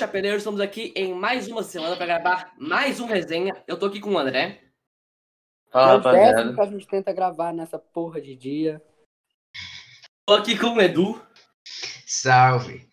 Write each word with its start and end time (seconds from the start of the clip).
Salve, 0.00 0.12
chapeleiros! 0.12 0.38
Estamos 0.38 0.60
aqui 0.60 0.92
em 0.96 1.12
mais 1.12 1.46
uma 1.46 1.62
semana 1.62 1.94
para 1.94 2.06
gravar 2.06 2.54
mais 2.58 3.00
um 3.00 3.06
resenha. 3.06 3.54
Eu 3.66 3.78
tô 3.78 3.86
aqui 3.86 4.00
com 4.00 4.12
o 4.12 4.18
André. 4.18 4.62
Fala, 5.70 5.92
é 5.92 5.94
o 5.94 5.96
rapaziada. 5.98 6.54
que 6.54 6.60
a 6.60 6.66
gente 6.66 6.86
tenta 6.86 7.12
gravar 7.12 7.52
nessa 7.52 7.78
porra 7.78 8.20
de 8.20 8.34
dia. 8.34 8.82
Tô 10.26 10.34
aqui 10.34 10.58
com 10.58 10.74
o 10.74 10.80
Edu. 10.80 11.20
Salve. 12.06 12.88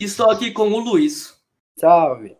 Estou 0.00 0.30
aqui 0.30 0.50
com 0.50 0.70
o 0.70 0.78
Luiz. 0.78 1.38
Salve. 1.78 2.36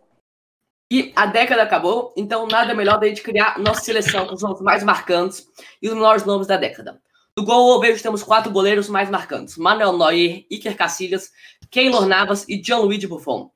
E 0.91 1.13
a 1.15 1.27
década 1.27 1.61
acabou, 1.61 2.11
então 2.17 2.47
nada 2.47 2.73
melhor 2.73 2.99
da 2.99 3.07
gente 3.07 3.21
criar 3.21 3.59
nossa 3.59 3.81
seleção 3.81 4.25
com 4.25 4.33
os 4.33 4.41
nomes 4.41 4.61
mais 4.61 4.83
marcantes 4.83 5.47
e 5.79 5.87
os 5.87 5.93
melhores 5.93 6.25
nomes 6.25 6.47
da 6.47 6.57
década. 6.57 6.99
No 7.37 7.45
gol, 7.45 7.75
eu 7.75 7.79
vejo 7.79 7.97
que 7.97 8.03
temos 8.03 8.23
quatro 8.23 8.51
goleiros 8.51 8.89
mais 8.89 9.09
marcantes: 9.09 9.55
Manuel 9.55 9.97
Neuer, 9.97 10.45
Iker 10.49 10.75
Casillas, 10.75 11.31
Keylor 11.69 12.07
Navas 12.07 12.47
e 12.49 12.61
Gianluigi 12.61 13.05
Buffon. 13.05 13.51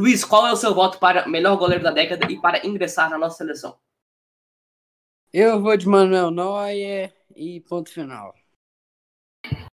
Luiz, 0.00 0.24
qual 0.24 0.46
é 0.46 0.52
o 0.52 0.56
seu 0.56 0.74
voto 0.74 0.98
para 0.98 1.28
melhor 1.28 1.58
goleiro 1.58 1.84
da 1.84 1.90
década 1.90 2.24
e 2.32 2.40
para 2.40 2.66
ingressar 2.66 3.10
na 3.10 3.18
nossa 3.18 3.36
seleção? 3.36 3.76
Eu 5.30 5.60
vou 5.60 5.76
de 5.76 5.86
Manuel 5.86 6.30
Neuer 6.30 7.12
e 7.36 7.60
ponto 7.60 7.90
final. 7.90 8.34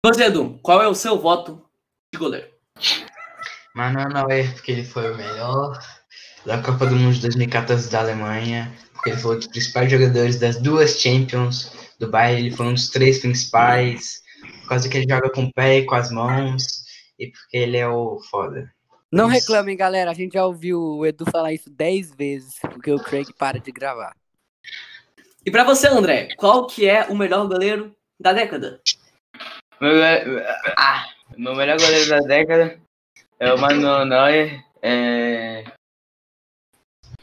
Você, 0.07 0.27
Edu, 0.27 0.61
qual 0.63 0.80
é 0.80 0.87
o 0.87 0.95
seu 0.95 1.19
voto 1.19 1.69
de 2.15 2.21
goleiro? 2.21 2.49
Manuel 3.75 4.11
Neuer, 4.11 4.53
porque 4.55 4.71
ele 4.71 4.85
foi 4.85 5.13
o 5.13 5.16
melhor 5.16 5.77
da 6.47 6.63
Copa 6.63 6.87
do 6.87 6.95
Mundo 6.95 7.15
de 7.15 7.23
2014 7.23 7.91
da 7.91 7.99
Alemanha, 7.99 8.73
porque 8.93 9.11
ele 9.11 9.18
foi 9.18 9.35
um 9.35 9.39
dos 9.41 9.49
principais 9.49 9.91
jogadores 9.91 10.39
das 10.39 10.57
duas 10.63 11.01
Champions 11.01 11.73
do 11.99 12.09
Bayern, 12.09 12.46
ele 12.46 12.57
foi 12.57 12.66
um 12.66 12.74
dos 12.74 12.91
três 12.91 13.18
principais, 13.18 14.23
por 14.61 14.68
causa 14.68 14.89
que 14.89 14.99
ele 14.99 15.13
joga 15.13 15.29
com 15.30 15.46
o 15.46 15.52
pé 15.52 15.79
e 15.79 15.85
com 15.85 15.96
as 15.96 16.13
mãos, 16.13 16.85
e 17.18 17.27
porque 17.27 17.57
ele 17.57 17.77
é 17.77 17.89
o 17.89 18.21
foda. 18.30 18.73
Não 19.13 19.30
Isso. 19.30 19.41
reclamem, 19.41 19.77
galera. 19.77 20.10
A 20.10 20.15
gente 20.15 20.32
já 20.32 20.46
ouviu 20.46 20.80
o 20.80 21.05
Edu 21.05 21.27
falar 21.30 21.52
isso 21.52 21.68
dez 21.68 22.15
vezes, 22.15 22.59
porque 22.60 22.91
o 22.91 22.99
Craig 22.99 23.30
para 23.38 23.60
de 23.60 23.71
gravar. 23.71 24.16
E 25.45 25.51
para 25.51 25.65
você, 25.65 25.87
André, 25.87 26.35
qual 26.37 26.66
que 26.66 26.88
é 26.88 27.05
o 27.09 27.15
melhor 27.15 27.46
goleiro 27.46 27.95
da 28.18 28.33
década? 28.33 28.80
Meu, 29.79 29.93
ah, 30.79 31.05
meu 31.37 31.55
melhor 31.55 31.77
goleiro 31.79 32.09
da 32.09 32.21
década 32.21 32.80
é 33.38 33.52
o 33.52 33.59
Manuel 33.59 34.07
Neuer. 34.07 34.65
É... 34.80 35.65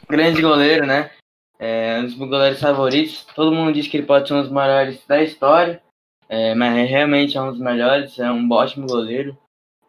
Grande 0.08 0.42
goleiro, 0.42 0.86
né? 0.86 1.10
É 1.58 1.98
um 1.98 2.04
dos 2.04 2.16
meus 2.16 2.30
goleiros 2.30 2.60
favoritos. 2.60 3.24
Todo 3.34 3.54
mundo 3.54 3.72
diz 3.72 3.88
que 3.88 3.96
ele 3.96 4.06
pode 4.06 4.28
ser 4.28 4.34
um 4.34 4.42
dos 4.42 4.50
maiores 4.50 5.04
da 5.06 5.22
história. 5.22 5.82
É, 6.28 6.54
mas 6.54 6.88
realmente 6.88 7.36
é 7.36 7.42
um 7.42 7.50
dos 7.50 7.60
melhores. 7.60 8.18
É 8.18 8.30
um 8.30 8.48
ótimo 8.52 8.86
goleiro. 8.86 9.36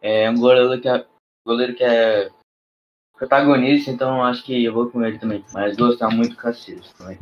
É 0.00 0.28
um 0.28 0.36
goleiro 0.36 0.80
que 0.80 0.88
é, 0.88 1.04
goleiro 1.44 1.74
que 1.74 1.84
é 1.84 2.28
protagonista, 3.16 3.90
então 3.90 4.22
acho 4.24 4.42
que 4.44 4.64
eu 4.64 4.72
vou 4.72 4.90
com 4.90 5.04
ele 5.04 5.18
também. 5.18 5.44
Mas 5.52 5.76
gostar 5.76 6.10
muito 6.10 6.30
do 6.30 6.36
Casillas 6.36 6.92
também. 6.98 7.18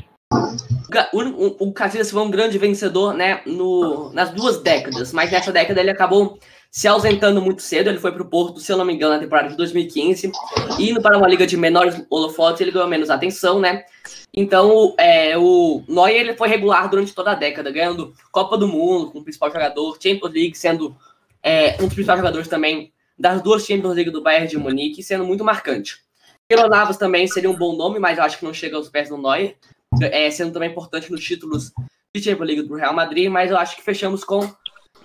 O 1.13 1.67
O, 1.67 1.75
foi 2.05 2.23
um 2.23 2.31
grande 2.31 2.57
vencedor, 2.57 3.15
né, 3.15 3.43
no, 3.47 4.13
nas 4.13 4.31
duas 4.31 4.63
décadas, 4.63 5.13
mas 5.13 5.31
nessa 5.31 5.53
década 5.53 5.81
ele 5.81 5.91
acabou 5.91 6.39
se 6.71 6.87
ausentando 6.87 7.43
muito 7.43 7.63
cedo. 7.63 7.91
Ele 7.91 7.99
foi 7.99 8.13
para 8.13 8.23
o 8.23 8.29
Porto, 8.29 8.61
se 8.61 8.73
eu 8.73 8.77
não 8.77 8.85
me 8.85 8.95
engano, 8.95 9.15
na 9.15 9.21
temporada 9.21 9.49
de 9.49 9.57
2015, 9.57 10.31
e 10.79 10.91
indo 10.91 11.03
para 11.03 11.19
uma 11.19 11.29
liga 11.29 11.47
de 11.47 11.57
menores 11.57 12.01
holofotes, 12.09 12.61
ele 12.61 12.71
ganhou 12.71 12.89
menos 12.89 13.11
atenção, 13.11 13.59
né? 13.59 13.85
Então, 14.33 14.95
é, 14.97 15.37
o 15.37 15.83
Neuer 15.89 16.21
ele 16.21 16.37
foi 16.37 16.49
regular 16.49 16.89
durante 16.89 17.13
toda 17.13 17.33
a 17.33 17.35
década, 17.35 17.73
ganhando 17.73 18.15
Copa 18.31 18.57
do 18.57 18.69
Mundo 18.69 19.11
como 19.11 19.25
principal 19.25 19.51
jogador, 19.51 19.99
Champions 20.01 20.33
League 20.33 20.57
sendo 20.57 20.97
é, 21.43 21.75
um 21.75 21.87
dos 21.87 21.95
principais 21.95 22.19
jogadores 22.19 22.49
também 22.49 22.93
das 23.21 23.43
duas 23.43 23.67
Champions 23.67 23.95
League 23.95 24.11
do 24.11 24.23
Bayern 24.23 24.49
de 24.49 24.57
Munique, 24.57 25.03
sendo 25.03 25.27
muito 25.27 25.45
marcante. 25.45 26.03
Keylor 26.49 26.69
Navas 26.69 26.97
também 26.97 27.29
seria 27.29 27.51
um 27.51 27.57
bom 27.57 27.77
nome, 27.77 27.99
mas 27.99 28.19
eu 28.19 28.25
acho 28.25 28.39
que 28.39 28.45
não 28.45 28.55
chega 28.55 28.77
aos 28.77 28.89
pés 28.89 29.11
do 29.11 29.19
Neuer 29.19 29.57
é, 30.01 30.31
sendo 30.31 30.53
também 30.53 30.71
importante 30.71 31.11
nos 31.11 31.23
títulos 31.23 31.73
de 32.15 32.23
Champions 32.23 32.47
League 32.47 32.63
do 32.63 32.75
Real 32.75 32.95
Madrid, 32.95 33.29
mas 33.31 33.51
eu 33.51 33.59
acho 33.59 33.77
que 33.77 33.83
fechamos 33.83 34.25
com 34.25 34.41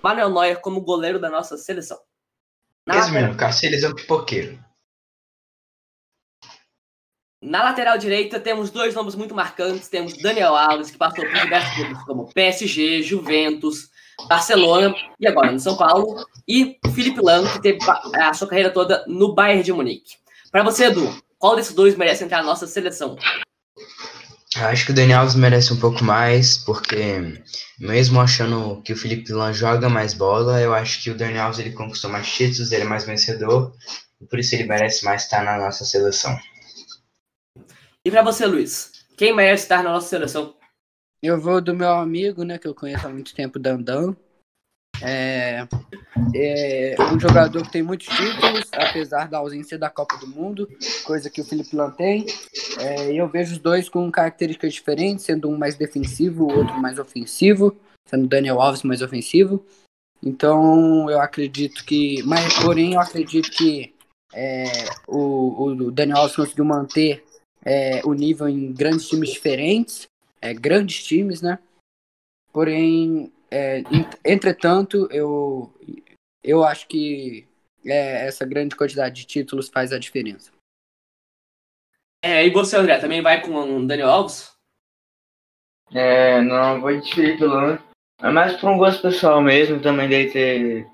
Manuel 0.02 0.30
Neuer 0.30 0.62
como 0.62 0.82
goleiro 0.82 1.20
da 1.20 1.30
nossa 1.30 1.58
seleção. 1.58 2.00
Na, 2.88 2.96
Resumindo, 2.96 3.36
Cacilhas 3.36 3.84
é 3.84 3.90
um 3.90 3.96
pipoqueiro. 3.96 4.64
na 7.42 7.64
lateral 7.64 7.98
direita 7.98 8.40
temos 8.40 8.70
dois 8.70 8.94
nomes 8.94 9.16
muito 9.16 9.36
marcantes, 9.36 9.88
temos 9.88 10.18
Daniel 10.22 10.56
Alves, 10.56 10.92
que 10.92 10.98
passou 10.98 11.26
por 11.26 11.42
diversos 11.42 11.74
clubes 11.76 12.04
como 12.04 12.34
PSG, 12.34 13.02
Juventus, 13.02 13.90
Barcelona 14.28 14.94
e 15.20 15.28
agora 15.28 15.52
no 15.52 15.60
São 15.60 15.78
Paulo, 15.78 16.26
e 16.48 16.78
Felipe 16.94 17.22
Lang, 17.22 17.48
que 17.52 17.62
teve 17.62 17.80
a 18.16 18.34
sua 18.34 18.48
carreira 18.48 18.72
toda 18.72 19.04
no 19.08 19.34
Bayern 19.34 19.64
de 19.64 19.74
Munique. 19.74 20.16
Para 20.52 20.64
você, 20.64 20.86
Edu, 20.86 21.14
qual 21.38 21.56
desses 21.56 21.74
dois 21.74 21.96
merece 21.96 22.24
entrar 22.24 22.38
na 22.38 22.44
nossa 22.44 22.68
seleção? 22.68 23.18
Acho 24.56 24.86
que 24.86 24.92
o 24.92 24.96
Daniel 24.96 25.20
Alves 25.20 25.36
merece 25.36 25.74
um 25.74 25.80
pouco 25.80 26.02
mais, 26.02 26.58
porque 26.58 27.44
mesmo 27.78 28.22
achando 28.22 28.82
que 28.84 28.94
o 28.94 28.98
Felipe 28.98 29.34
Lan 29.34 29.52
joga 29.52 29.90
mais 29.90 30.14
bola, 30.14 30.62
eu 30.62 30.74
acho 30.74 31.04
que 31.04 31.12
o 31.12 31.18
Daniel 31.18 31.46
Alves 31.46 31.60
ele 31.60 31.74
conquistou 31.74 32.10
mais 32.10 32.32
títulos, 32.32 32.72
ele 32.72 32.84
é 32.84 32.88
mais 32.88 33.04
vencedor, 33.04 33.74
e 34.22 34.26
por 34.26 34.40
isso 34.40 34.56
ele 34.56 34.64
merece 34.64 35.04
mais 35.04 35.24
estar 35.24 35.44
na 35.44 35.58
nossa 35.58 35.84
seleção. 35.84 36.40
E 38.06 38.10
para 38.10 38.22
você, 38.22 38.46
Luiz, 38.46 38.92
quem 39.18 39.36
merece 39.36 39.64
estar 39.64 39.84
na 39.84 39.92
nossa 39.92 40.08
seleção? 40.08 40.56
Eu 41.26 41.42
vou 41.42 41.60
do 41.60 41.74
meu 41.74 41.90
amigo, 41.90 42.44
né, 42.44 42.60
que 42.60 42.68
eu 42.68 42.76
conheço 42.76 43.08
há 43.08 43.10
muito 43.10 43.34
tempo, 43.34 43.58
Dandan. 43.58 44.16
É, 45.02 45.68
é 46.36 46.96
um 47.12 47.20
jogador 47.20 47.64
que 47.64 47.72
tem 47.72 47.82
muitos 47.82 48.06
títulos, 48.06 48.70
apesar 48.72 49.28
da 49.28 49.40
ausência 49.40 49.76
da 49.76 49.90
Copa 49.90 50.18
do 50.18 50.28
Mundo, 50.28 50.70
coisa 51.04 51.28
que 51.28 51.42
o 51.42 51.44
Felipe 51.44 51.76
Lan 51.76 51.90
tem. 51.90 52.28
É, 52.80 53.12
eu 53.12 53.28
vejo 53.28 53.54
os 53.54 53.58
dois 53.58 53.90
com 53.90 54.12
características 54.12 54.76
diferentes, 54.76 55.26
sendo 55.26 55.50
um 55.50 55.58
mais 55.58 55.76
defensivo, 55.76 56.44
o 56.44 56.58
outro 56.60 56.80
mais 56.80 57.00
ofensivo, 57.00 57.76
sendo 58.08 58.28
Daniel 58.28 58.62
Alves 58.62 58.84
mais 58.84 59.02
ofensivo. 59.02 59.66
Então 60.22 61.10
eu 61.10 61.20
acredito 61.20 61.84
que. 61.84 62.22
Mas 62.22 62.54
porém 62.60 62.94
eu 62.94 63.00
acredito 63.00 63.50
que 63.50 63.96
é, 64.32 64.66
o, 65.08 65.72
o 65.72 65.92
Daniel 65.92 66.20
Alves 66.20 66.36
conseguiu 66.36 66.66
manter 66.66 67.26
é, 67.66 68.02
o 68.06 68.14
nível 68.14 68.48
em 68.48 68.72
grandes 68.72 69.08
times 69.10 69.32
diferentes, 69.32 70.08
é, 70.46 70.54
grandes 70.54 71.04
times, 71.04 71.42
né? 71.42 71.58
Porém, 72.54 73.34
é, 73.50 73.80
ent- 73.80 74.20
entretanto, 74.24 75.08
eu, 75.12 75.74
eu 76.44 76.64
acho 76.64 76.88
que 76.88 77.48
é, 77.84 78.28
essa 78.28 78.46
grande 78.46 78.76
quantidade 78.76 79.16
de 79.16 79.26
títulos 79.26 79.70
faz 79.70 79.92
a 79.92 80.00
diferença. 80.00 80.52
É, 82.24 82.46
e 82.46 82.50
você, 82.52 82.78
André, 82.78 83.00
também 83.00 83.22
vai 83.22 83.42
com 83.42 83.52
o 83.56 83.88
Daniel 83.88 84.10
Alves? 84.10 84.54
É, 85.92 86.42
não, 86.42 86.82
vou 86.82 87.00
de 87.00 87.14
Felipe 87.14 87.44
Lan. 87.44 87.80
É 88.22 88.30
mais 88.30 88.60
por 88.60 88.70
um 88.70 88.78
gosto 88.78 89.02
pessoal 89.02 89.42
mesmo, 89.42 89.82
também 89.82 90.08
dele 90.08 90.32
ter 90.32 90.92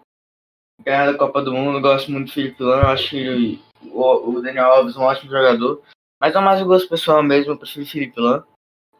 ganhado 0.83 1.15
a 1.15 1.17
Copa 1.17 1.41
do 1.41 1.53
Mundo. 1.53 1.79
Gosto 1.81 2.11
muito 2.11 2.27
do 2.27 2.33
Felipe 2.33 2.63
Lan, 2.63 2.81
eu 2.81 2.87
acho 2.87 3.09
que 3.09 3.61
o, 3.83 4.29
o 4.31 4.41
Daniel 4.41 4.65
Alves 4.65 4.95
é 4.95 4.99
um 4.99 5.03
ótimo 5.03 5.31
jogador. 5.31 5.83
Mas 6.19 6.35
é 6.35 6.39
mais 6.39 6.61
um 6.61 6.65
gosto 6.67 6.89
pessoal 6.89 7.23
mesmo, 7.23 7.53
eu 7.53 7.57
prefiro 7.57 7.85
o 7.85 7.89
Felipe 7.89 8.19
Lan. 8.19 8.45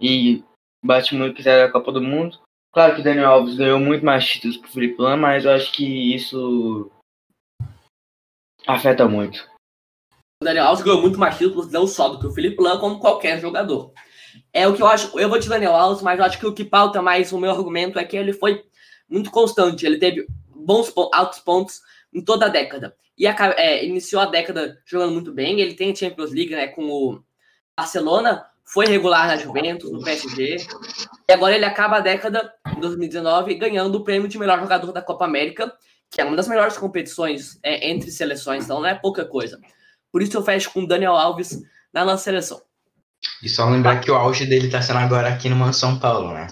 E 0.02 0.44
bate 0.84 1.14
muito 1.14 1.36
quiser 1.36 1.64
a 1.64 1.72
Copa 1.72 1.92
do 1.92 2.02
Mundo. 2.02 2.40
Claro 2.74 2.96
que 2.96 3.04
Daniel 3.04 3.32
Alves 3.32 3.56
ganhou 3.56 3.80
muito 3.80 4.04
mais 4.04 4.26
títulos 4.26 4.58
que 4.58 4.66
o 4.66 4.72
Felipe 4.72 5.02
Lan, 5.02 5.18
mas 5.18 5.46
eu 5.46 5.52
acho 5.52 5.72
que 5.74 6.16
isso 6.16 6.90
afeta 8.66 9.08
muito. 9.08 9.48
O 10.42 10.46
Daniel 10.46 10.66
Alves 10.68 10.84
ganhou 10.84 11.02
muito 11.02 11.20
mais 11.20 11.38
títulos, 11.38 11.72
não 11.72 11.86
só 11.86 12.10
do 12.10 12.20
que 12.20 12.28
o 12.28 12.32
Felipe 12.32 12.62
Lan, 12.62 12.80
como 12.80 13.00
qualquer 13.00 13.40
jogador. 13.40 13.94
É 14.54 14.68
o 14.68 14.76
que 14.76 14.82
eu 14.82 14.88
acho. 14.88 15.20
Eu 15.20 15.30
vou 15.30 15.38
de 15.38 15.50
Daniel 15.50 15.76
Alves, 15.76 16.02
mas 16.02 16.18
eu 16.18 16.26
acho 16.26 16.40
que 16.40 16.48
o 16.48 16.54
que 16.54 16.64
pauta 16.64 17.02
mais 17.02 17.32
o 17.32 17.38
meu 17.38 17.52
argumento 17.52 18.00
é 18.00 18.06
que 18.06 18.16
ele 18.18 18.34
foi 18.34 18.64
muito 19.10 19.30
constante. 19.30 19.86
Ele 19.86 19.98
teve 19.98 20.26
bons 20.48 20.94
altos 21.14 21.40
pontos 21.40 21.82
em 22.14 22.24
toda 22.24 22.46
a 22.46 22.50
década. 22.50 22.96
E 23.18 23.28
aca- 23.28 23.56
é, 23.58 23.86
iniciou 23.86 24.22
a 24.22 24.26
década 24.26 24.82
jogando 24.86 25.12
muito 25.14 25.34
bem. 25.34 25.60
Ele 25.60 25.74
tem 25.76 25.92
a 25.92 25.96
Champions 25.96 26.32
League 26.32 26.52
né, 26.56 26.68
com 26.68 26.86
o 26.90 27.24
Barcelona, 27.78 28.46
foi 28.72 28.86
regular 28.86 29.28
na 29.28 29.36
Juventus, 29.36 29.92
no 29.92 30.02
PSG. 30.02 30.58
E 31.30 31.34
agora 31.34 31.54
ele 31.54 31.66
acaba 31.66 31.98
a 31.98 32.00
década, 32.00 32.54
em 32.76 32.80
2019, 32.80 33.56
ganhando 33.56 33.96
o 33.96 34.04
prêmio 34.04 34.30
de 34.30 34.40
melhor 34.40 34.60
jogador 34.60 34.94
da 34.94 35.02
Copa 35.02 35.26
América, 35.26 35.74
que 36.10 36.22
é 36.22 36.24
uma 36.24 36.38
das 36.38 36.48
melhores 36.48 36.78
competições 36.78 37.60
é, 37.62 37.90
entre 37.90 38.10
seleções, 38.10 38.64
então 38.64 38.80
não 38.80 38.88
é 38.88 38.96
pouca 38.96 39.26
coisa. 39.26 39.60
Por 40.10 40.22
isso 40.22 40.38
eu 40.38 40.44
fecho 40.44 40.72
com 40.72 40.84
o 40.84 40.88
Daniel 40.88 41.16
Alves 41.16 41.62
na 41.94 42.06
nossa 42.06 42.24
seleção. 42.24 42.62
E 43.44 43.50
só 43.50 43.70
lembrar 43.70 44.00
que 44.00 44.10
o 44.10 44.16
auge 44.16 44.46
dele 44.46 44.70
tá 44.70 44.82
sendo 44.82 45.00
agora 45.00 45.28
aqui 45.28 45.50
no 45.50 45.74
São 45.74 46.00
Paulo, 46.00 46.34
né? 46.34 46.48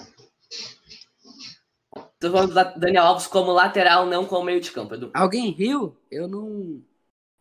Tô 2.19 2.31
falando 2.31 2.53
do 2.53 2.79
Daniel 2.79 3.05
Alves 3.05 3.27
como 3.27 3.51
lateral, 3.51 4.05
não 4.05 4.25
como 4.25 4.45
meio 4.45 4.59
de 4.59 4.71
campo, 4.71 4.93
Edu. 4.93 5.09
Alguém 5.13 5.51
riu? 5.51 5.97
Eu 6.11 6.27
não, 6.27 6.81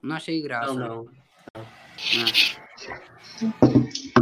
não 0.01 0.17
achei 0.17 0.41
graça. 0.41 0.73
Não, 0.73 1.05
não. 1.55 2.68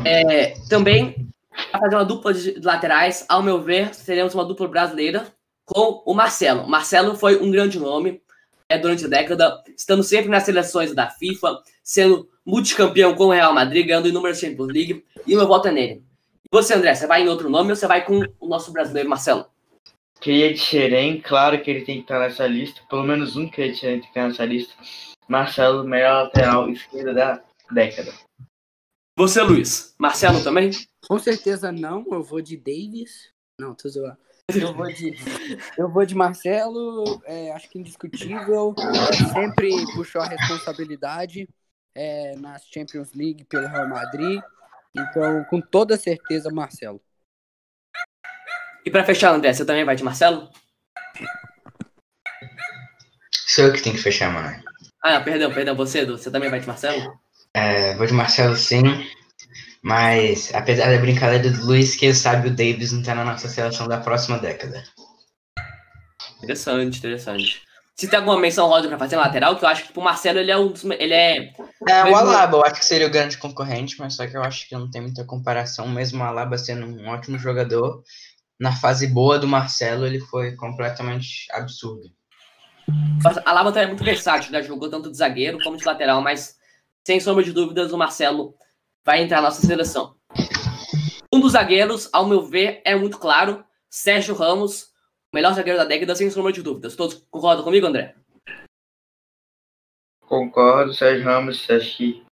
É, 0.04 0.54
também, 0.68 1.28
para 1.70 1.80
fazer 1.80 1.96
uma 1.96 2.04
dupla 2.04 2.34
de 2.34 2.60
laterais, 2.60 3.24
ao 3.28 3.42
meu 3.42 3.60
ver, 3.60 3.90
teremos 3.90 4.34
uma 4.34 4.44
dupla 4.44 4.68
brasileira 4.68 5.26
com 5.64 6.02
o 6.06 6.14
Marcelo. 6.14 6.68
Marcelo 6.68 7.16
foi 7.16 7.40
um 7.40 7.50
grande 7.50 7.78
nome, 7.78 8.20
é, 8.68 8.78
durante 8.78 9.04
a 9.04 9.08
década, 9.08 9.62
estando 9.76 10.02
sempre 10.02 10.30
nas 10.30 10.44
seleções 10.44 10.94
da 10.94 11.08
FIFA, 11.08 11.60
sendo 11.82 12.28
multicampeão 12.44 13.14
com 13.14 13.26
o 13.26 13.32
Real 13.32 13.52
Madrid, 13.52 13.86
ganhando 13.86 14.08
inúmeras 14.08 14.38
Champions 14.38 14.72
League, 14.72 15.04
e 15.26 15.34
o 15.34 15.38
meu 15.38 15.46
voto 15.46 15.68
é 15.68 15.72
nele. 15.72 16.02
Você, 16.50 16.74
André, 16.74 16.94
você 16.94 17.06
vai 17.06 17.22
em 17.22 17.28
outro 17.28 17.50
nome 17.50 17.70
ou 17.70 17.76
você 17.76 17.86
vai 17.86 18.04
com 18.04 18.20
o 18.40 18.48
nosso 18.48 18.72
brasileiro 18.72 19.08
Marcelo? 19.08 19.46
Cria 20.20 20.52
de 20.52 20.58
Xerém, 20.58 21.20
claro 21.20 21.60
que 21.60 21.70
ele 21.70 21.84
tem 21.84 21.96
que 21.96 22.02
estar 22.02 22.20
nessa 22.20 22.46
lista. 22.46 22.80
Pelo 22.88 23.02
menos 23.02 23.36
um 23.36 23.48
Cria 23.48 23.72
de 23.72 23.78
Xerém 23.78 24.00
tem 24.00 24.02
que 24.02 24.08
estar 24.08 24.28
nessa 24.28 24.44
lista. 24.44 24.72
Marcelo, 25.28 25.84
melhor 25.84 26.24
lateral 26.24 26.70
esquerda 26.70 27.12
da 27.12 27.42
década. 27.70 28.12
Você, 29.18 29.40
Luiz. 29.40 29.94
Marcelo 29.98 30.44
também? 30.44 30.70
Com 31.08 31.18
certeza 31.18 31.72
não, 31.72 32.04
eu 32.12 32.22
vou 32.22 32.42
de 32.42 32.54
Davis. 32.54 33.32
Não, 33.58 33.74
tô 33.74 33.88
zoando. 33.88 34.18
Eu 34.54 34.74
vou 34.74 34.86
de, 34.86 35.14
eu 35.78 35.88
vou 35.88 36.04
de 36.04 36.14
Marcelo, 36.14 37.22
é, 37.24 37.50
acho 37.52 37.68
que 37.70 37.78
indiscutível. 37.78 38.74
Sempre 39.32 39.70
puxou 39.94 40.20
a 40.20 40.26
responsabilidade 40.26 41.48
é, 41.94 42.36
nas 42.36 42.64
Champions 42.66 43.14
League 43.14 43.44
pelo 43.44 43.66
Real 43.66 43.88
Madrid. 43.88 44.40
Então, 44.94 45.42
com 45.44 45.62
toda 45.62 45.96
certeza, 45.96 46.50
Marcelo. 46.50 47.00
E 48.84 48.90
para 48.90 49.02
fechar, 49.02 49.34
André, 49.34 49.52
você 49.52 49.64
também 49.64 49.84
vai 49.84 49.96
de 49.96 50.04
Marcelo? 50.04 50.50
Sou 53.46 53.64
eu 53.64 53.72
que 53.72 53.82
tenho 53.82 53.96
que 53.96 54.02
fechar, 54.02 54.30
mano. 54.30 54.62
Ah, 55.02 55.20
perdão, 55.22 55.52
perdão, 55.52 55.74
você, 55.74 56.00
Edu, 56.00 56.18
você 56.18 56.30
também 56.30 56.50
vai 56.50 56.60
de 56.60 56.66
Marcelo? 56.66 57.18
É, 57.56 57.94
vou 57.94 58.06
de 58.06 58.12
Marcelo 58.12 58.54
sim, 58.54 58.82
mas 59.82 60.54
apesar 60.54 60.90
da 60.90 60.98
brincadeira 60.98 61.48
do 61.48 61.64
Luiz, 61.64 61.96
quem 61.96 62.12
sabe 62.12 62.48
o 62.48 62.54
Davis 62.54 62.92
não 62.92 63.02
tá 63.02 63.14
na 63.14 63.24
nossa 63.24 63.48
seleção 63.48 63.88
da 63.88 63.96
próxima 63.96 64.38
década. 64.38 64.84
Interessante, 66.42 66.98
interessante. 66.98 67.62
Se 67.96 68.08
tem 68.08 68.18
alguma 68.18 68.38
menção 68.38 68.68
rosa 68.68 68.88
pra 68.88 68.98
fazer 68.98 69.16
lateral, 69.16 69.56
que 69.56 69.64
eu 69.64 69.68
acho 69.70 69.90
que 69.90 69.98
o 69.98 70.02
Marcelo 70.02 70.38
ele 70.38 70.50
é 70.50 70.58
um 70.58 70.68
dos. 70.68 70.84
Ele 70.84 71.14
é. 71.14 71.50
É, 71.88 72.04
o 72.04 72.14
Alaba, 72.14 72.58
eu 72.58 72.62
acho 72.62 72.80
que 72.80 72.84
seria 72.84 73.06
o 73.06 73.10
grande 73.10 73.38
concorrente, 73.38 73.96
mas 73.98 74.16
só 74.16 74.26
que 74.26 74.36
eu 74.36 74.42
acho 74.42 74.68
que 74.68 74.74
não 74.74 74.90
tem 74.90 75.00
muita 75.00 75.24
comparação. 75.24 75.88
Mesmo 75.88 76.22
o 76.22 76.26
Alaba 76.26 76.58
sendo 76.58 76.84
um 76.84 77.08
ótimo 77.08 77.38
jogador, 77.38 78.02
na 78.60 78.70
fase 78.70 79.06
boa 79.06 79.38
do 79.38 79.48
Marcelo, 79.48 80.06
ele 80.06 80.20
foi 80.20 80.54
completamente 80.56 81.46
absurdo. 81.52 82.04
A 83.46 83.52
Lava 83.54 83.72
também 83.72 83.84
é 83.84 83.88
muito 83.88 84.04
versátil, 84.04 84.52
né? 84.52 84.62
Jogou 84.62 84.90
tanto 84.90 85.10
de 85.10 85.16
zagueiro 85.16 85.58
como 85.64 85.78
de 85.78 85.84
lateral, 85.86 86.20
mas 86.20 86.54
sem 87.06 87.20
sombra 87.20 87.44
de 87.44 87.52
dúvidas, 87.52 87.92
o 87.92 87.96
Marcelo 87.96 88.56
vai 89.04 89.22
entrar 89.22 89.36
na 89.36 89.44
nossa 89.44 89.64
seleção. 89.64 90.16
Um 91.32 91.38
dos 91.38 91.52
zagueiros, 91.52 92.10
ao 92.12 92.26
meu 92.26 92.42
ver, 92.42 92.82
é 92.84 92.96
muito 92.96 93.16
claro: 93.16 93.64
Sérgio 93.88 94.34
Ramos, 94.34 94.92
o 95.32 95.36
melhor 95.36 95.54
zagueiro 95.54 95.78
da 95.78 95.84
década, 95.84 96.16
sem 96.16 96.28
sombra 96.28 96.52
de 96.52 96.62
dúvidas. 96.62 96.96
Todos 96.96 97.24
concordam 97.30 97.62
comigo, 97.62 97.86
André? 97.86 98.16
Concordo, 100.26 100.92
Sérgio 100.92 101.24
Ramos, 101.24 101.70
acho 101.70 101.96
que 101.96 102.24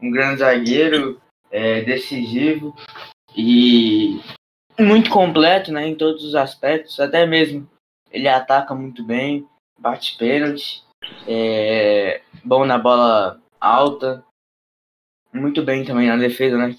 um 0.00 0.10
grande 0.10 0.38
zagueiro, 0.38 1.20
é, 1.50 1.82
decisivo 1.82 2.74
e 3.36 4.22
muito 4.80 5.10
completo 5.10 5.70
né, 5.70 5.86
em 5.86 5.94
todos 5.94 6.24
os 6.24 6.34
aspectos, 6.34 6.98
até 6.98 7.26
mesmo 7.26 7.68
ele 8.10 8.26
ataca 8.26 8.74
muito 8.74 9.04
bem, 9.04 9.46
bate 9.78 10.16
pênalti, 10.16 10.82
é, 11.28 12.22
bom 12.42 12.64
na 12.64 12.78
bola 12.78 13.43
alta, 13.64 14.24
muito 15.32 15.62
bem 15.64 15.84
também 15.84 16.08
na 16.08 16.16
defesa, 16.16 16.56
né? 16.56 16.76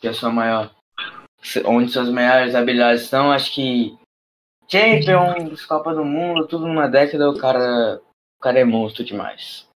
Que 0.00 0.06
é 0.06 0.10
a 0.10 0.14
sua 0.14 0.30
maior. 0.30 0.74
Onde 1.64 1.90
suas 1.90 2.08
maiores 2.10 2.54
habilidades 2.54 3.02
estão, 3.02 3.32
acho 3.32 3.54
que 3.54 3.98
Champions, 4.68 5.64
Copa 5.64 5.94
do 5.94 6.04
Mundo, 6.04 6.46
tudo 6.46 6.66
numa 6.66 6.86
década, 6.86 7.28
o 7.30 7.38
cara, 7.38 8.00
o 8.38 8.42
cara 8.42 8.60
é 8.60 8.64
monstro 8.64 9.02
demais. 9.04 9.66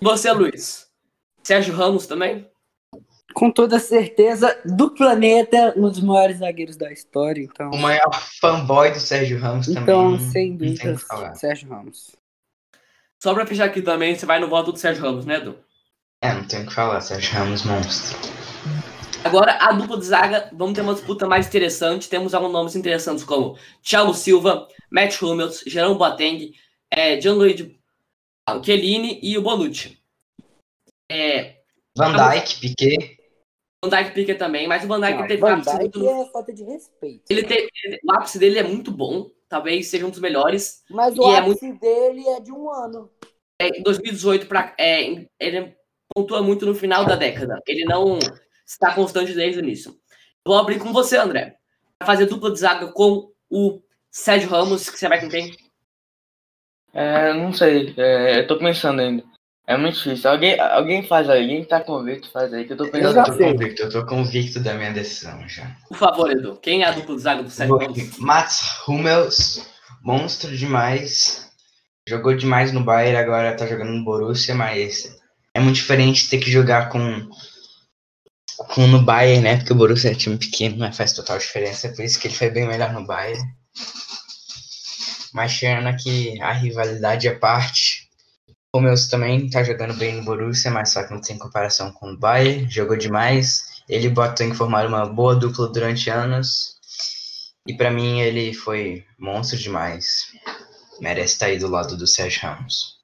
Você, 0.00 0.30
Luiz. 0.32 0.86
Sérgio 1.42 1.74
Ramos 1.74 2.06
também? 2.06 2.50
Com 3.32 3.50
toda 3.50 3.78
certeza, 3.78 4.60
do 4.64 4.90
planeta, 4.90 5.72
um 5.76 5.88
dos 5.88 6.00
maiores 6.00 6.38
zagueiros 6.38 6.76
da 6.76 6.92
história. 6.92 7.42
Então, 7.42 7.70
O 7.70 7.78
maior 7.78 8.12
fanboy 8.40 8.92
do 8.92 9.00
Sérgio 9.00 9.38
Ramos 9.40 9.68
então 9.68 10.12
também. 10.12 10.30
sem 10.30 10.50
não 10.50 10.58
tem 10.58 10.68
o 10.68 10.72
dúvidas, 10.74 11.02
que 11.02 11.08
falar. 11.08 11.34
Sérgio 11.34 11.68
Ramos. 11.68 12.14
Só 13.24 13.32
pra 13.32 13.46
fechar 13.46 13.64
aqui 13.64 13.80
também, 13.80 14.14
você 14.14 14.26
vai 14.26 14.38
no 14.38 14.48
voto 14.50 14.70
do 14.70 14.78
Sérgio 14.78 15.02
Ramos, 15.02 15.24
né, 15.24 15.36
Edu? 15.36 15.58
É, 16.22 16.34
não 16.34 16.46
tem 16.46 16.62
o 16.62 16.66
que 16.66 16.74
falar, 16.74 17.00
Sérgio 17.00 17.32
Ramos 17.32 17.64
monstro. 17.64 18.18
Agora, 19.24 19.52
a 19.62 19.72
dupla 19.72 19.96
de 19.96 20.04
zaga, 20.04 20.50
vamos 20.52 20.74
ter 20.74 20.82
uma 20.82 20.92
disputa 20.92 21.26
mais 21.26 21.46
interessante. 21.46 22.10
Temos 22.10 22.34
alguns 22.34 22.52
nomes 22.52 22.76
interessantes 22.76 23.24
como 23.24 23.56
Thiago 23.82 24.12
Silva, 24.12 24.68
Matt 24.92 25.22
Hummels, 25.22 25.64
Jerome 25.66 25.96
Boateng, 25.96 26.52
é, 26.92 27.18
Gianluigi 27.18 27.80
Chiellini 28.62 29.20
e 29.22 29.38
o 29.38 29.42
Bonucci. 29.42 29.98
É, 31.10 31.62
Van 31.96 32.12
Dijk, 32.12 32.60
Piquet, 32.60 33.16
Van 33.82 33.88
Dijk 33.90 34.12
Piquet 34.12 34.34
também, 34.34 34.68
mas 34.68 34.84
o 34.84 34.86
Van 34.86 35.00
Dijk 35.00 35.18
Não, 35.18 35.26
teve 35.26 35.40
Van 35.40 35.54
ápice 35.54 35.78
Dijk 35.78 35.96
muito- 35.96 36.10
é 36.10 36.30
falta 36.30 36.52
de 36.52 36.62
respeito. 36.62 37.24
ele 37.30 37.42
teve, 37.44 37.70
o 38.04 38.12
ápice 38.12 38.38
dele 38.38 38.58
é 38.58 38.62
muito 38.62 38.90
bom, 38.90 39.30
talvez 39.54 39.86
seja 39.86 40.04
um 40.04 40.10
dos 40.10 40.18
melhores. 40.18 40.82
Mas 40.90 41.14
E 41.14 41.20
o 41.20 41.30
é 41.30 41.38
ápice 41.38 41.72
dele 41.74 42.26
é 42.26 42.40
de 42.40 42.50
um 42.50 42.68
ano. 42.68 43.08
É, 43.56 43.68
em 43.68 43.84
2018, 43.84 44.48
pra, 44.48 44.74
é, 44.76 45.26
ele 45.38 45.76
pontua 46.12 46.42
muito 46.42 46.66
no 46.66 46.74
final 46.74 47.06
da 47.06 47.14
década. 47.14 47.60
Ele 47.64 47.84
não 47.84 48.18
está 48.66 48.92
constante 48.92 49.32
desde 49.32 49.60
o 49.60 49.62
início. 49.62 49.96
Vou 50.44 50.58
abrir 50.58 50.80
com 50.80 50.92
você, 50.92 51.16
André. 51.16 51.56
Pra 51.96 52.06
fazer 52.06 52.26
dupla 52.26 52.50
de 52.50 52.58
zaga 52.58 52.90
com 52.90 53.30
o 53.48 53.80
Sérgio 54.10 54.50
Ramos, 54.50 54.90
que 54.90 54.98
você 54.98 55.08
vai 55.08 55.20
com 55.20 55.28
quem? 55.28 55.56
É, 56.92 57.32
não 57.32 57.52
sei, 57.52 57.94
é, 57.96 58.40
eu 58.40 58.46
tô 58.48 58.58
pensando 58.58 59.00
ainda. 59.00 59.22
É 59.66 59.76
muito 59.78 59.96
difícil. 59.96 60.30
Alguém, 60.30 60.60
alguém 60.60 61.06
faz 61.06 61.28
aí, 61.28 61.42
alguém 61.42 61.62
que 61.62 61.68
tá 61.68 61.80
convicto 61.80 62.30
faz 62.30 62.52
aí, 62.52 62.66
que 62.66 62.74
eu 62.74 62.76
tô 62.76 62.84
eu 62.84 62.90
pensando. 62.90 63.14
já 63.14 63.24
tô 63.24 63.36
convicto, 63.38 63.82
eu 63.82 63.90
tô 63.90 64.06
convicto 64.06 64.60
da 64.60 64.74
minha 64.74 64.92
decisão 64.92 65.48
já. 65.48 65.74
Por 65.88 65.96
favor, 65.96 66.30
Edu. 66.30 66.56
Quem 66.56 66.82
é 66.82 66.88
a 66.88 66.90
dupla 66.90 67.16
de 67.16 67.22
zaga 67.22 67.42
do 67.42 67.50
Sérgio 67.50 67.78
Mats 68.18 68.60
Hummels, 68.86 69.66
monstro 70.02 70.54
demais. 70.54 71.50
Jogou 72.06 72.36
demais 72.36 72.72
no 72.72 72.84
Bayern, 72.84 73.16
agora 73.16 73.56
tá 73.56 73.66
jogando 73.66 73.92
no 73.92 74.04
Borussia, 74.04 74.54
mas 74.54 75.18
é 75.54 75.60
muito 75.60 75.76
diferente 75.76 76.28
ter 76.28 76.38
que 76.38 76.50
jogar 76.50 76.90
com, 76.90 77.26
com 78.74 78.86
no 78.86 79.00
Bayern, 79.00 79.42
né? 79.42 79.56
Porque 79.56 79.72
o 79.72 79.76
Borussia 79.76 80.10
é 80.10 80.14
time 80.14 80.36
pequeno, 80.36 80.76
mas 80.76 80.94
faz 80.94 81.14
total 81.14 81.38
diferença. 81.38 81.88
Por 81.88 82.04
isso 82.04 82.20
que 82.20 82.26
ele 82.26 82.34
foi 82.34 82.50
bem 82.50 82.66
melhor 82.66 82.92
no 82.92 83.06
Bayern. 83.06 83.42
Mas 85.32 85.56
tirando 85.56 85.86
aqui 85.86 86.38
a 86.42 86.52
rivalidade 86.52 87.26
à 87.26 87.38
parte, 87.38 87.93
o 88.74 88.78
Hummels 88.78 89.06
também 89.06 89.48
tá 89.48 89.62
jogando 89.62 89.94
bem 89.94 90.16
no 90.16 90.24
Borussia, 90.24 90.68
mas 90.68 90.90
só 90.90 91.04
que 91.04 91.14
não 91.14 91.20
tem 91.20 91.38
comparação 91.38 91.92
com 91.92 92.10
o 92.10 92.16
Bayern. 92.16 92.68
Jogou 92.68 92.96
demais. 92.96 93.82
Ele 93.88 94.08
botou 94.08 94.44
em 94.44 94.52
formar 94.52 94.84
uma 94.86 95.06
boa 95.06 95.36
dupla 95.36 95.68
durante 95.68 96.10
anos. 96.10 96.74
E 97.68 97.74
pra 97.74 97.90
mim 97.90 98.20
ele 98.20 98.52
foi 98.52 99.04
monstro 99.16 99.56
demais. 99.56 100.32
Merece 101.00 101.34
estar 101.34 101.46
aí 101.46 101.58
do 101.58 101.68
lado 101.68 101.96
do 101.96 102.06
Sérgio 102.06 102.42
Ramos. 102.42 102.98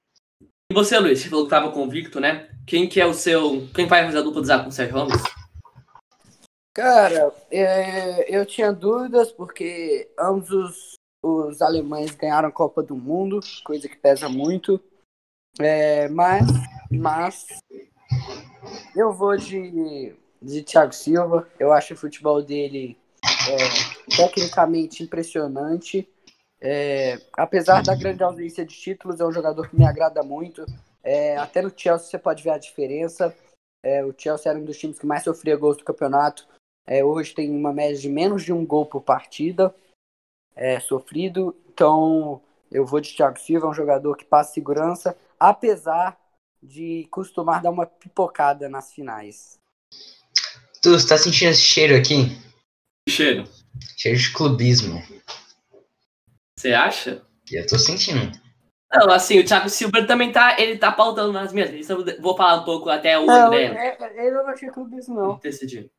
E 0.71 0.73
você, 0.73 0.99
Luiz? 0.99 1.21
Você 1.21 1.29
falou 1.29 1.45
que 1.45 1.49
tava 1.49 1.71
convicto, 1.71 2.19
né? 2.19 2.49
Quem 2.67 2.87
que 2.87 2.99
é 2.99 3.05
o 3.05 3.13
seu... 3.13 3.67
Quem 3.73 3.87
vai 3.87 4.05
fazer 4.05 4.17
a 4.17 4.21
dupla 4.21 4.41
de 4.41 4.47
zaga 4.47 4.63
com 4.63 4.69
o 4.69 4.73
Sérgio 4.73 4.97
Ramos? 4.97 5.21
Cara, 6.73 7.33
é, 7.49 8.35
eu 8.35 8.45
tinha 8.45 8.73
dúvidas 8.73 9.31
porque 9.31 10.09
ambos 10.19 10.49
os, 10.51 10.93
os 11.23 11.61
alemães 11.61 12.15
ganharam 12.15 12.49
a 12.49 12.51
Copa 12.51 12.83
do 12.83 12.95
Mundo, 12.95 13.39
coisa 13.63 13.87
que 13.87 13.97
pesa 13.97 14.27
muito. 14.29 14.81
É, 15.59 16.07
mas, 16.09 16.47
mas 16.89 17.47
eu 18.95 19.11
vou 19.11 19.35
de, 19.35 20.15
de 20.41 20.63
Thiago 20.63 20.93
Silva. 20.93 21.47
Eu 21.59 21.71
acho 21.71 21.93
o 21.93 21.97
futebol 21.97 22.41
dele 22.41 22.97
é, 23.49 24.15
tecnicamente 24.15 25.03
impressionante. 25.03 26.07
É, 26.59 27.19
apesar 27.33 27.81
da 27.81 27.95
grande 27.95 28.23
ausência 28.23 28.65
de 28.65 28.75
títulos, 28.75 29.19
é 29.19 29.25
um 29.25 29.31
jogador 29.31 29.69
que 29.69 29.75
me 29.75 29.85
agrada 29.85 30.23
muito. 30.23 30.65
É, 31.03 31.35
até 31.37 31.61
no 31.61 31.73
Chelsea 31.75 32.07
você 32.07 32.19
pode 32.19 32.43
ver 32.43 32.51
a 32.51 32.57
diferença. 32.57 33.35
É, 33.83 34.05
o 34.05 34.13
Chelsea 34.15 34.49
era 34.51 34.59
um 34.59 34.63
dos 34.63 34.77
times 34.77 34.99
que 34.99 35.05
mais 35.05 35.23
sofria 35.23 35.57
gols 35.57 35.77
do 35.77 35.83
campeonato. 35.83 36.47
É, 36.85 37.03
hoje 37.03 37.33
tem 37.33 37.49
uma 37.49 37.73
média 37.73 37.97
de 37.97 38.09
menos 38.09 38.43
de 38.43 38.53
um 38.53 38.65
gol 38.65 38.85
por 38.85 39.01
partida 39.01 39.73
é, 40.55 40.79
sofrido. 40.79 41.55
Então, 41.73 42.41
eu 42.71 42.85
vou 42.85 43.01
de 43.01 43.15
Thiago 43.15 43.39
Silva, 43.39 43.67
um 43.67 43.73
jogador 43.73 44.15
que 44.15 44.25
passa 44.25 44.53
segurança, 44.53 45.17
apesar 45.41 46.15
de 46.61 47.07
costumar 47.09 47.61
dar 47.63 47.71
uma 47.71 47.87
pipocada 47.87 48.69
nas 48.69 48.93
finais. 48.93 49.59
Tu, 50.83 50.91
você 50.91 51.07
tá 51.07 51.17
sentindo 51.17 51.49
esse 51.49 51.61
cheiro 51.61 51.95
aqui? 51.95 52.37
Cheiro. 53.09 53.45
Cheiro 53.97 54.19
de 54.19 54.31
clubismo. 54.31 55.01
Você 56.55 56.73
acha? 56.73 57.25
Eu 57.51 57.65
tô 57.65 57.79
sentindo. 57.79 58.31
Não, 58.93 59.09
assim, 59.09 59.39
o 59.39 59.45
Thiago 59.45 59.69
Silva 59.69 59.97
ele 59.97 60.07
também 60.07 60.31
tá, 60.31 60.59
ele 60.59 60.77
tá 60.77 60.91
pautando 60.91 61.31
nas 61.33 61.51
minhas 61.51 61.71
listas. 61.71 61.97
Eu 62.07 62.21
Vou 62.21 62.37
falar 62.37 62.61
um 62.61 62.65
pouco 62.65 62.89
até 62.89 63.17
o 63.17 63.25
Não, 63.25 63.47
André 63.47 63.63
é- 63.63 63.97
é- 64.03 64.29
eu 64.29 64.33
não 64.35 64.47
achei 64.47 64.69
clubismo, 64.69 65.15
não. 65.15 65.37
decidir. 65.37 65.89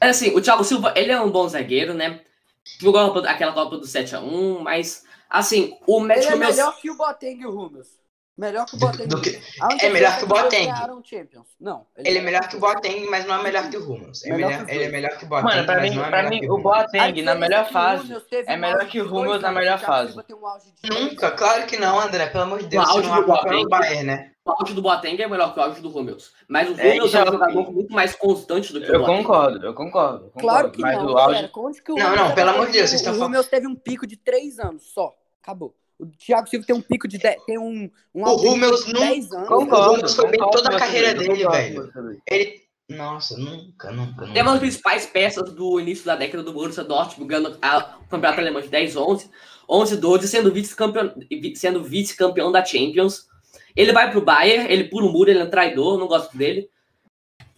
É 0.00 0.08
assim, 0.10 0.30
o 0.36 0.40
Thiago 0.40 0.62
Silva, 0.62 0.94
ele 0.96 1.10
é 1.10 1.20
um 1.20 1.30
bom 1.30 1.48
zagueiro, 1.48 1.92
né? 1.92 2.22
Jogou 2.78 3.00
aquela 3.24 3.52
Copa 3.52 3.78
do 3.78 3.86
7x1, 3.86 4.60
mas 4.60 5.04
Assim, 5.30 5.78
o 5.86 6.00
Matt 6.00 6.18
Ele 6.18 6.26
é 6.26 6.36
melhor 6.36 6.76
que 6.80 6.90
o 6.90 6.96
Boateng 6.96 7.40
e 7.40 7.46
o 7.46 7.50
Hummels. 7.50 8.00
Melhor 8.36 8.64
que 8.64 8.74
o 8.74 8.78
Boateng. 8.78 9.06
do 9.06 9.18
e 9.18 9.20
que- 9.20 9.40
é 9.84 9.90
melhor 9.90 10.16
que 10.16 10.24
o 10.24 10.24
é 10.24 10.28
Boateng. 10.28 10.68
Não. 11.60 11.86
Ele 11.98 12.18
é 12.18 12.22
melhor 12.22 12.48
que 12.48 12.56
o 12.56 12.60
Boateng, 12.60 13.06
mas 13.10 13.26
não 13.26 13.38
é 13.38 13.42
melhor 13.42 13.68
que 13.68 13.76
o 13.76 13.84
Hummels. 13.92 14.24
É 14.24 14.30
Melhor 14.32 14.64
ele 14.66 14.84
é 14.84 14.88
melhor 14.88 15.18
que 15.18 15.24
o 15.24 15.28
Boateng, 15.28 15.48
Mano, 15.56 15.66
pra 15.66 15.74
mas 15.80 15.90
mim, 15.90 15.96
não 15.96 16.04
é 16.04 16.08
pra 16.08 16.16
melhor 16.22 16.30
mim 16.30 16.40
que 16.40 16.50
o 16.50 16.58
Boateng, 16.58 17.22
na 17.22 17.34
melhor 17.34 17.60
é 17.60 17.64
fase, 17.70 18.12
é 18.46 18.54
um 18.54 18.58
melhor 18.58 18.86
que 18.86 19.00
o 19.00 19.06
Hummels 19.14 19.42
na 19.42 19.52
melhor 19.52 19.78
fase. 19.78 20.16
Um 20.18 20.94
Nunca, 21.04 21.30
claro 21.32 21.66
que 21.66 21.76
não, 21.76 22.00
André. 22.00 22.26
Pelo 22.28 22.44
amor 22.44 22.60
de 22.60 22.66
Deus, 22.66 22.88
O 22.88 22.94
não 22.94 23.02
do 23.02 23.12
acompanha 23.12 23.26
Boateng- 23.26 23.66
o 23.66 23.68
Bayern, 23.68 24.02
né? 24.04 24.30
O 24.42 24.50
áudio 24.52 24.74
do 24.74 24.82
Boateng 24.82 25.20
é 25.22 25.28
melhor 25.28 25.52
que 25.52 25.60
o 25.60 25.62
áudio 25.62 25.82
do 25.82 25.98
Hummels. 25.98 26.32
Mas 26.48 26.66
o 26.70 26.80
É, 26.80 26.92
Hummels 26.94 27.04
isso 27.08 27.16
é 27.18 27.20
um 27.20 27.22
é- 27.28 27.30
jogador 27.32 27.72
muito 27.72 27.92
mais 27.92 28.14
constante 28.16 28.72
do 28.72 28.80
que 28.80 28.90
o 28.90 28.94
Eu 28.94 29.00
Boateng. 29.00 29.22
concordo, 29.22 29.66
eu 29.66 29.74
concordo. 29.74 30.24
eu 30.24 30.30
concordo. 30.30 30.40
Claro 30.40 30.70
que 30.70 30.80
mas 30.80 30.96
não, 30.96 31.04
o 31.10 31.14
galera. 31.14 31.40
auge. 31.42 31.52
Onde 31.56 31.82
que 31.82 31.92
o 31.92 31.96
Não, 31.96 32.16
não, 32.16 32.34
pelo 32.34 32.50
amor 32.50 32.66
de 32.66 32.72
Deus, 32.72 32.88
vocês 32.88 33.00
estão 33.02 33.12
O 33.12 33.16
falando- 33.16 33.28
Hummels 33.32 33.48
teve 33.48 33.66
um 33.66 33.74
pico 33.76 34.06
de 34.06 34.16
três 34.16 34.58
anos 34.58 34.90
só. 34.94 35.14
Acabou. 35.42 35.74
O 35.98 36.06
Thiago 36.06 36.48
Silva 36.48 36.64
tem 36.66 36.74
um 36.74 36.80
pico 36.80 37.06
de 37.06 37.18
dez, 37.18 37.36
tem 37.44 37.58
um, 37.58 37.90
um 38.14 38.24
O 38.24 38.36
de 38.36 38.46
Hummels 38.48 38.84
10 38.86 39.32
anos. 39.32 39.48
Concordo. 39.48 39.90
O 39.90 39.94
Hummels 39.94 40.14
foi 40.14 40.30
bem 40.30 40.40
toda 40.50 40.68
a 40.74 40.78
carreira 40.78 41.14
dele, 41.14 41.44
concordo 41.44 41.92
velho. 41.92 42.22
Ele. 42.26 42.60
Nossa, 42.88 43.36
nunca, 43.38 43.92
nunca. 43.92 44.24
É 44.34 44.42
uma 44.42 44.52
das 44.52 44.60
principais 44.60 45.06
peças 45.06 45.52
do 45.52 45.78
início 45.78 46.04
da 46.04 46.16
década 46.16 46.42
do 46.42 46.52
Borussia 46.52 46.82
Dortmund, 46.82 47.28
ganhando 47.28 47.56
a- 47.62 47.98
o 48.00 48.08
campeonato 48.08 48.40
alemão 48.40 48.60
de 48.60 48.68
10, 48.68 48.96
11, 48.96 49.30
11, 49.68 49.96
12, 49.98 50.26
sendo 50.26 50.50
vice-campeão 50.52 51.14
sendo 51.54 51.84
vice-campeão 51.84 52.50
da 52.50 52.64
Champions. 52.64 53.26
Ele 53.76 53.92
vai 53.92 54.10
pro 54.10 54.20
Bayern, 54.24 54.72
ele 54.72 54.84
pula 54.84 55.06
o 55.06 55.12
muro, 55.12 55.30
ele 55.30 55.38
é 55.38 55.44
um 55.44 55.50
traidor, 55.50 55.98
não 55.98 56.08
gosto 56.08 56.36
dele. 56.36 56.68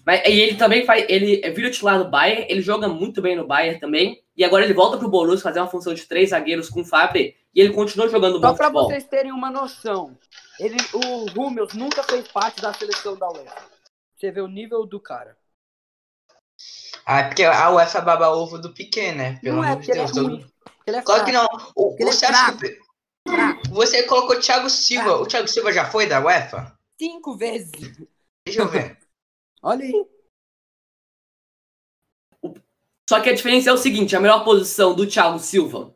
Mas, 0.05 0.21
e 0.27 0.41
ele 0.41 0.57
também 0.57 0.85
faz, 0.85 1.05
ele 1.09 1.49
vira 1.53 1.71
titular 1.71 1.99
no 1.99 2.11
Bayern, 2.11 2.47
ele 2.49 2.61
joga 2.61 2.89
muito 2.89 3.23
bem 3.23 3.37
no 3.37 3.47
Bayern 3.47 3.79
também. 3.79 4.23
E 4.37 4.45
agora 4.45 4.65
ele 4.65 4.75
volta 4.75 4.99
pro 4.99 5.09
Borussia 5.09 5.43
fazer 5.43 5.61
uma 5.61 5.69
função 5.69 5.95
de 5.95 6.05
três 6.07 6.31
zagueiros 6.31 6.69
com 6.69 6.81
o 6.81 6.85
Fabre 6.85 7.37
e 7.55 7.61
ele 7.61 7.73
continua 7.73 8.09
jogando 8.09 8.41
Só 8.41 8.51
bom 8.51 8.55
pra 8.57 8.67
futebol. 8.67 8.89
vocês 8.89 9.05
terem 9.05 9.31
uma 9.31 9.51
noção, 9.51 10.17
ele, 10.59 10.77
o 10.95 11.27
Hummels 11.41 11.75
nunca 11.75 12.03
fez 12.03 12.27
parte 12.29 12.61
da 12.61 12.73
seleção 12.73 13.17
da 13.17 13.29
UEFA. 13.31 13.63
Você 14.17 14.31
vê 14.31 14.41
o 14.41 14.49
nível 14.49 14.87
do 14.87 14.99
cara. 14.99 15.37
Ah, 17.05 17.21
é 17.21 17.23
porque 17.25 17.45
a 17.45 17.71
UEFA 17.71 18.01
baba 18.01 18.31
ovo 18.31 18.59
do 18.59 18.73
Piquet, 18.73 19.13
né? 19.13 19.39
Pelo 19.43 19.57
não 19.57 19.65
é 19.65 19.69
amor 19.69 19.81
de 19.81 19.87
porque 19.87 19.99
ele 19.99 20.01
é 20.09 20.13
Deus. 20.13 20.27
ruim. 20.27 20.47
Ele 20.87 20.97
é 20.97 21.03
Claro 21.03 21.25
que 21.25 21.31
fraco. 21.33 21.57
não. 21.57 21.73
O- 21.77 21.97
é 22.01 22.05
você 22.05 22.27
acha 22.27 22.45
fraco. 22.45 22.59
que. 22.59 22.79
Fraco. 23.29 23.63
Você 23.71 24.03
colocou 24.05 24.37
o 24.37 24.41
Thiago 24.41 24.71
Silva. 24.71 25.17
O 25.17 25.27
Thiago 25.27 25.49
Silva 25.49 25.73
já 25.73 25.85
foi 25.91 26.07
da 26.07 26.21
UEFA? 26.25 26.77
Cinco 27.01 27.37
vezes. 27.37 27.71
Deixa 28.47 28.63
eu 28.63 28.69
ver. 28.69 28.99
Olha 29.63 29.85
aí. 29.85 30.07
Só 33.09 33.21
que 33.21 33.31
a 33.31 33.35
diferença 33.35 33.71
é 33.71 33.73
o 33.73 33.77
seguinte, 33.77 34.17
a 34.17 34.21
melhor 34.21 34.45
posição 34.45 34.95
do 34.95 35.07
Thiago 35.07 35.39
Silva 35.39 35.95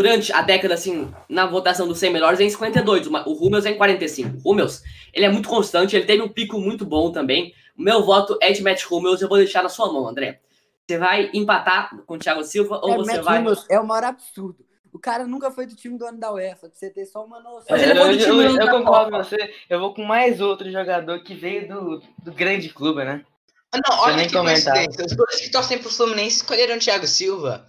durante 0.00 0.32
a 0.32 0.40
década, 0.40 0.72
assim, 0.72 1.12
na 1.28 1.44
votação 1.44 1.86
dos 1.86 1.98
100 1.98 2.10
melhores 2.10 2.40
é 2.40 2.44
em 2.44 2.48
52, 2.48 3.06
o 3.06 3.32
Hummels 3.32 3.66
é 3.66 3.70
em 3.70 3.76
45. 3.76 4.38
O 4.42 4.50
Hummels, 4.50 4.82
ele 5.12 5.26
é 5.26 5.28
muito 5.28 5.46
constante, 5.46 5.94
ele 5.94 6.06
teve 6.06 6.22
um 6.22 6.28
pico 6.28 6.58
muito 6.58 6.86
bom 6.86 7.12
também. 7.12 7.52
O 7.76 7.82
meu 7.82 8.02
voto 8.02 8.38
é 8.40 8.50
de 8.50 8.62
Matt 8.62 8.82
Hummels, 8.90 9.20
eu 9.20 9.28
vou 9.28 9.36
deixar 9.36 9.62
na 9.62 9.68
sua 9.68 9.92
mão, 9.92 10.08
André. 10.08 10.40
Você 10.86 10.96
vai 10.96 11.30
empatar 11.34 11.94
com 12.06 12.14
o 12.14 12.18
Thiago 12.18 12.42
Silva 12.44 12.80
ou 12.82 12.92
É, 12.92 12.96
você 12.96 13.12
Matt 13.12 13.24
vai... 13.24 13.44
É 13.68 13.78
o 13.78 13.86
maior 13.86 14.04
absurdo. 14.04 14.64
O 14.92 14.98
cara 14.98 15.26
nunca 15.26 15.50
foi 15.50 15.66
do 15.66 15.74
time 15.76 15.96
do 15.98 16.04
ano 16.04 16.18
da 16.18 16.32
UEFA, 16.32 16.68
pra 16.68 16.70
você 16.76 16.90
ter 16.90 17.06
só 17.06 17.24
uma 17.24 17.40
noção. 17.40 17.64
Mas 17.70 17.82
Eu, 17.82 17.90
ele 17.90 18.00
foi 18.00 18.16
do 18.16 18.22
eu- 18.24 18.42
eu- 18.42 18.50
eu 18.50 18.56
da 18.66 18.70
concordo 18.72 19.10
com 19.12 19.18
você. 19.18 19.54
Eu 19.68 19.78
vou 19.80 19.94
com 19.94 20.04
mais 20.04 20.40
outro 20.40 20.70
jogador 20.70 21.22
que 21.22 21.34
veio 21.34 21.68
do, 21.68 22.02
do 22.24 22.32
grande 22.32 22.68
clube, 22.70 23.04
né? 23.04 23.24
Ah, 23.72 23.78
Não, 23.88 23.98
olha 24.00 24.16
nem 24.16 24.26
que 24.26 24.32
comentar. 24.36 24.74
coincidência. 24.74 25.06
Os 25.06 25.16
dois 25.16 25.36
que 25.40 25.50
torcem 25.50 25.78
pro 25.78 25.88
Fluminense 25.90 26.36
escolheram 26.38 26.76
o 26.76 26.78
Thiago 26.80 27.06
Silva. 27.06 27.64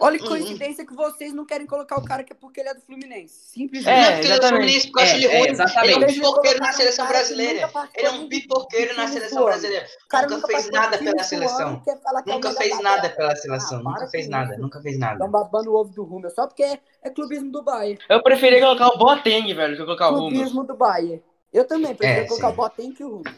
Olha 0.00 0.18
que 0.18 0.24
Hum, 0.24 0.28
coincidência 0.30 0.84
que 0.84 0.92
vocês 0.94 1.32
não 1.32 1.46
querem 1.46 1.64
colocar 1.64 1.96
o 1.96 2.04
cara 2.04 2.24
que 2.24 2.32
é 2.32 2.36
porque 2.36 2.58
ele 2.58 2.70
é 2.70 2.74
do 2.74 2.80
Fluminense. 2.80 3.32
Simplesmente. 3.52 3.88
É, 3.96 4.00
não, 4.02 4.12
porque 4.14 4.26
ele 4.26 4.34
é 4.34 4.38
do. 4.40 4.48
Fluminense, 4.48 4.86
porque 4.90 4.98
eu 4.98 5.02
acho 5.04 5.12
É, 5.12 5.16
ele 5.16 5.26
é, 5.26 5.38
ruim. 5.38 5.48
exatamente. 5.48 5.86
Ele 5.86 5.94
é 5.94 6.08
um 6.08 6.12
pipoqueiro 6.12 6.58
na 6.58 6.72
seleção 6.72 7.04
um 7.04 7.08
brasileira. 7.08 7.70
Ele 7.94 8.06
é 8.06 8.10
um 8.10 8.28
pipoqueiro 8.28 8.96
na 8.96 9.06
seleção 9.06 9.44
brasileira. 9.44 9.86
Nunca 10.02 10.26
nunca 10.26 10.46
fez 10.48 10.70
nada 10.70 10.98
pela 10.98 11.22
seleção. 11.22 11.82
Nunca 12.26 12.52
fez 12.52 12.76
da 12.76 12.82
nada 12.82 13.10
pela 13.10 13.36
seleção. 13.36 13.82
Nunca 13.84 14.08
fez 14.08 14.28
nada. 14.28 14.56
Nunca 14.58 14.82
fez 14.82 14.98
nada. 14.98 15.12
Estão 15.14 15.30
babando 15.30 15.70
o 15.70 15.76
ovo 15.76 15.92
do 15.92 16.02
Rummel. 16.02 16.30
Só 16.32 16.48
porque 16.48 16.64
é, 16.64 16.80
é 17.04 17.08
clubismo 17.10 17.52
do 17.52 17.62
Bayern. 17.62 18.00
Eu 18.08 18.20
preferia 18.24 18.60
colocar 18.60 18.88
o 18.88 18.98
Boateng, 18.98 19.54
velho, 19.54 19.76
que 19.76 19.82
eu 19.82 19.86
colocar 19.86 20.10
o 20.10 20.14
Hummels. 20.16 20.32
Clubismo 20.32 20.64
do 20.64 20.74
Bayern. 20.76 21.22
Eu 21.52 21.64
também 21.64 21.94
prefiro 21.94 22.22
É, 22.22 22.26
colocar 22.26 22.48
sim. 22.48 22.52
o 22.52 22.56
Boateng 22.56 22.92
que 22.92 23.04
o 23.04 23.08
Rummel. 23.18 23.34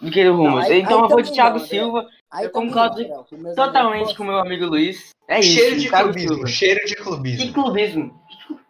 Do 0.00 0.10
que 0.12 0.28
o 0.28 0.74
então 0.74 1.02
eu 1.02 1.08
vou 1.08 1.22
de 1.22 1.32
Thiago 1.32 1.56
André. 1.56 1.68
Silva, 1.68 2.08
Aí 2.34 2.46
Eu 2.46 2.50
também 2.52 2.68
concordo 2.68 2.96
meus 3.38 3.54
totalmente 3.54 3.94
amigos- 3.98 4.16
com 4.16 4.22
o 4.24 4.26
meu 4.26 4.38
amigo 4.38 4.66
Luiz. 4.66 5.10
É 5.28 5.38
isso. 5.40 5.50
Cheiro 5.54 5.76
de 5.78 5.88
clubismo. 5.88 6.46
Cheiro 6.48 6.80
de 6.84 6.96
Que 6.96 7.02
clubismo. 7.02 7.52
clubismo? 7.52 8.24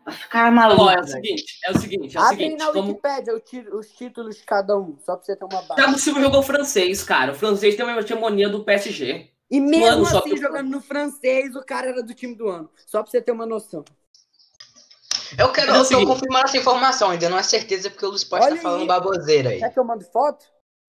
Esse 0.07 0.29
cara 0.29 0.49
é 0.49 0.51
maluco. 0.51 0.83
Ó, 0.83 0.91
é 0.91 1.01
o 1.01 1.05
seguinte, 1.07 1.45
é 1.65 1.71
o 1.71 1.79
seguinte, 1.79 2.15
é 2.17 2.21
o 2.21 2.23
Abre 2.25 2.37
seguinte, 2.37 2.59
na 2.59 2.73
como... 2.73 2.89
Wikipédia 2.89 3.35
o 3.35 3.41
ti- 3.41 3.67
os 3.73 3.89
títulos 3.89 4.37
de 4.37 4.43
cada 4.43 4.77
um, 4.77 4.99
só 5.05 5.17
pra 5.17 5.25
você 5.25 5.35
ter 5.35 5.45
uma 5.47 5.63
base. 5.63 5.75
Thiago 5.77 5.99
Silva 5.99 6.21
jogou 6.21 6.43
francês, 6.43 7.03
cara. 7.03 7.33
O 7.33 7.35
francês 7.35 7.75
tem 7.75 7.87
uma 7.87 7.99
hegemonia 7.99 8.51
do 8.51 8.63
PSG. 8.63 9.31
E 9.51 9.61
mesmo 9.61 9.87
Mano, 10.03 10.07
só 10.07 10.19
assim, 10.19 10.31
que- 10.35 10.37
jogando 10.37 10.69
no 10.69 10.81
francês, 10.83 11.57
o 11.57 11.63
cara 11.65 11.89
era 11.89 12.03
do 12.03 12.13
time 12.13 12.35
do 12.35 12.49
ano. 12.51 12.69
Só 12.87 13.03
pra 13.03 13.11
você 13.11 13.23
ter 13.23 13.33
uma 13.33 13.47
noção. 13.47 13.83
Eu 15.39 15.51
quero 15.53 15.69
Mas 15.73 15.77
é 15.77 15.79
o 15.79 15.81
eu 15.81 15.83
tô 15.83 15.85
seguinte- 15.89 16.07
confirmando 16.07 16.45
essa 16.45 16.57
informação, 16.59 17.11
ainda 17.11 17.29
não 17.31 17.39
é 17.39 17.43
certeza 17.43 17.89
porque 17.89 18.05
o 18.05 18.11
Luiz 18.11 18.25
pode 18.25 18.45
estar 18.45 18.57
falando 18.59 18.83
aí. 18.83 18.87
baboseira 18.87 19.51
aí. 19.51 19.59
Quer 19.59 19.73
que 19.73 19.79
eu 19.79 19.85
mande 19.85 20.05
foto? 20.13 20.45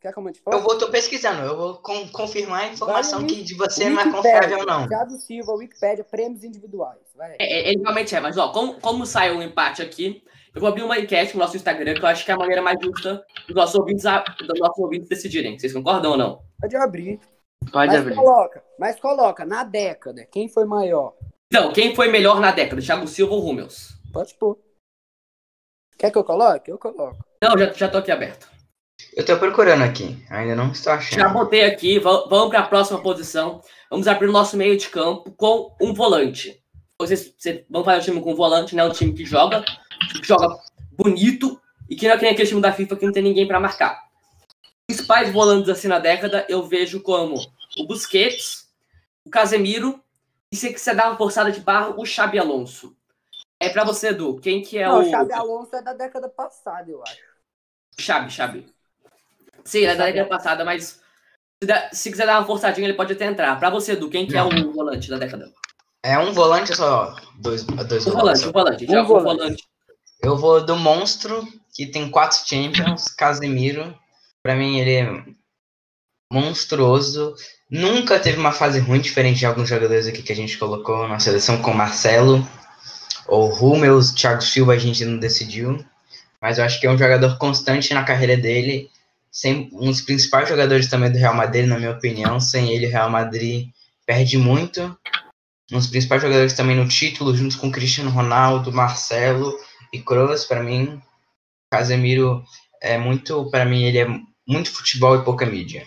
Quer 0.05 0.13
que 0.13 0.19
eu 0.19 0.24
mande 0.24 0.39
foto? 0.39 0.53
Eu 0.55 0.62
vou, 0.62 0.77
tô 0.77 0.91
pesquisando, 0.91 1.41
eu 1.41 1.57
vou 1.57 1.74
con- 1.77 2.07
confirmar 2.09 2.65
a 2.65 2.67
informação 2.67 3.25
que 3.25 3.41
de 3.43 3.55
você 3.55 3.89
não 3.89 4.00
é 4.00 4.12
confiável 4.12 4.59
ou 4.59 4.65
não. 4.67 4.88
Thiago 4.88 5.17
Silva, 5.17 5.53
Wikipédia, 5.53 6.03
prêmios 6.03 6.43
individuais. 6.43 7.00
Vai. 7.15 7.31
É, 7.39 7.43
é, 7.43 7.69
ele 7.69 7.81
realmente 7.81 8.13
é, 8.13 8.19
mas 8.19 8.38
ó, 8.38 8.51
como, 8.51 8.79
como 8.79 9.03
sai 9.03 9.35
um 9.35 9.41
empate 9.41 9.81
aqui, 9.81 10.24
eu 10.53 10.62
vou 10.62 10.69
abrir 10.69 10.83
uma 10.83 11.00
enquete 11.00 11.33
no 11.33 11.39
nosso 11.39 11.55
Instagram, 11.55 11.95
que 11.95 12.03
eu 12.03 12.07
acho 12.07 12.24
que 12.24 12.29
é 12.29 12.35
a 12.35 12.38
maneira 12.38 12.62
mais 12.62 12.77
justa 12.79 13.25
dos 13.47 13.55
nossos 13.55 13.74
ouvintes, 13.74 14.05
a- 14.05 14.19
dos 14.19 14.59
nossos 14.59 14.77
ouvintes 14.77 15.09
decidirem. 15.09 15.57
Vocês 15.57 15.74
concordam 15.74 16.12
ou 16.12 16.17
não? 16.17 16.43
Pode 16.62 16.75
abrir. 16.75 17.19
Pode 17.71 17.88
mas 17.91 18.00
abrir. 18.01 18.13
coloca, 18.15 18.63
mas 18.77 19.00
coloca, 19.00 19.43
na 19.43 19.63
década, 19.63 20.24
quem 20.31 20.47
foi 20.47 20.65
maior? 20.65 21.15
Então, 21.51 21.74
quem 21.74 21.95
foi 21.95 22.09
melhor 22.09 22.39
na 22.39 22.51
década? 22.51 22.79
Thiago 22.79 23.07
Silva 23.07 23.33
ou 23.33 23.43
Hummels? 23.50 23.89
Pode 24.13 24.35
pôr. 24.35 24.55
Quer 25.97 26.12
que 26.12 26.17
eu 26.19 26.24
coloque? 26.24 26.69
Eu 26.69 26.77
coloco. 26.77 27.17
Não, 27.41 27.57
já, 27.57 27.74
já 27.74 27.89
tô 27.89 27.97
aqui 27.97 28.12
aberto. 28.12 28.53
Eu 29.15 29.25
tô 29.25 29.38
procurando 29.39 29.81
aqui, 29.84 30.24
ainda 30.29 30.55
não 30.55 30.72
estou 30.72 30.91
Já 30.93 30.98
achando. 31.00 31.34
botei 31.34 31.63
aqui, 31.63 32.00
va- 32.00 32.25
vamos 32.27 32.50
para 32.50 32.60
a 32.60 32.67
próxima 32.67 33.01
posição. 33.01 33.62
Vamos 33.89 34.07
abrir 34.07 34.27
o 34.27 34.31
nosso 34.31 34.57
meio 34.57 34.77
de 34.77 34.89
campo 34.89 35.31
com 35.31 35.74
um 35.81 35.93
volante. 35.93 36.62
Vocês, 37.00 37.34
vocês 37.38 37.63
vão 37.69 37.84
fazer 37.84 38.01
o 38.01 38.03
time 38.03 38.22
com 38.22 38.34
um 38.34 38.36
volante, 38.36 38.75
né? 38.75 38.84
Um 38.84 38.91
time 38.91 39.13
que 39.13 39.24
joga, 39.25 39.63
que 40.12 40.22
joga 40.27 40.48
bonito 40.91 41.60
e 41.89 41.95
que 41.95 42.07
não 42.07 42.15
é 42.15 42.17
que 42.17 42.24
nem 42.24 42.34
aquele 42.34 42.48
time 42.48 42.62
da 42.62 42.74
FIFA 42.74 42.95
que 42.98 43.05
não 43.05 43.13
tem 43.13 43.24
ninguém 43.24 43.48
para 43.48 43.60
marcar. 43.60 44.03
Os 44.89 44.95
principais 44.98 45.31
volantes 45.31 45.69
assim 45.69 45.88
na 45.88 46.00
década 46.00 46.45
eu 46.50 46.63
vejo 46.63 47.01
como 47.01 47.36
o 47.77 47.88
Busquets, 47.88 48.67
o 49.25 49.29
Casemiro 49.29 50.01
e 50.51 50.57
se 50.57 50.72
quiser 50.74 50.95
dar 50.95 51.07
uma 51.10 51.17
forçada 51.17 51.51
de 51.51 51.62
barro, 51.62 51.95
o 51.98 52.05
Xabi 52.05 52.38
Alonso. 52.38 52.95
É 53.62 53.69
para 53.69 53.86
você, 53.86 54.10
Edu, 54.10 54.38
quem 54.41 54.62
que 54.62 54.77
é 54.77 54.88
não, 54.88 55.00
o 55.00 55.07
o 55.07 55.10
Xabi 55.10 55.34
Alonso 55.34 55.75
é 55.75 55.81
da 55.81 55.93
década 55.93 56.27
passada, 56.29 56.91
eu 56.91 57.01
acho. 57.01 57.17
Xabi, 57.98 58.29
Xabi. 58.29 58.75
Sim, 59.65 59.79
ele 59.79 59.88
é 59.88 59.95
da 59.95 60.05
década 60.05 60.29
passada, 60.29 60.63
mas 60.65 61.00
se, 61.62 61.67
der- 61.67 61.89
se 61.93 62.12
quiser 62.12 62.25
dar 62.25 62.39
uma 62.39 62.45
forçadinha, 62.48 62.88
ele 62.88 62.95
pode 62.98 63.13
até 63.13 63.25
entrar. 63.25 63.57
Pra 63.60 63.69
você, 63.69 63.93
Edu, 63.93 64.10
quem 64.10 64.27
que 64.27 64.38
é 64.38 64.43
o 64.43 64.74
volante 64.74 65.10
da 65.10 65.17
década? 65.17 65.51
É 66.03 66.17
um 66.19 66.31
volante 66.34 66.72
ou 66.72 66.77
só 66.77 67.15
dois, 67.39 67.63
dois 67.63 68.05
O 68.05 68.12
volantes? 68.12 68.43
volante, 68.43 68.45
o 68.48 68.51
volante. 68.51 68.86
Um 68.86 68.91
Já 68.91 69.01
o 69.01 69.07
volante. 69.07 69.38
volante. 69.38 69.63
Eu 70.22 70.38
vou 70.38 70.63
do 70.65 70.75
monstro, 70.75 71.48
que 71.74 71.86
tem 71.88 72.10
quatro 72.10 72.38
Champions, 72.48 73.07
Casemiro. 73.10 73.98
Pra 74.43 74.55
mim 74.55 74.79
ele 74.79 74.93
é 74.93 75.24
monstruoso. 76.31 77.36
Nunca 77.69 78.19
teve 78.19 78.38
uma 78.39 78.51
fase 78.51 78.79
ruim, 78.79 79.00
diferente 79.01 79.39
de 79.39 79.45
alguns 79.45 79.67
jogadores 79.69 80.07
aqui 80.07 80.22
que 80.22 80.31
a 80.31 80.36
gente 80.36 80.57
colocou 80.57 81.07
na 81.07 81.19
seleção, 81.19 81.62
como 81.62 81.77
Marcelo, 81.77 82.48
ou 83.27 83.51
Hummels, 83.51 84.12
Thiago 84.12 84.41
Silva, 84.41 84.74
a 84.74 84.77
gente 84.77 85.03
não 85.03 85.17
decidiu. 85.17 85.84
Mas 86.39 86.60
eu 86.60 86.65
acho 86.65 86.79
que 86.79 86.86
é 86.86 86.91
um 86.91 86.98
jogador 86.98 87.38
constante 87.39 87.93
na 87.93 88.03
carreira 88.03 88.38
dele. 88.38 88.91
Sem, 89.36 89.70
um 89.74 89.88
dos 89.88 90.00
principais 90.00 90.48
jogadores 90.48 90.88
também 90.88 91.12
do 91.12 91.18
Real 91.18 91.34
Madrid, 91.34 91.68
na 91.68 91.77
minha 91.77 91.92
opinião. 91.92 92.39
Sem 92.39 92.74
ele, 92.74 92.88
o 92.88 92.89
Real 92.89 93.10
Madrid 93.10 93.68
perde 94.06 94.38
muito. 94.38 94.98
Um 95.70 95.77
dos 95.77 95.88
principais 95.88 96.22
jogadores 96.22 96.54
também 96.54 96.77
no 96.77 96.88
título, 96.88 97.36
junto 97.36 97.60
com 97.60 97.70
Cristiano 97.70 98.10
Ronaldo, 98.10 98.72
Marcelo 98.72 99.54
e 99.92 100.00
Kroos, 100.01 100.46
para 100.46 100.63
mim, 100.63 101.01
Casemiro 101.70 102.46
é 102.82 102.98
muito, 102.98 103.50
para 103.51 103.65
mim 103.65 103.84
ele 103.84 103.98
é 103.98 104.08
muito 104.48 104.72
futebol 104.72 105.18
e 105.18 105.25
pouca 105.25 105.46
mídia. 105.46 105.86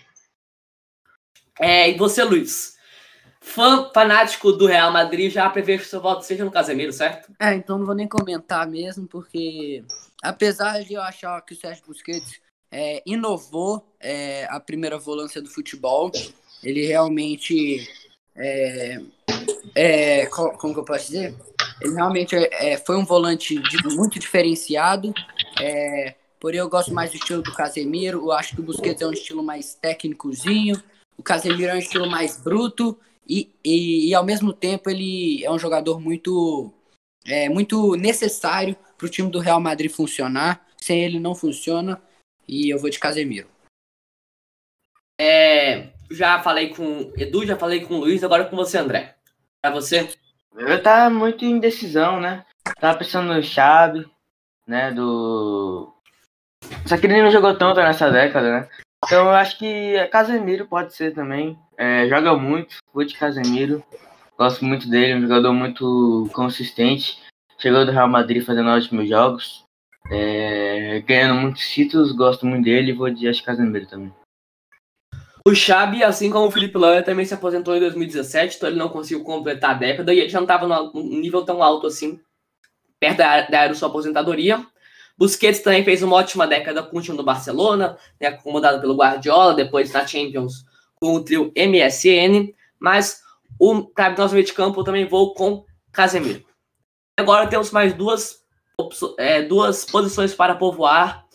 É, 1.58 1.88
e 1.88 1.96
você, 1.96 2.22
Luiz? 2.24 2.76
Fã 3.40 3.90
fanático 3.94 4.52
do 4.52 4.66
Real 4.66 4.92
Madrid, 4.92 5.32
já 5.32 5.48
prevê 5.48 5.78
que 5.78 5.86
seu 5.86 6.02
voto 6.02 6.22
seja 6.22 6.44
no 6.44 6.50
Casemiro, 6.50 6.92
certo? 6.92 7.32
É, 7.40 7.54
então 7.54 7.78
não 7.78 7.86
vou 7.86 7.94
nem 7.94 8.06
comentar 8.06 8.66
mesmo, 8.68 9.08
porque 9.08 9.82
apesar 10.22 10.82
de 10.82 10.92
eu 10.92 11.00
achar 11.00 11.40
que 11.40 11.54
o 11.54 11.56
Sérgio 11.56 11.86
Busquets 11.86 12.46
é, 12.70 13.02
inovou 13.06 13.84
é, 14.00 14.46
a 14.50 14.60
primeira 14.60 14.98
volância 14.98 15.40
do 15.40 15.48
futebol, 15.48 16.10
ele 16.62 16.86
realmente 16.86 17.88
é, 18.36 19.00
é, 19.74 20.26
co- 20.26 20.50
como 20.58 20.74
que 20.74 20.80
eu 20.80 20.84
posso 20.84 21.06
dizer? 21.06 21.34
Ele 21.80 21.94
realmente 21.94 22.34
é, 22.36 22.72
é, 22.72 22.76
foi 22.76 22.96
um 22.96 23.04
volante 23.04 23.60
muito 23.84 24.18
diferenciado. 24.18 25.12
Porém, 26.40 26.60
eu 26.60 26.68
gosto 26.68 26.94
mais 26.94 27.10
do 27.10 27.16
estilo 27.16 27.42
do 27.42 27.52
Casemiro. 27.52 28.18
Eu 28.18 28.32
acho 28.32 28.54
que 28.54 28.60
o 28.60 28.64
Busquets 28.64 29.02
é 29.02 29.06
um 29.06 29.12
estilo 29.12 29.42
mais 29.42 29.74
técnicozinho. 29.74 30.80
O 31.16 31.22
Casemiro 31.22 31.72
é 31.72 31.74
um 31.74 31.78
estilo 31.78 32.08
mais 32.08 32.36
bruto. 32.36 32.98
E, 33.28 33.50
e, 33.64 34.08
e, 34.08 34.14
ao 34.14 34.24
mesmo 34.24 34.52
tempo, 34.52 34.88
ele 34.88 35.44
é 35.44 35.50
um 35.50 35.58
jogador 35.58 36.00
muito, 36.00 36.72
muito 37.50 37.96
necessário 37.96 38.76
para 38.96 39.06
o 39.06 39.10
time 39.10 39.30
do 39.30 39.40
Real 39.40 39.60
Madrid 39.60 39.90
funcionar. 39.90 40.64
Sem 40.80 41.04
ele, 41.04 41.18
não 41.18 41.34
funciona. 41.34 42.00
E 42.48 42.72
eu 42.72 42.78
vou 42.78 42.88
de 42.88 42.98
Casemiro. 42.98 43.46
É, 45.20 45.88
já 46.10 46.40
falei 46.40 46.74
com 46.74 47.02
o 47.02 47.12
Edu, 47.16 47.44
já 47.44 47.56
falei 47.56 47.84
com 47.84 47.94
o 47.94 47.98
Luiz, 47.98 48.24
agora 48.24 48.44
com 48.44 48.56
você, 48.56 48.78
André. 48.78 49.16
Pra 49.60 49.70
você? 49.70 50.08
Eu 50.56 50.82
tava 50.82 51.10
muito 51.10 51.44
em 51.44 51.58
decisão, 51.58 52.20
né? 52.20 52.44
Tava 52.80 52.98
pensando 52.98 53.32
no 53.32 53.42
Xabi, 53.42 54.08
né? 54.66 54.90
Do. 54.92 55.92
Só 56.86 56.96
que 56.96 57.06
ele 57.06 57.22
não 57.22 57.30
jogou 57.30 57.56
tanto 57.56 57.80
nessa 57.80 58.10
década, 58.10 58.60
né? 58.60 58.68
Então 59.04 59.26
eu 59.26 59.30
acho 59.30 59.58
que 59.58 60.06
Casemiro 60.08 60.66
pode 60.66 60.94
ser 60.94 61.14
também. 61.14 61.58
É, 61.76 62.08
joga 62.08 62.34
muito, 62.36 62.76
vou 62.92 63.04
de 63.04 63.16
Casemiro. 63.16 63.84
Gosto 64.36 64.64
muito 64.64 64.88
dele, 64.88 65.14
um 65.14 65.22
jogador 65.22 65.52
muito 65.52 66.28
consistente. 66.32 67.18
Chegou 67.58 67.84
do 67.84 67.92
Real 67.92 68.08
Madrid 68.08 68.44
fazendo 68.44 68.70
ótimos 68.70 69.08
jogos. 69.08 69.64
É, 70.10 71.00
ganhando 71.00 71.40
muitos 71.40 71.68
títulos, 71.68 72.12
gosto 72.12 72.46
muito 72.46 72.64
dele 72.64 72.92
e 72.92 72.94
vou 72.94 73.10
de 73.10 73.28
acho, 73.28 73.44
Casemiro 73.44 73.86
também. 73.86 74.12
O 75.46 75.54
Xabi, 75.54 76.02
assim 76.02 76.30
como 76.30 76.46
o 76.46 76.50
Felipe 76.50 76.76
Lanha, 76.76 77.02
também 77.02 77.24
se 77.24 77.32
aposentou 77.32 77.74
em 77.76 77.80
2017, 77.80 78.56
então 78.56 78.68
ele 78.68 78.78
não 78.78 78.88
conseguiu 78.88 79.24
completar 79.24 79.70
a 79.70 79.78
década 79.78 80.12
e 80.12 80.20
ele 80.20 80.28
já 80.28 80.38
não 80.38 80.44
estava 80.44 80.66
num 80.66 81.20
nível 81.20 81.44
tão 81.44 81.62
alto 81.62 81.86
assim, 81.86 82.20
perto 83.00 83.18
da, 83.18 83.42
da 83.42 83.68
da 83.68 83.74
sua 83.74 83.88
aposentadoria. 83.88 84.64
Busquets 85.16 85.60
também 85.60 85.84
fez 85.84 86.02
uma 86.02 86.16
ótima 86.16 86.46
década 86.46 86.82
com 86.82 86.98
o 86.98 87.02
time 87.02 87.16
do 87.16 87.24
Barcelona, 87.24 87.96
né, 88.20 88.30
comandado 88.30 88.80
pelo 88.80 88.96
Guardiola, 88.96 89.54
depois 89.54 89.92
na 89.92 90.06
Champions 90.06 90.64
com 91.00 91.14
o 91.14 91.24
trio 91.24 91.52
MSN, 91.56 92.52
mas 92.78 93.22
o 93.58 93.84
para 93.84 94.28
meio 94.28 94.44
de 94.44 94.52
campo 94.52 94.80
eu 94.80 94.84
também 94.84 95.06
vou 95.06 95.34
com 95.34 95.64
Casemiro. 95.90 96.44
Agora 97.18 97.48
temos 97.48 97.70
mais 97.70 97.94
duas, 97.94 98.44
é, 99.18 99.42
duas 99.42 99.84
posições 99.84 100.34
para 100.34 100.54
povoar. 100.54 101.26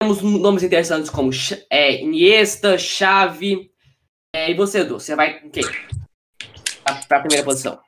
Temos 0.00 0.22
nomes 0.22 0.62
interessantes 0.62 1.10
como 1.10 1.30
é, 1.70 2.02
Iniesta, 2.02 2.78
Xavi. 2.78 3.70
É, 4.34 4.50
e 4.50 4.54
você, 4.54 4.80
Edu? 4.80 4.98
Você 4.98 5.14
vai 5.14 5.40
com 5.40 5.50
quem? 5.50 5.64
Para 7.08 7.18
a 7.18 7.20
primeira 7.20 7.44
posição. 7.44 7.78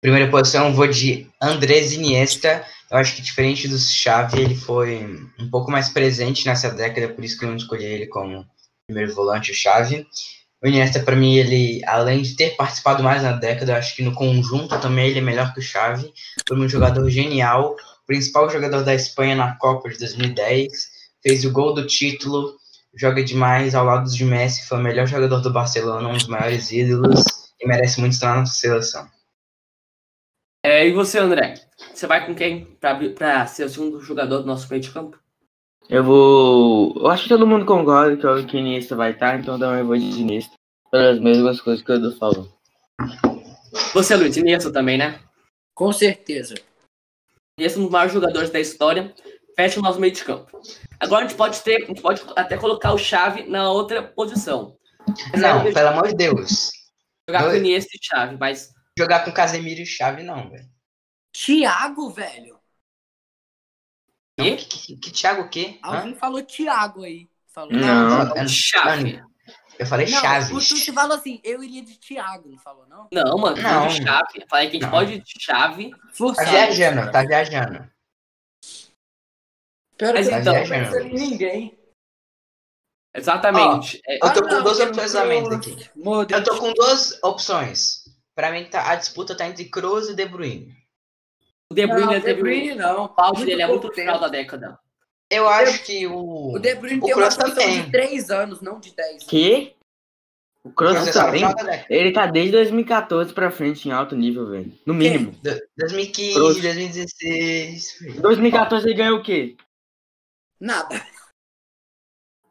Primeira 0.00 0.30
posição, 0.30 0.74
vou 0.74 0.86
de 0.86 1.26
Andrés 1.40 1.92
Iniesta. 1.92 2.64
Eu 2.90 2.98
acho 2.98 3.16
que 3.16 3.22
diferente 3.22 3.68
do 3.68 3.78
Xavi, 3.78 4.40
ele 4.40 4.54
foi 4.54 5.06
um 5.38 5.50
pouco 5.50 5.70
mais 5.70 5.88
presente 5.88 6.46
nessa 6.46 6.70
década, 6.70 7.12
por 7.14 7.24
isso 7.24 7.38
que 7.38 7.44
eu 7.44 7.48
não 7.48 7.56
escolhi 7.56 7.84
ele 7.84 8.06
como 8.06 8.46
primeiro 8.86 9.14
volante, 9.14 9.52
o 9.52 9.54
Xavi. 9.54 10.06
O 10.62 10.68
Iniesta, 10.68 11.00
para 11.00 11.16
mim, 11.16 11.36
ele, 11.36 11.82
além 11.86 12.20
de 12.20 12.36
ter 12.36 12.50
participado 12.50 13.02
mais 13.02 13.22
na 13.22 13.32
década, 13.32 13.76
acho 13.76 13.96
que 13.96 14.02
no 14.02 14.14
conjunto 14.14 14.78
também 14.78 15.08
ele 15.08 15.18
é 15.18 15.22
melhor 15.22 15.54
que 15.54 15.60
o 15.60 15.62
Xavi. 15.62 16.12
Foi 16.46 16.58
um 16.58 16.68
jogador 16.68 17.08
genial, 17.08 17.76
principal 18.06 18.50
jogador 18.50 18.82
da 18.82 18.94
Espanha 18.94 19.36
na 19.36 19.56
Copa 19.56 19.88
de 19.88 19.98
2010, 19.98 20.70
fez 21.22 21.44
o 21.44 21.52
gol 21.52 21.72
do 21.72 21.86
título, 21.86 22.56
joga 22.94 23.22
demais 23.22 23.74
ao 23.74 23.84
lado 23.84 24.10
de 24.10 24.24
Messi, 24.24 24.66
foi 24.66 24.78
o 24.78 24.82
melhor 24.82 25.06
jogador 25.06 25.40
do 25.40 25.52
Barcelona, 25.52 26.08
um 26.08 26.14
dos 26.14 26.26
maiores 26.26 26.72
ídolos 26.72 27.24
e 27.60 27.68
merece 27.68 28.00
muito 28.00 28.14
estar 28.14 28.34
na 28.34 28.40
nossa 28.40 28.54
seleção. 28.54 29.08
É, 30.64 30.86
e 30.86 30.92
você, 30.92 31.18
André? 31.18 31.54
Você 31.94 32.06
vai 32.06 32.26
com 32.26 32.34
quem 32.34 32.64
para 32.74 33.46
ser 33.46 33.64
o 33.64 33.68
segundo 33.68 34.00
jogador 34.00 34.40
do 34.40 34.46
nosso 34.46 34.68
meio 34.68 34.82
de 34.82 34.90
campo? 34.90 35.19
Eu 35.90 36.04
vou. 36.04 36.94
Eu 36.96 37.08
acho 37.08 37.24
que 37.24 37.28
todo 37.28 37.46
mundo 37.46 37.66
concorda 37.66 38.16
que 38.44 38.56
o 38.56 38.58
Iniesta 38.58 38.94
vai 38.94 39.10
estar, 39.10 39.38
então 39.38 39.58
também 39.58 39.82
vou 39.82 39.96
de 39.96 40.20
Iniesta. 40.20 40.54
Pelas 40.90 41.20
mesmas 41.20 41.60
coisas 41.60 41.84
que 41.84 41.90
o 41.90 41.94
Edu 41.94 42.16
falou. 42.16 42.48
Você, 43.92 44.14
Luiz, 44.16 44.36
Iniesta 44.36 44.72
também, 44.72 44.96
né? 44.96 45.20
Com 45.74 45.92
certeza. 45.92 46.54
Iniesta 47.58 47.78
é 47.78 47.80
um 47.80 47.84
dos 47.84 47.92
maiores 47.92 48.12
jogadores 48.12 48.50
da 48.50 48.60
história. 48.60 49.12
Fecha 49.56 49.80
o 49.80 49.82
nosso 49.82 50.00
meio 50.00 50.12
de 50.12 50.24
campo. 50.24 50.60
Agora 51.00 51.24
a 51.24 51.28
gente 51.28 51.36
pode 51.36 51.60
ter, 51.60 51.82
a 51.82 51.86
gente 51.86 52.00
pode 52.00 52.22
até 52.36 52.56
colocar 52.56 52.92
o 52.92 52.98
Xavi 52.98 53.48
na 53.48 53.70
outra 53.70 54.02
posição. 54.02 54.76
Mas 55.32 55.40
Não, 55.40 55.72
pelo 55.72 55.88
amor 55.88 56.08
de 56.08 56.14
Deus. 56.14 56.70
jogar 57.28 57.44
com 57.50 57.56
Iniesta 57.56 57.90
e 57.94 58.06
Xavi, 58.06 58.36
mas 58.38 58.70
Jogar 59.00 59.24
com 59.24 59.32
Casemiro 59.32 59.80
e 59.80 59.86
Xavi, 59.86 60.22
não, 60.22 60.50
velho. 60.50 60.68
Thiago, 61.32 62.10
velho. 62.10 62.59
Não? 64.40 64.56
Que, 64.56 64.64
que, 64.66 64.96
que 64.96 65.10
Thiago 65.12 65.42
o 65.42 65.48
quê? 65.48 65.78
Hã? 65.84 65.96
Alguém 65.98 66.14
falou 66.14 66.42
Thiago 66.42 67.04
aí. 67.04 67.28
Falou. 67.52 67.72
Não. 67.72 68.28
Eu- 68.28 68.36
eu- 68.36 68.48
Chave. 68.48 69.22
Eu 69.78 69.86
falei 69.86 70.10
Não, 70.10 70.20
Chaves. 70.20 70.50
o 70.50 70.58
Tuti 70.74 70.92
falou 70.92 71.16
assim, 71.16 71.40
eu 71.42 71.62
iria 71.64 71.82
de 71.82 71.98
Thiago, 71.98 72.50
não 72.50 72.58
falou 72.58 72.86
não? 72.86 73.08
Não, 73.10 73.38
mano, 73.38 73.56
Não. 73.56 73.80
não. 73.80 73.88
de 73.88 74.02
chave. 74.04 74.44
Falei 74.48 74.68
que 74.68 74.76
a 74.76 74.80
gente 74.80 74.82
Não. 74.82 74.90
pode 74.90 75.18
de 75.20 75.32
chave. 75.42 75.90
Tá 75.90 75.96
Forçado. 76.12 76.50
viajando, 76.50 77.10
tá 77.10 77.22
viajando. 77.22 77.90
Pera 79.96 80.12
Mas 80.18 80.28
eu 80.28 80.38
então- 80.38 80.54
não 80.54 80.68
pensando 80.68 81.06
em 81.06 81.14
ninguém. 81.14 81.78
Exatamente. 83.14 84.00
É, 84.06 84.16
Eu 84.24 84.32
tô 84.32 84.42
com 84.42 84.48
não, 84.54 84.62
duas 84.62 84.80
opções 84.80 85.14
na 85.14 85.24
mente 85.24 85.54
aqui. 85.54 85.90
Modric. 85.96 86.32
Eu 86.38 86.44
tô 86.44 86.58
com 86.58 86.72
duas 86.72 87.18
opções. 87.22 88.04
Pra 88.34 88.50
mim, 88.52 88.64
tá, 88.66 88.90
a 88.90 88.94
disputa 88.96 89.36
tá 89.36 89.46
entre 89.46 89.64
Kroos 89.64 90.08
e 90.08 90.14
De 90.14 90.26
Bruyne. 90.26 90.76
O 91.70 91.74
De 91.74 91.86
Bruyne 91.86 92.04
não, 92.06 92.12
ele 92.12 92.20
De 92.20 92.26
teve 92.26 92.40
Bruyne 92.42 92.74
não. 92.74 93.04
o 93.06 93.12
auge 93.16 93.44
dele 93.46 93.62
é 93.62 93.66
muito 93.66 93.86
no 93.88 93.94
final 93.94 94.18
da 94.18 94.28
década. 94.28 94.78
Eu 95.30 95.48
acho 95.48 95.84
que 95.84 96.06
o. 96.06 96.54
O 96.54 96.58
De 96.58 96.74
Bruyne 96.74 96.98
o 97.00 97.04
tem 97.04 97.14
uma 97.14 97.22
Kroos 97.28 97.36
posição 97.36 97.62
também. 97.64 97.82
de 97.84 97.90
3 97.92 98.30
anos, 98.30 98.60
não 98.60 98.80
de 98.80 98.94
10. 98.94 99.24
Que? 99.24 99.76
O 100.64 100.68
O 100.68 100.72
Kroos 100.72 100.94
Kroos 100.94 101.08
é 101.08 101.12
também. 101.12 101.46
década. 101.46 101.86
Ele 101.88 102.12
tá 102.12 102.26
desde 102.26 102.52
2014 102.52 103.32
pra 103.32 103.50
frente 103.50 103.88
em 103.88 103.92
alto 103.92 104.16
nível, 104.16 104.48
velho. 104.50 104.72
No 104.84 104.92
mínimo. 104.92 105.30
Do- 105.32 105.60
2015, 105.78 106.34
Kroos. 106.34 106.60
2016. 106.60 108.00
Em 108.02 108.20
2014 108.20 108.86
ele 108.86 108.94
ganhou 108.96 109.18
o 109.18 109.22
quê? 109.22 109.56
Nada. 110.60 111.00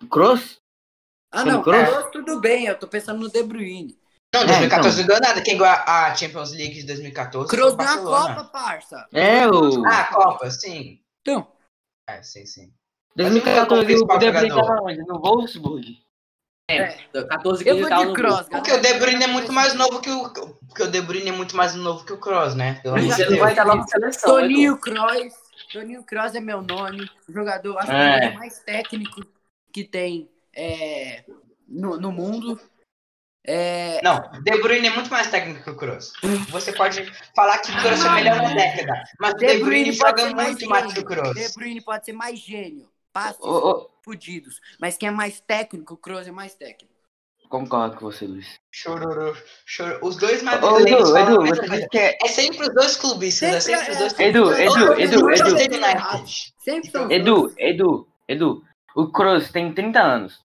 O 0.02 0.08
Kroos? 0.08 0.60
Ah, 1.32 1.40
Como 1.44 1.52
não, 1.52 1.62
Kroos? 1.64 1.88
Kroos, 1.90 2.12
tudo 2.12 2.40
bem, 2.40 2.66
eu 2.66 2.80
tô 2.80 2.88
pensando 2.88 3.20
no 3.20 3.30
De 3.30 3.44
Bruyne. 3.44 4.00
Não, 4.34 4.42
É, 4.42 4.46
2014 4.46 5.02
então. 5.02 5.16
não 5.16 5.20
ganhou 5.22 5.22
nada. 5.34 5.42
Quem 5.44 5.58
ganhou 5.58 5.74
a 5.74 6.08
a 6.08 6.16
Champions 6.16 6.52
League 6.52 6.76
de 6.76 6.84
2014 6.86 7.50
Kroos 7.50 7.74
foi 7.74 7.74
o 7.74 7.78
ganhou 7.78 7.92
a 7.92 7.96
Barcelona. 7.96 8.36
Copa, 8.36 8.50
parça. 8.50 9.08
É, 9.14 9.48
o. 9.48 9.86
Ah, 9.86 10.02
a 10.02 10.04
Copa, 10.06 10.52
sim. 10.52 11.00
Então, 11.22 11.48
É, 12.08 12.22
sim, 12.22 12.46
sim. 12.46 12.72
2014 13.16 13.82
o 13.82 13.86
De 13.86 14.06
Bruyne 14.32 14.50
jogador. 14.50 14.66
tava 14.68 14.82
onde? 14.84 15.00
No 15.00 15.20
Wolfsburg. 15.20 15.98
É, 16.70 16.88
14 17.24 17.68
eu 17.68 17.76
15 17.78 17.80
vou 17.82 17.90
tava 17.90 18.02
de 18.04 18.08
no 18.10 18.14
grupo. 18.14 18.44
Porque 18.52 18.72
o 18.72 18.80
De 18.82 18.94
Bruyne 19.00 19.24
é 19.24 19.28
muito 19.28 19.52
mais 19.52 19.74
novo 19.74 20.00
que 20.00 20.12
o. 20.12 20.30
Porque 20.30 20.84
o 20.84 20.88
De 20.92 21.02
Bruyne 21.02 21.30
é 21.30 21.32
muito 21.32 21.56
mais 21.58 21.74
novo 21.74 22.06
que 22.06 22.14
o 22.14 22.18
Kroos, 22.20 22.54
né? 22.54 22.76
Pelo 22.84 22.96
amor 22.96 23.08
Você 23.08 23.26
de 23.26 23.32
não 23.32 23.40
vai 23.40 23.52
estar 23.52 23.64
lá 23.66 23.76
na 23.76 23.88
seleção. 23.88 24.36
Toninho 24.36 24.74
Edu. 24.74 24.82
Kroos. 24.82 25.34
Toninho 25.74 26.04
Kroos 26.04 26.36
é 26.36 26.40
meu 26.40 26.62
nome. 26.62 27.10
O 27.28 27.34
jogador, 27.34 27.76
acho 27.80 27.88
que 27.88 27.94
É. 27.94 28.26
é 28.26 28.34
mais 28.34 28.60
técnico 28.60 29.22
que 29.74 29.84
tem 29.84 30.30
é, 30.56 31.24
no, 31.68 31.98
no 32.00 32.12
mundo. 32.12 32.60
É, 33.46 34.02
Não, 34.04 34.22
De 34.44 34.62
Bruyne 34.62 34.88
é 34.88 34.92
muito 34.92 35.10
mais 35.10 35.30
técnico 35.32 35.64
que 35.64 35.70
o 35.70 35.76
Kroos. 35.76 36.12
Você 36.50 36.74
pode 36.74 37.04
falar 37.36 37.58
que 37.60 37.72
o 37.72 37.82
Kroos 37.82 38.04
é 38.06 38.10
melhor 38.10 38.36
na 38.42 38.54
década, 38.54 39.04
mas 39.20 39.34
De 39.36 39.58
Bruyne 39.60 39.98
pode 39.98 40.20
joga 40.20 40.28
ser 40.28 40.36
mais 40.36 40.50
muito 40.50 40.70
mais 40.70 40.82
que 40.94 41.00
o 41.00 41.08
gênio. 41.10 41.24
De 41.24 41.32
Kroos. 41.34 41.56
Bruyne 41.56 41.82
pode 41.82 42.06
ser 42.06 42.14
mais 42.14 42.40
gênio. 42.40 42.90
Passos 43.12 43.44
Ô, 43.44 43.72
ô, 43.72 43.90
fudidos. 44.04 44.60
Mas 44.80 44.98
quem 44.98 45.10
é 45.10 45.12
mais 45.12 45.40
técnico, 45.40 45.94
o 45.96 45.98
Kroos 45.98 46.28
é 46.28 46.32
mais 46.32 46.54
técnico. 46.54 46.94
concordo 47.50 47.96
com 47.98 48.06
você, 48.12 48.28
Luiz. 48.28 48.60
Chororô, 48.72 49.36
chororô. 49.66 50.06
Os 50.08 50.16
dois 50.18 50.42
Ô, 50.42 50.46
madrilenhos 50.46 51.10
Edu, 51.10 51.18
Edu, 51.18 51.36
você 51.42 51.58
coisa. 51.60 51.76
disse 51.76 51.90
que 51.90 51.98
é. 51.98 52.18
É 52.24 52.28
sempre 52.28 52.68
os 52.68 52.74
dois 52.76 52.96
clubistas, 52.98 53.50
é 53.50 53.60
sempre 53.62 53.92
os 53.92 53.98
dois 53.98 54.12
Sempre 54.12 54.26
Edu, 54.26 54.54
é- 54.54 54.66
Edu, 54.66 54.78
Edu, 55.00 55.32
Edu. 55.32 55.58
é 55.58 55.64
Edu. 55.64 55.76
errado. 55.76 56.26
Sempre 56.60 56.92
são 56.92 57.06
os 57.06 57.12
Edu, 57.12 57.42
dois. 57.42 57.56
Edu, 57.58 58.08
Edu. 58.28 58.64
O 58.96 59.12
Kroos 59.12 59.50
tem 59.52 59.74
30 59.74 60.00
anos. 60.02 60.40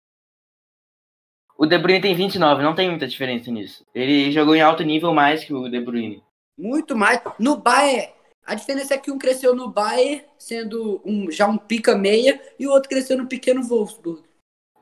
O 1.57 1.67
De 1.67 1.79
Bruyne 1.79 2.01
tem 2.01 2.15
29, 2.15 2.63
não 2.63 2.75
tem 2.75 2.91
muita 2.91 3.07
diferença 3.07 3.51
nisso. 3.51 3.87
Ele 3.95 4.33
jogou 4.33 4.55
em 4.55 4.61
alto 4.61 4.83
nível 4.83 5.15
mais 5.15 5.45
que 5.45 5.55
o 5.55 5.69
De 5.69 5.81
Bruyne. 5.81 6.23
Muito 6.59 6.97
mais. 6.97 7.21
No 7.39 7.57
Bayern, 7.57 8.13
a 8.45 8.55
diferença 8.55 8.95
é 8.95 8.99
que 8.99 9.11
um 9.11 9.19
cresceu 9.19 9.55
no 9.55 9.71
Bayern, 9.71 10.25
sendo 10.39 11.01
um, 11.05 11.31
já 11.31 11.47
um 11.47 11.57
pica-meia, 11.57 12.41
e 12.59 12.67
o 12.67 12.71
outro 12.71 12.89
cresceu 12.89 13.17
no 13.17 13.29
pequeno 13.29 13.63
Wolfsburg. 13.63 14.23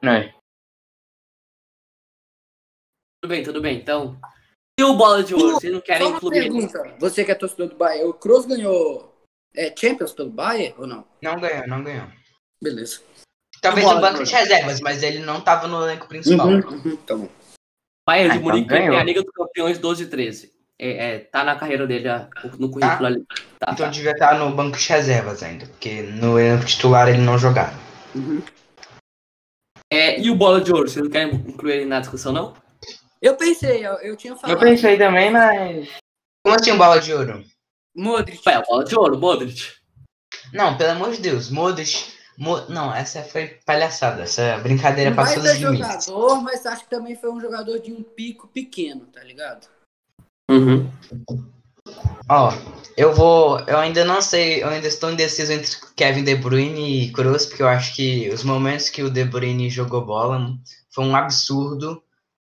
Não 0.02 0.12
é? 0.12 0.34
Tudo 3.20 3.30
bem, 3.30 3.42
tudo 3.42 3.60
bem. 3.60 3.78
Então, 3.78 4.18
e 4.78 4.82
o 4.82 4.96
bola 4.96 5.22
de 5.22 5.34
ouro? 5.34 5.60
Vocês 5.60 5.72
não 5.72 5.80
querem 5.80 6.08
incluir? 6.08 6.40
pergunta. 6.40 6.96
Você 6.98 7.24
que 7.24 7.30
é 7.30 7.34
torcedor 7.34 7.68
do 7.68 7.76
Bayern, 7.76 8.08
o 8.08 8.14
Kroos 8.14 8.46
ganhou 8.46 9.14
é, 9.54 9.72
Champions 9.76 10.12
pelo 10.12 10.30
Bayern 10.30 10.74
ou 10.78 10.86
não? 10.86 11.06
Não 11.20 11.38
ganhou, 11.38 11.66
não 11.68 11.84
ganhou. 11.84 12.08
Beleza. 12.60 13.00
Talvez 13.62 13.86
no 13.86 14.00
banco 14.00 14.24
de 14.24 14.32
reservas, 14.32 14.80
mas 14.80 15.02
ele 15.04 15.20
não 15.20 15.40
tava 15.40 15.68
no 15.68 15.84
elenco 15.84 16.08
principal. 16.08 16.48
Uhum, 16.48 16.82
uhum, 16.84 16.96
tá 16.96 17.14
bom. 17.14 17.28
Bayern 18.06 18.30
Ah, 18.30 18.32
de 18.32 18.38
então 18.40 18.50
Munique 18.52 18.68
tem 18.68 18.88
a 18.88 19.04
Liga 19.04 19.22
dos 19.22 19.32
Campeões 19.32 19.78
12 19.78 20.02
e 20.02 20.06
13. 20.06 20.52
É, 20.76 20.90
é, 21.14 21.18
tá 21.20 21.44
na 21.44 21.54
carreira 21.54 21.86
dele, 21.86 22.08
no 22.58 22.68
currículo 22.68 23.06
ali. 23.06 23.24
Tá, 23.60 23.70
Então 23.72 23.86
tá. 23.86 23.92
devia 23.92 24.10
estar 24.10 24.36
no 24.36 24.50
banco 24.50 24.76
de 24.76 24.88
reservas 24.88 25.44
ainda, 25.44 25.66
porque 25.66 26.02
no 26.02 26.36
elenco 26.36 26.66
titular 26.66 27.08
ele 27.08 27.18
não 27.22 27.38
jogava. 27.38 27.78
Uhum. 28.16 28.42
É, 29.92 30.18
e 30.20 30.28
o 30.28 30.34
Bola 30.34 30.60
de 30.60 30.72
Ouro, 30.72 30.88
vocês 30.88 31.04
não 31.04 31.10
querem 31.12 31.32
incluir 31.34 31.74
ele 31.74 31.84
na 31.84 32.00
discussão, 32.00 32.32
não? 32.32 32.54
Eu 33.20 33.36
pensei, 33.36 33.86
eu, 33.86 33.92
eu 33.98 34.16
tinha 34.16 34.34
falado. 34.34 34.56
Eu 34.56 34.58
pensei 34.58 34.98
também, 34.98 35.30
mas. 35.30 35.88
Como 36.44 36.56
assim 36.56 36.76
bola 36.76 37.00
de 37.00 37.12
ouro? 37.12 37.44
Modric. 37.94 38.40
O 38.40 38.62
Bola 38.62 38.84
de 38.84 38.96
Ouro, 38.96 39.18
Modric. 39.18 39.74
Não, 40.52 40.76
pelo 40.76 40.90
amor 40.90 41.12
de 41.12 41.20
Deus, 41.20 41.48
Modric. 41.48 42.12
Não, 42.38 42.94
essa 42.94 43.22
foi 43.22 43.58
palhaçada. 43.66 44.22
Essa 44.22 44.58
brincadeira 44.58 45.14
passou 45.14 45.42
dos 45.42 45.52
limites. 45.54 46.06
jogador, 46.06 46.42
mas 46.42 46.64
acho 46.66 46.84
que 46.84 46.90
também 46.90 47.14
foi 47.14 47.30
um 47.30 47.40
jogador 47.40 47.78
de 47.78 47.92
um 47.92 48.02
pico 48.02 48.48
pequeno, 48.48 49.06
tá 49.06 49.22
ligado? 49.22 49.68
Uhum. 50.50 50.90
Ó, 52.28 52.52
eu 52.96 53.12
vou. 53.14 53.58
Eu 53.60 53.78
ainda 53.78 54.04
não 54.04 54.22
sei, 54.22 54.62
eu 54.62 54.68
ainda 54.68 54.86
estou 54.88 55.10
indeciso 55.10 55.52
entre 55.52 55.70
Kevin 55.96 56.24
De 56.24 56.34
Bruyne 56.36 57.04
e 57.06 57.12
Kroos, 57.12 57.46
porque 57.46 57.62
eu 57.62 57.68
acho 57.68 57.94
que 57.94 58.28
os 58.30 58.42
momentos 58.44 58.88
que 58.88 59.02
o 59.02 59.10
De 59.10 59.24
Bruyne 59.24 59.68
jogou 59.68 60.04
bola 60.04 60.56
foi 60.90 61.04
um 61.04 61.14
absurdo. 61.16 62.02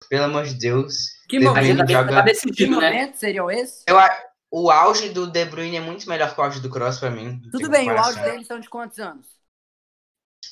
Pelo 0.09 0.25
amor 0.25 0.45
de 0.45 0.53
Deus. 0.53 1.17
Que 1.27 1.37
De 1.39 1.45
momento, 1.45 1.79
Mas 1.79 1.91
joga- 1.91 2.13
tá 2.13 2.21
que 2.21 2.29
decidido, 2.29 2.79
né? 2.79 2.91
momento 2.91 3.15
seriam 3.15 3.51
esses? 3.51 3.83
Eu, 3.85 3.97
o 4.49 4.71
auge 4.71 5.09
do 5.09 5.27
De 5.27 5.43
Bruyne 5.43 5.75
é 5.75 5.81
muito 5.81 6.07
melhor 6.07 6.33
que 6.33 6.39
o 6.39 6.43
auge 6.43 6.61
do 6.61 6.69
Kroos 6.69 6.97
pra 6.97 7.09
mim. 7.11 7.41
Tudo 7.51 7.59
tem 7.59 7.69
bem, 7.69 7.91
o 7.91 7.97
áudio 7.97 8.23
deles 8.23 8.47
são 8.47 8.59
de 8.59 8.69
quantos 8.69 8.99
anos? 8.99 9.36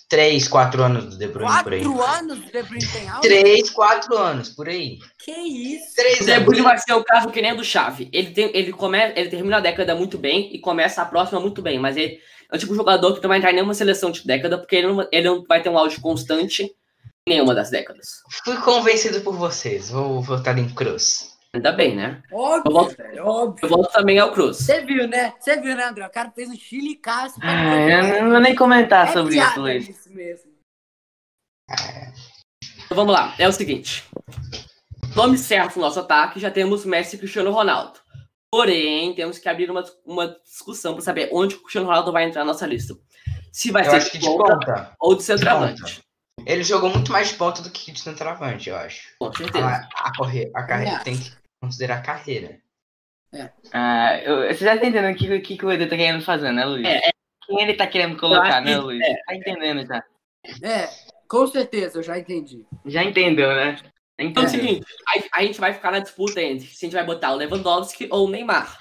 Três, 0.08 0.48
quatro 0.48 0.84
anos 0.84 1.06
do 1.06 1.18
De 1.18 1.28
Bruyne 1.28 1.63
por 1.63 1.74
aí. 1.74 1.84
Quatro 1.84 2.04
anos 2.04 2.38
o 2.38 2.52
De 2.52 2.63
Bruyne 2.63 2.88
tem 2.88 3.10
áudio? 3.10 3.22
Três, 3.22 3.70
quatro 3.72 4.18
anos, 4.18 4.50
por 4.50 4.70
aí. 4.70 5.00
Que 5.24 5.32
isso? 5.32 5.96
Três 5.96 6.22
O 6.22 6.26
De 6.26 6.32
anos. 6.32 6.46
Bruyne 6.46 6.63
vai 6.63 6.78
ser 6.78 6.94
o 6.94 7.04
caso 7.04 7.30
que 7.30 7.41
nem 7.41 7.54
o 7.54 7.58
do 7.58 7.63
Xavi. 7.63 8.10
Ele, 8.13 8.32
tem, 8.32 8.52
ele, 8.54 8.72
come, 8.72 9.00
ele 9.15 9.30
termina 9.30 9.58
a 9.58 9.62
década 9.62 9.96
muito 9.96 10.18
bem 10.18 10.54
e 10.54 10.60
começa 10.60 11.02
a 11.02 11.06
próxima 11.06 11.39
muito 11.39 11.62
bem, 11.62 11.80
mas 11.80 11.98
ele 11.98 12.20
é 12.52 12.56
o 12.56 12.60
tipo 12.60 12.72
de 12.74 12.78
jogador 12.78 13.15
que 13.15 13.24
não 13.24 13.30
vai 13.30 13.39
entrar 13.39 13.52
em 13.52 13.56
nenhuma 13.56 13.74
seleção 13.74 14.12
de 14.12 14.26
década, 14.26 14.60
porque 14.60 14.76
ele 14.76 14.88
não, 14.88 15.08
ele 15.12 15.28
não 15.28 15.44
vai 15.44 15.62
ter 15.62 15.70
um 15.70 15.78
auge 15.78 16.00
constante 16.00 16.63
em 17.28 17.34
nenhuma 17.34 17.56
das 17.56 17.72
décadas. 17.72 18.06
Fui 18.44 18.56
convencido 18.58 19.22
por 19.22 19.36
vocês. 19.36 19.89
Vou 19.89 20.22
votar 20.22 20.56
em 20.60 20.70
Cruz. 20.70 21.35
Ainda 21.56 21.72
bem, 21.72 21.96
né? 21.96 22.22
Eu 22.32 22.38
Óbvio, 22.38 22.72
volto- 22.74 22.98
velho, 22.98 23.26
óbvio. 23.26 23.60
Eu 23.65 23.70
volto 23.70 23.91
também 23.91 24.20
ao 24.20 24.32
Cruz. 24.34 24.58
Você 24.58 24.82
viu, 24.84 25.08
né? 25.08 25.34
Você 25.39 25.60
viu, 25.60 25.76
né, 25.76 25.86
André? 25.86 26.06
O 26.06 26.10
cara 26.10 26.30
fez 26.32 26.50
um 26.50 26.56
chile 26.56 26.96
casco. 26.96 27.39
Ah, 27.41 27.76
eu 27.89 28.24
não 28.24 28.32
vou 28.32 28.39
nem 28.41 28.56
comentar 28.56 29.12
sobre 29.13 29.38
isso, 29.38 29.60
Luiz. 29.60 29.88
isso 29.88 30.13
mesmo. 30.13 30.52
Então 32.86 32.96
vamos 32.96 33.13
lá, 33.13 33.34
é 33.39 33.48
o 33.48 33.52
seguinte. 33.52 34.04
Nome 35.15 35.38
certo 35.38 35.78
no 35.78 35.84
nosso 35.84 36.00
ataque, 36.00 36.39
já 36.39 36.52
temos 36.52 36.86
Messi 36.86 37.15
e 37.15 37.20
Cristiano 37.20 37.52
Ronaldo. 37.52 38.00
Porém, 38.52 39.13
temos 39.15 39.38
que 39.39 39.50
abrir 39.50 39.70
uma, 39.72 39.84
uma 40.06 40.28
discussão 40.44 40.94
para 40.94 41.02
saber 41.04 41.30
onde 41.34 41.56
o 41.56 41.60
Cristiano 41.62 41.88
Ronaldo 41.88 42.12
vai 42.12 42.26
entrar 42.26 42.41
na 42.41 42.52
nossa 42.52 42.68
lista. 42.68 42.96
Se 43.52 43.72
vai 43.72 43.86
Eu 43.86 43.91
ser 43.91 43.96
acho 43.98 44.12
que 44.12 44.18
de 44.18 44.26
ponta 44.26 44.54
ponta. 44.54 44.96
ou 45.00 45.15
de 45.15 45.24
centroavante. 45.24 46.02
Ele 46.46 46.63
jogou 46.63 46.89
muito 46.89 47.12
mais 47.12 47.30
de 47.30 47.36
ponta 47.36 47.62
do 47.62 47.72
que 47.72 47.91
de 47.91 48.00
centroavante, 48.00 48.70
eu 48.70 48.76
acho. 48.76 49.08
Com 49.20 49.34
certeza. 49.34 49.65
A, 49.65 50.10
a, 50.10 50.15
correr, 50.18 50.52
a 50.54 50.63
carreira 50.63 51.00
tem 51.00 51.18
que 51.18 51.32
considerar 51.65 51.97
a 51.97 52.01
carreira. 52.01 52.60
Ah, 53.73 54.17
eu, 54.23 54.47
você 54.47 54.63
já 54.63 54.78
tá 54.78 54.86
entendendo 54.86 55.13
o 55.13 55.17
que, 55.17 55.39
que, 55.41 55.58
que 55.58 55.65
o 55.65 55.71
Edu 55.71 55.89
tá 55.89 55.97
querendo 55.97 56.23
fazer, 56.23 56.51
né, 56.54 56.63
Luiz? 56.65 56.88
É, 56.88 57.10
Quem 57.45 57.62
ele 57.62 57.73
tá 57.73 57.86
querendo 57.86 58.17
colocar, 58.17 58.62
né, 58.62 58.78
Luiz? 58.78 59.01
é. 59.01 59.15
Tá 59.25 59.36
entendendo 59.36 59.86
já. 59.86 60.04
É, 60.63 60.88
com 61.28 61.45
certeza, 61.47 61.99
eu 61.99 62.04
já 62.04 62.17
entendi. 62.17 62.65
Já 62.86 63.04
entendeu, 63.04 63.49
né? 63.49 63.78
Então 64.17 64.43
é 64.43 64.45
o 64.45 64.49
seguinte, 64.49 64.86
a, 65.34 65.39
a 65.39 65.43
gente 65.43 65.60
vai 65.60 65.73
ficar 65.73 65.91
na 65.91 65.99
disputa 65.99 66.41
entre 66.41 66.65
se 66.67 66.86
a 66.86 66.88
gente 66.88 66.95
vai 66.95 67.04
botar 67.06 67.34
o 67.34 67.36
Lewandowski 67.36 68.08
ou 68.10 68.28
o 68.28 68.30
Neymar. 68.30 68.78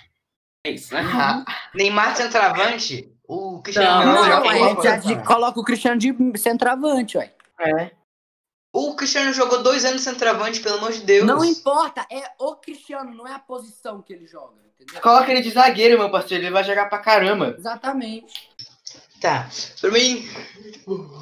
É 0.64 0.70
isso, 0.70 0.94
né? 0.94 1.00
Ah, 1.02 1.44
Neymar 1.74 2.14
centroavante, 2.16 3.12
o 3.26 3.60
Cristiano 3.60 4.04
Não, 4.06 4.14
Não, 4.14 4.24
joga 4.24 4.50
a 4.50 4.54
igual 4.56 4.68
gente 4.70 4.84
já 4.84 4.94
posição. 4.96 5.16
de- 5.20 5.26
coloca 5.26 5.60
o 5.60 5.64
Cristiano 5.64 5.98
de 5.98 6.38
centroavante, 6.38 7.18
ué. 7.18 7.34
É. 7.58 7.90
O 8.74 8.96
Cristiano 8.96 9.32
jogou 9.32 9.62
dois 9.62 9.84
anos 9.84 9.98
de 9.98 10.02
centroavante, 10.02 10.58
pelo 10.58 10.78
amor 10.78 10.90
de 10.90 11.02
Deus. 11.02 11.24
Não 11.24 11.44
importa, 11.44 12.04
é 12.10 12.24
o 12.40 12.56
Cristiano, 12.56 13.14
não 13.14 13.24
é 13.24 13.32
a 13.32 13.38
posição 13.38 14.02
que 14.02 14.12
ele 14.12 14.26
joga, 14.26 14.56
entendeu? 14.74 15.00
Coloca 15.00 15.30
ele 15.30 15.42
de 15.42 15.50
zagueiro, 15.50 15.96
meu 15.96 16.10
parceiro. 16.10 16.42
Ele 16.42 16.50
vai 16.50 16.64
jogar 16.64 16.86
pra 16.86 16.98
caramba. 16.98 17.54
Exatamente. 17.56 18.50
Tá, 19.20 19.48
pra 19.80 19.90
mim, 19.92 20.28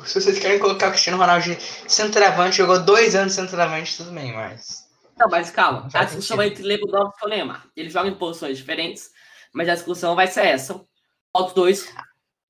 se 0.06 0.20
vocês 0.20 0.38
querem 0.38 0.58
colocar 0.58 0.88
o 0.88 0.90
Cristiano 0.92 1.18
Ronaldo 1.18 1.44
de 1.44 1.58
centroavante, 1.92 2.56
jogou 2.56 2.80
dois 2.82 3.14
anos 3.14 3.34
de 3.36 3.42
centroavante, 3.42 3.98
tudo 3.98 4.12
bem, 4.12 4.32
mas... 4.32 4.88
Não, 5.18 5.28
mas 5.28 5.50
calma. 5.50 5.88
A 5.92 6.04
discussão 6.04 6.40
é 6.40 6.46
entre 6.46 6.62
Lewandowski 6.62 7.20
e 7.22 7.26
o 7.26 7.28
Neymar. 7.28 7.66
Eles 7.76 7.92
jogam 7.92 8.10
em 8.10 8.14
posições 8.14 8.56
diferentes, 8.56 9.10
mas 9.52 9.68
a 9.68 9.74
discussão 9.74 10.16
vai 10.16 10.26
ser 10.26 10.46
essa. 10.46 10.80
Dos 11.36 11.52
dois 11.52 11.94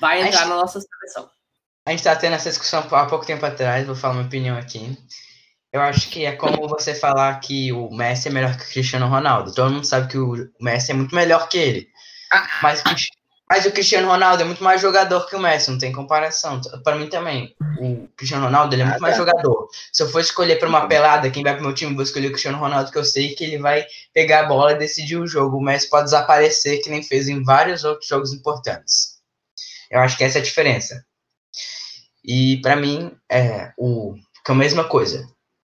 vai 0.01 0.23
entrar 0.23 0.43
Acho- 0.43 0.49
na 0.49 0.57
nossa 0.57 0.81
seleção? 0.81 1.29
A 1.85 1.91
gente 1.91 2.05
tá 2.05 2.15
tendo 2.15 2.35
essa 2.35 2.49
discussão 2.49 2.87
há 2.91 3.07
pouco 3.07 3.27
tempo 3.27 3.45
atrás, 3.45 3.87
vou 3.87 3.97
falar 3.97 4.15
minha 4.15 4.27
opinião 4.27 4.57
aqui. 4.57 4.97
Eu 5.73 5.81
acho 5.81 6.11
que 6.11 6.25
é 6.25 6.33
como 6.33 6.69
você 6.69 6.95
falar 6.95 7.41
que 7.41 7.73
o 7.73 7.91
Messi 7.91 8.29
é 8.29 8.31
melhor 8.31 8.57
que 8.57 8.65
o 8.65 8.69
Cristiano 8.69 9.09
Ronaldo. 9.09 9.55
Todo 9.55 9.73
mundo 9.73 9.87
sabe 9.87 10.07
que 10.07 10.19
o 10.19 10.49
Messi 10.61 10.93
é 10.93 10.95
muito 10.95 11.15
melhor 11.15 11.49
que 11.49 11.59
ele. 11.59 11.89
Mas, 12.63 12.83
mas 13.51 13.67
o 13.67 13.73
Cristiano 13.73 14.07
Ronaldo 14.07 14.43
é 14.43 14.45
muito 14.45 14.63
mais 14.63 14.81
jogador 14.81 15.27
que 15.27 15.35
o 15.35 15.41
Messi, 15.41 15.71
não 15.71 15.79
tem 15.79 15.91
comparação. 15.91 16.61
Para 16.85 16.97
mim 16.97 17.09
também. 17.09 17.57
O 17.81 18.07
Cristiano 18.17 18.45
Ronaldo 18.45 18.75
ele 18.75 18.83
é 18.83 18.85
muito 18.85 19.01
mais 19.01 19.17
jogador. 19.17 19.69
Se 19.93 20.03
eu 20.03 20.09
for 20.09 20.21
escolher 20.21 20.59
para 20.59 20.69
uma 20.69 20.87
pelada, 20.87 21.31
quem 21.31 21.43
vai 21.43 21.55
pro 21.55 21.65
meu 21.65 21.75
time, 21.75 21.95
vou 21.95 22.05
escolher 22.05 22.29
o 22.29 22.33
Cristiano 22.33 22.59
Ronaldo, 22.59 22.93
que 22.93 22.99
eu 22.99 23.05
sei 23.05 23.35
que 23.35 23.43
ele 23.43 23.59
vai 23.59 23.85
pegar 24.13 24.41
a 24.41 24.47
bola 24.47 24.73
e 24.73 24.79
decidir 24.79 25.17
o 25.17 25.27
jogo. 25.27 25.57
O 25.57 25.63
Messi 25.63 25.89
pode 25.89 26.05
desaparecer, 26.05 26.81
que 26.83 26.91
nem 26.91 27.03
fez 27.03 27.29
em 27.29 27.43
vários 27.43 27.83
outros 27.83 28.07
jogos 28.07 28.33
importantes. 28.33 29.19
Eu 29.91 30.01
acho 30.01 30.17
que 30.17 30.25
essa 30.25 30.39
é 30.39 30.41
a 30.41 30.45
diferença. 30.45 31.05
E 32.25 32.61
pra 32.63 32.77
mim, 32.77 33.17
é 33.31 33.73
o 33.77 34.15
que 34.15 34.51
é 34.51 34.53
a 34.53 34.57
mesma 34.57 34.85
coisa. 34.85 35.27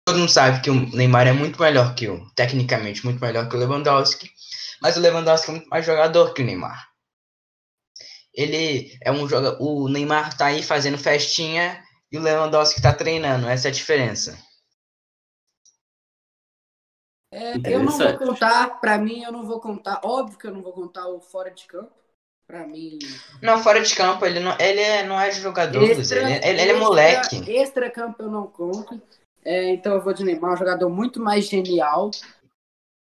Todo 0.05 0.19
mundo 0.19 0.31
sabe 0.31 0.61
que 0.61 0.69
o 0.69 0.95
Neymar 0.95 1.27
é 1.27 1.33
muito 1.33 1.61
melhor 1.61 1.93
que 1.93 2.07
o, 2.07 2.29
tecnicamente, 2.33 3.03
muito 3.03 3.19
melhor 3.19 3.49
que 3.49 3.55
o 3.55 3.59
Lewandowski, 3.59 4.31
mas 4.81 4.95
o 4.95 5.01
Lewandowski 5.01 5.49
é 5.49 5.51
muito 5.51 5.69
mais 5.69 5.85
jogador 5.85 6.33
que 6.33 6.41
o 6.41 6.45
Neymar. 6.45 6.87
Ele 8.33 8.97
é 9.01 9.11
um 9.11 9.27
jogador, 9.27 9.61
o 9.61 9.89
Neymar 9.89 10.37
tá 10.37 10.45
aí 10.45 10.63
fazendo 10.63 10.97
festinha 10.97 11.83
e 12.11 12.17
o 12.17 12.21
Lewandowski 12.21 12.81
tá 12.81 12.93
treinando, 12.93 13.49
essa 13.49 13.67
é 13.67 13.71
a 13.71 13.73
diferença. 13.73 14.37
É, 17.29 17.55
eu 17.65 17.83
não 17.83 17.97
vou 17.97 18.17
contar, 18.17 18.79
pra 18.79 18.97
mim, 18.97 19.23
eu 19.23 19.31
não 19.31 19.45
vou 19.45 19.59
contar. 19.59 19.99
Óbvio 20.03 20.37
que 20.37 20.47
eu 20.47 20.53
não 20.53 20.61
vou 20.61 20.71
contar 20.71 21.07
o 21.07 21.19
fora 21.19 21.51
de 21.51 21.65
campo. 21.65 21.91
Pra 22.47 22.65
mim. 22.65 22.97
Não, 23.41 23.61
fora 23.61 23.81
de 23.81 23.93
campo, 23.93 24.25
ele 24.25 24.39
não, 24.39 24.55
ele 24.57 24.79
é, 24.79 25.03
não 25.05 25.19
é 25.19 25.29
jogador, 25.31 25.79
Luiz, 25.83 26.09
ele, 26.11 26.31
é- 26.31 26.37
ele, 26.37 26.47
ele 26.47 26.59
é 26.61 26.63
extra- 26.63 26.79
moleque. 26.79 27.51
Extra 27.51 27.89
campo 27.91 28.23
eu 28.23 28.31
não 28.31 28.47
conto. 28.47 29.01
É, 29.43 29.69
então 29.73 29.93
eu 29.93 30.01
vou 30.01 30.13
de 30.13 30.23
Neymar, 30.23 30.53
um 30.53 30.57
jogador 30.57 30.89
muito 30.89 31.19
mais 31.19 31.45
genial. 31.47 32.09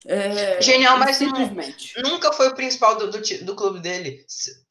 É, 0.06 0.62
Genial, 0.62 0.98
mas 0.98 1.20
não- 1.20 1.28
simplesmente. 1.28 1.94
Nunca 2.02 2.32
foi 2.34 2.48
o 2.50 2.56
principal 2.56 2.98
do, 2.98 3.10
do, 3.12 3.20
do 3.46 3.56
clube 3.56 3.80
dele. 3.80 4.26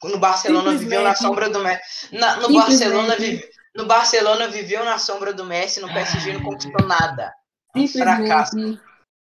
No 0.05 0.19
Barcelona 0.19 0.73
viveu 0.77 1.03
na 1.03 1.15
sombra 1.15 1.49
do 1.51 1.61
Messi. 1.61 1.83
Na- 2.13 2.37
no, 2.37 2.53
Barcelona 2.53 3.17
vive- 3.17 3.51
no 3.75 3.87
Barcelona 3.87 4.49
viveu 4.49 4.85
na 4.85 4.99
sombra 4.99 5.33
do 5.35 5.45
Messi, 5.45 5.81
no 5.81 5.89
PSG 5.93 6.33
não 6.33 6.43
conquistou 6.43 6.87
nada. 6.87 7.35
Um. 7.77 7.87
Simplesmente. 7.87 8.81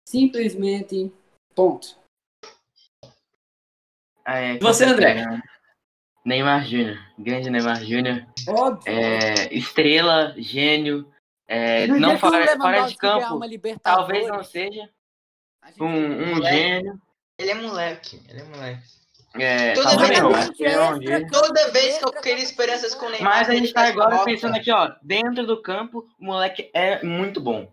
Simplesmente. 0.07 1.11
Ponto. 1.55 1.95
Ah, 4.27 4.39
é, 4.39 4.55
E 4.55 4.59
você, 4.59 4.83
André? 4.83 5.23
Neymar 6.25 6.65
Júnior. 6.65 6.99
Grande 7.17 7.49
Neymar 7.49 7.81
Júnior. 7.81 8.27
Óbvio. 8.45 8.93
É, 8.93 9.53
estrela, 9.53 10.35
gênio. 10.37 11.09
É, 11.47 11.87
não 11.87 12.19
fora, 12.19 12.45
fora 12.57 12.81
de 12.87 12.97
ganhar 12.97 12.97
campo, 12.97 13.39
talvez 13.81 14.27
não 14.27 14.43
seja 14.43 14.89
um, 15.79 15.85
um 15.87 16.43
gênio. 16.43 17.01
Ele 17.39 17.51
é 17.51 17.55
moleque, 17.55 18.21
ele 18.27 18.41
é 18.41 18.43
moleque. 18.43 18.83
É, 19.35 19.73
Toda 19.73 19.89
talvez 19.91 20.09
vez- 20.09 20.21
não, 20.21 20.35
é 20.35 21.19
um 21.21 21.27
Toda 21.27 21.71
vez 21.71 21.97
que 21.97 22.05
eu 22.05 22.11
queria 22.11 22.43
esperanças 22.43 22.93
com 22.95 23.05
o 23.05 23.09
Neymar, 23.09 23.33
Mas 23.37 23.49
a 23.49 23.53
gente 23.53 23.71
tá 23.71 23.87
agora 23.87 24.25
pensando 24.25 24.57
aqui, 24.57 24.71
ó, 24.71 24.93
dentro 25.01 25.45
do 25.47 25.61
campo, 25.61 26.05
o 26.19 26.25
moleque 26.25 26.69
é 26.73 27.01
muito 27.05 27.39
bom. 27.39 27.71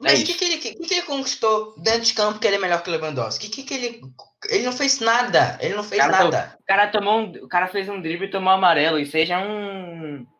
Hum, 0.00 0.04
Mas 0.04 0.20
É 0.20 0.22
o 0.22 0.26
que, 0.26 0.34
que, 0.34 0.44
ele, 0.44 0.58
que, 0.58 0.74
que 0.74 0.94
ele 0.94 1.02
conquistou 1.02 1.74
dentro 1.78 2.02
de 2.02 2.14
campo 2.14 2.38
que 2.38 2.46
ele 2.46 2.56
é 2.56 2.58
melhor 2.58 2.82
que 2.82 2.88
o 2.88 2.92
Lewandowski? 2.92 3.48
Que, 3.48 3.56
que, 3.56 3.62
que 3.62 3.74
ele. 3.74 4.00
Ele 4.48 4.64
não 4.64 4.72
fez 4.72 5.00
nada. 5.00 5.58
Ele 5.60 5.74
não 5.74 5.84
fez 5.84 6.00
Cara, 6.00 6.24
nada. 6.24 6.56
O 6.60 6.64
cara 6.64 6.88
tomou 6.88 7.20
um, 7.20 7.30
o 7.44 7.48
cara 7.48 7.68
fez 7.68 7.88
um 7.88 8.00
drible 8.00 8.26
e 8.26 8.30
tomou 8.30 8.52
amarelo, 8.52 8.98
e 8.98 9.06
seja 9.06 9.38
um. 9.38 10.26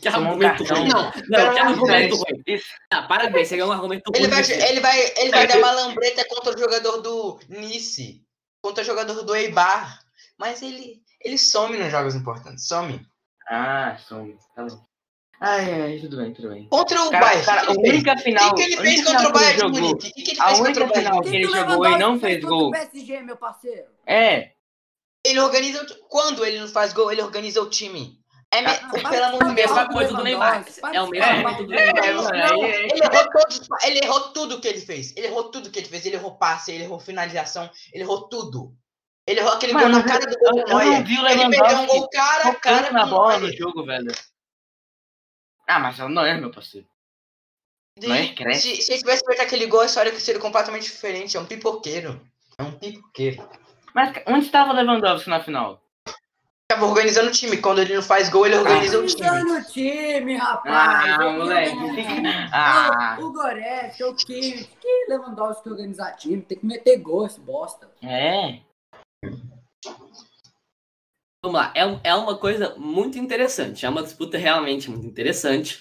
Que 0.00 0.10
Tomou 0.10 0.30
um 0.30 0.30
argumento 0.32 0.64
cartão. 0.64 0.78
ruim. 0.78 0.88
Não, 0.88 1.04
Não, 1.04 1.12
pelo 1.12 1.52
que 1.52 1.58
argumento 1.60 2.16
ruim. 2.16 2.42
Isso. 2.48 2.66
Ah, 2.90 3.02
para 3.02 3.26
de 3.26 3.32
ver, 3.32 3.44
você 3.44 3.56
é 3.56 3.64
um 3.64 3.70
argumento 3.70 4.10
ruim. 4.10 4.18
Ele 4.18 4.28
vai, 4.28 4.42
desse. 4.42 4.52
ele 4.52 4.80
vai, 4.80 5.00
ele 5.16 5.30
vai 5.30 5.46
dar 5.46 5.58
uma 5.58 5.70
lambreta 5.70 6.24
contra 6.28 6.56
o 6.56 6.58
jogador 6.58 7.00
do 7.02 7.38
Nice, 7.48 8.20
contra 8.60 8.82
o 8.82 8.84
jogador 8.86 9.22
do 9.22 9.36
Eibar. 9.36 10.00
Mas 10.36 10.60
ele, 10.60 11.00
ele 11.20 11.38
some 11.38 11.78
nos 11.78 11.92
jogos 11.92 12.16
importantes. 12.16 12.66
Some. 12.66 13.00
Ah, 13.48 13.96
som. 14.08 14.36
Tá 14.56 14.64
bom. 14.64 14.84
Ai, 15.40 15.82
ai, 15.82 15.98
tudo 16.00 16.16
bem, 16.16 16.32
tudo 16.32 16.48
bem. 16.48 16.66
Contra 16.68 17.02
o 17.02 17.10
Cara, 17.10 17.24
Bayern. 17.26 17.44
cara, 17.46 17.68
o 17.68 17.72
a 17.72 17.74
que, 17.74 17.80
que 17.82 17.88
ele 17.88 17.90
fez? 17.90 17.94
única 17.94 18.16
final. 18.18 18.50
O 18.50 18.54
que, 18.54 18.64
que 18.66 18.72
ele 18.72 18.76
fez 18.82 19.04
contra 19.04 19.28
o 19.28 19.32
Bayern 19.32 19.56
de 19.72 19.80
Munique? 19.80 20.08
O 20.08 20.12
que, 20.12 20.22
que 20.22 20.30
ele 20.30 20.40
A 20.40 20.46
fez 20.46 20.58
contra 20.60 20.84
o 20.84 20.88
Bayern? 20.88 21.22
que 21.22 21.28
ele 21.36 21.48
jogou 21.48 21.86
e 21.86 21.98
não 21.98 22.20
fez 22.20 22.44
gol. 22.44 22.70
PSG, 22.70 23.22
meu 23.22 23.36
parceiro. 23.36 23.86
É, 24.06 24.52
Ele 25.24 25.40
organiza. 25.40 25.82
o- 25.82 26.08
Quando 26.08 26.44
ele 26.44 26.58
não 26.60 26.68
faz 26.68 26.92
gol, 26.92 27.10
ele 27.12 27.20
organiza 27.22 27.60
o 27.60 27.68
time. 27.68 28.18
É, 28.50 28.62
me... 28.62 28.68
Ah, 28.68 29.08
pelo 29.10 29.24
amor 29.24 29.44
de 29.44 29.50
a 29.50 29.52
mesma 29.52 29.82
Deus. 29.84 29.92
coisa 29.94 30.14
do 30.14 30.22
Neymar. 30.22 30.64
É 30.94 31.02
o 31.02 31.08
mesmo 31.10 31.26
É, 31.26 31.52
do 31.54 31.74
é, 31.74 31.92
Neymar. 31.92 32.34
é, 32.34 32.82
ele 32.86 33.02
errou 33.02 33.30
todos, 33.32 33.68
ele 33.84 33.98
errou 33.98 34.20
tudo 34.32 34.60
que 34.60 34.68
ele 34.68 34.80
fez. 34.80 35.12
Ele 35.16 35.26
errou 35.26 35.50
tudo 35.50 35.68
que 35.70 35.80
ele 35.80 35.88
fez. 35.88 36.06
Ele 36.06 36.14
errou 36.16 36.36
passe, 36.38 36.70
ele 36.72 36.84
errou 36.84 37.00
finalização, 37.00 37.68
ele 37.92 38.04
errou 38.04 38.28
tudo. 38.28 38.72
Ele 39.26 39.40
errou 39.40 39.52
aquele 39.52 39.72
Mano, 39.72 39.90
gol 39.90 39.98
na 39.98 40.04
cara 40.04 40.24
do 40.24 40.38
gol 40.38 40.76
o 40.76 40.80
Ele 40.80 41.50
perdeu 41.50 41.78
um 41.78 41.86
gol 41.88 42.08
cara 42.08 42.48
a 42.48 42.54
cara 42.54 42.92
na 42.92 43.04
bola 43.06 43.38
no 43.40 43.52
jogo, 43.52 43.84
velho. 43.84 44.12
Ah, 45.66 45.78
mas 45.80 45.98
não 45.98 46.24
é, 46.24 46.38
meu 46.38 46.50
parceiro. 46.50 46.86
De- 47.98 48.06
Neuer 48.08 48.34
cresce. 48.34 48.76
Se, 48.76 48.82
se 48.82 48.92
ele 48.92 49.00
tivesse 49.00 49.24
feito 49.24 49.42
aquele 49.42 49.66
gol, 49.66 49.80
a 49.80 49.86
história 49.86 50.18
seria 50.20 50.40
completamente 50.40 50.84
diferente. 50.84 51.36
É 51.36 51.40
um 51.40 51.46
pipoqueiro. 51.46 52.20
É 52.58 52.62
um 52.62 52.72
pipoqueiro. 52.72 53.48
Mas 53.94 54.14
onde 54.26 54.44
estava 54.46 54.72
o 54.72 54.76
Lewandowski 54.76 55.30
na 55.30 55.42
final? 55.42 55.82
Tava 56.70 56.84
organizando 56.84 57.28
o 57.28 57.32
time. 57.32 57.56
Quando 57.56 57.80
ele 57.80 57.94
não 57.94 58.02
faz 58.02 58.28
gol, 58.28 58.44
ele 58.44 58.56
organiza 58.56 58.98
o 58.98 59.06
time. 59.06 59.26
Organizando 59.26 59.60
o 59.60 59.72
time, 59.72 60.36
rapaz. 60.36 60.74
Ah, 60.74 61.30
moleque. 61.32 61.76
organizar. 61.76 62.50
Ah. 62.52 63.16
O 63.20 63.32
Goretzka, 63.32 64.08
o 64.08 64.14
Kimmich, 64.14 64.68
que 64.80 65.06
Lewandowski 65.08 65.68
organizar 65.70 66.12
time, 66.16 66.42
tem 66.42 66.58
que 66.58 66.66
meter 66.66 66.98
gol 66.98 67.24
esse 67.26 67.40
bosta. 67.40 67.90
É. 68.02 68.60
Vamos 71.42 71.60
lá, 71.60 71.70
é, 71.74 71.86
um- 71.86 72.00
é 72.02 72.14
uma 72.14 72.36
coisa 72.36 72.74
muito 72.76 73.18
interessante. 73.18 73.84
É 73.84 73.88
uma 73.88 74.02
disputa 74.02 74.36
realmente 74.38 74.90
muito 74.90 75.06
interessante. 75.06 75.80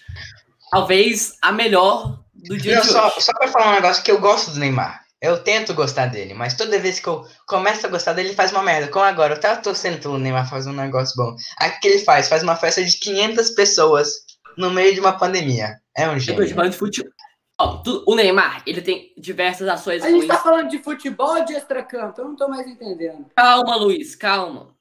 Talvez 0.72 1.38
a 1.41 1.52
melhor 1.52 2.20
do 2.34 2.58
dia 2.58 2.76
Não, 2.76 2.82
de 2.82 2.88
só, 2.89 3.08
hoje. 3.08 3.22
só 3.22 3.34
pra 3.34 3.48
falar 3.48 3.72
um 3.72 3.76
negócio 3.76 4.04
que 4.04 4.12
eu 4.12 4.20
gosto 4.20 4.52
do 4.52 4.60
Neymar. 4.60 5.04
Eu 5.22 5.41
tento 5.41 5.74
gostar 5.74 6.08
dele, 6.08 6.34
mas 6.34 6.56
toda 6.56 6.78
vez 6.78 7.00
que 7.00 7.08
eu 7.08 7.24
começo 7.48 7.86
a 7.86 7.89
gostar 7.89 8.13
dele, 8.13 8.30
ele 8.30 8.36
faz 8.36 8.52
uma 8.52 8.62
merda. 8.62 8.89
Como 8.91 9.06
agora, 9.06 9.34
eu 9.34 9.39
tava 9.39 9.60
torcendo 9.62 10.00
pelo 10.00 10.20
Neymar 10.20 10.48
fazer 10.50 10.70
um 10.70 10.74
negócio 10.74 11.15
bom. 11.15 11.32
O 11.34 11.80
que 11.80 11.88
ele 11.88 12.00
faz? 12.00 12.28
Faz 12.28 12.44
uma 12.44 12.56
festa 12.56 12.84
de 12.84 13.00
500 13.00 13.50
pessoas 13.52 14.12
no 14.58 14.70
meio 14.70 14.94
de 14.94 15.00
uma 15.00 15.13
pandemia. 15.18 15.78
É 15.98 16.08
um 16.10 16.20
gênio. 16.20 16.46
de 16.46 16.78
futebol. 16.78 17.12
Ó, 17.60 17.78
tu- 17.78 18.04
o 18.06 18.15
Neymar, 18.15 18.62
ele 18.68 18.82
tem 18.82 19.13
diversas 19.18 19.68
ações 19.68 20.04
A 20.04 20.08
gente 20.08 20.18
ruins. 20.18 20.28
tá 20.28 20.38
falando 20.38 20.70
de 20.70 20.80
futebol 20.84 21.38
ou 21.38 21.46
de 21.46 21.54
extracampo? 21.54 22.20
Eu 22.20 22.26
não 22.28 22.36
tô 22.36 22.50
mais 22.50 22.68
entendendo. 22.68 23.26
Calma, 23.36 23.78
Luiz, 23.78 24.13
calma. 24.13 24.75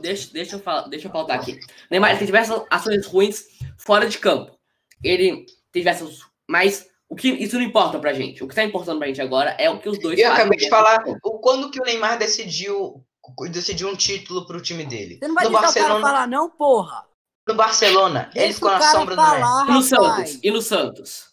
Deixa, 0.00 0.32
deixa, 0.32 0.56
eu 0.56 0.60
falar, 0.60 0.82
deixa 0.88 1.08
eu 1.08 1.12
pautar 1.12 1.36
aqui. 1.38 1.58
Neymar 1.90 2.10
ele 2.10 2.18
tem 2.18 2.26
diversas 2.26 2.62
ações 2.70 3.06
ruins 3.06 3.44
fora 3.78 4.08
de 4.08 4.18
campo. 4.18 4.56
Ele 5.02 5.44
tem 5.72 5.82
diversas. 5.82 6.20
Mas 6.48 6.88
o 7.08 7.16
que, 7.16 7.28
isso 7.28 7.56
não 7.56 7.64
importa 7.64 7.98
pra 7.98 8.12
gente. 8.12 8.42
O 8.44 8.48
que 8.48 8.54
tá 8.54 8.62
importando 8.62 8.98
pra 8.98 9.08
gente 9.08 9.20
agora 9.20 9.50
é 9.58 9.68
o 9.68 9.78
que 9.80 9.88
os 9.88 9.98
dois 9.98 10.18
Eu 10.18 10.32
acabei 10.32 10.56
de 10.58 10.66
do 10.66 10.70
falar 10.70 11.02
o 11.22 11.38
quando 11.40 11.70
que 11.70 11.80
o 11.80 11.84
Neymar 11.84 12.18
decidiu 12.18 13.04
decidiu 13.50 13.88
um 13.88 13.96
título 13.96 14.46
pro 14.46 14.60
time 14.60 14.84
dele. 14.84 15.18
Você 15.18 15.26
não 15.28 15.34
vai 15.34 15.44
No 15.44 15.50
deixar 15.50 15.70
o 15.70 15.72
cara 15.74 15.84
Barcelona, 15.88 16.06
falar, 16.06 16.26
não, 16.28 16.50
porra. 16.50 17.06
no 17.48 17.54
Barcelona, 17.54 18.30
ele 18.34 18.44
Deixa 18.44 18.54
ficou 18.54 18.68
o 18.70 18.72
na 18.74 18.80
sombra 18.92 19.16
do 19.16 19.22
Messi. 19.22 19.40
falar, 19.40 19.66
E 19.68 19.72
no. 19.72 19.82
Santos? 19.82 20.38
E 20.44 20.50
no 20.50 20.62
Santos? 20.62 21.24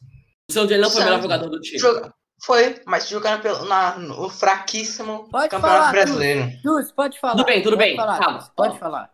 O 0.49 0.53
Santos 0.53 0.71
ele 0.71 0.81
não 0.81 0.89
foi 0.89 1.01
o 1.01 1.05
melhor 1.05 1.21
jogador 1.21 1.49
do 1.49 1.59
time. 1.59 1.77
Joga- 1.79 2.13
Foi, 2.43 2.81
mas 2.85 3.07
jogando 3.07 3.41
pelo, 3.41 3.65
na, 3.65 3.97
no 3.99 4.29
fraquíssimo 4.29 5.29
Pode 5.29 5.49
Campeonato 5.49 5.79
falar, 5.79 5.91
Brasileiro. 5.91 6.51
Luz, 6.65 6.91
pode 6.91 7.19
falar. 7.19 7.35
Tudo 7.35 7.45
bem, 7.45 7.61
tudo 7.61 7.77
pode 7.77 7.89
bem, 7.89 7.95
Falar, 7.95 8.19
calma. 8.19 8.51
Pode 8.55 8.79
falar. 8.79 9.11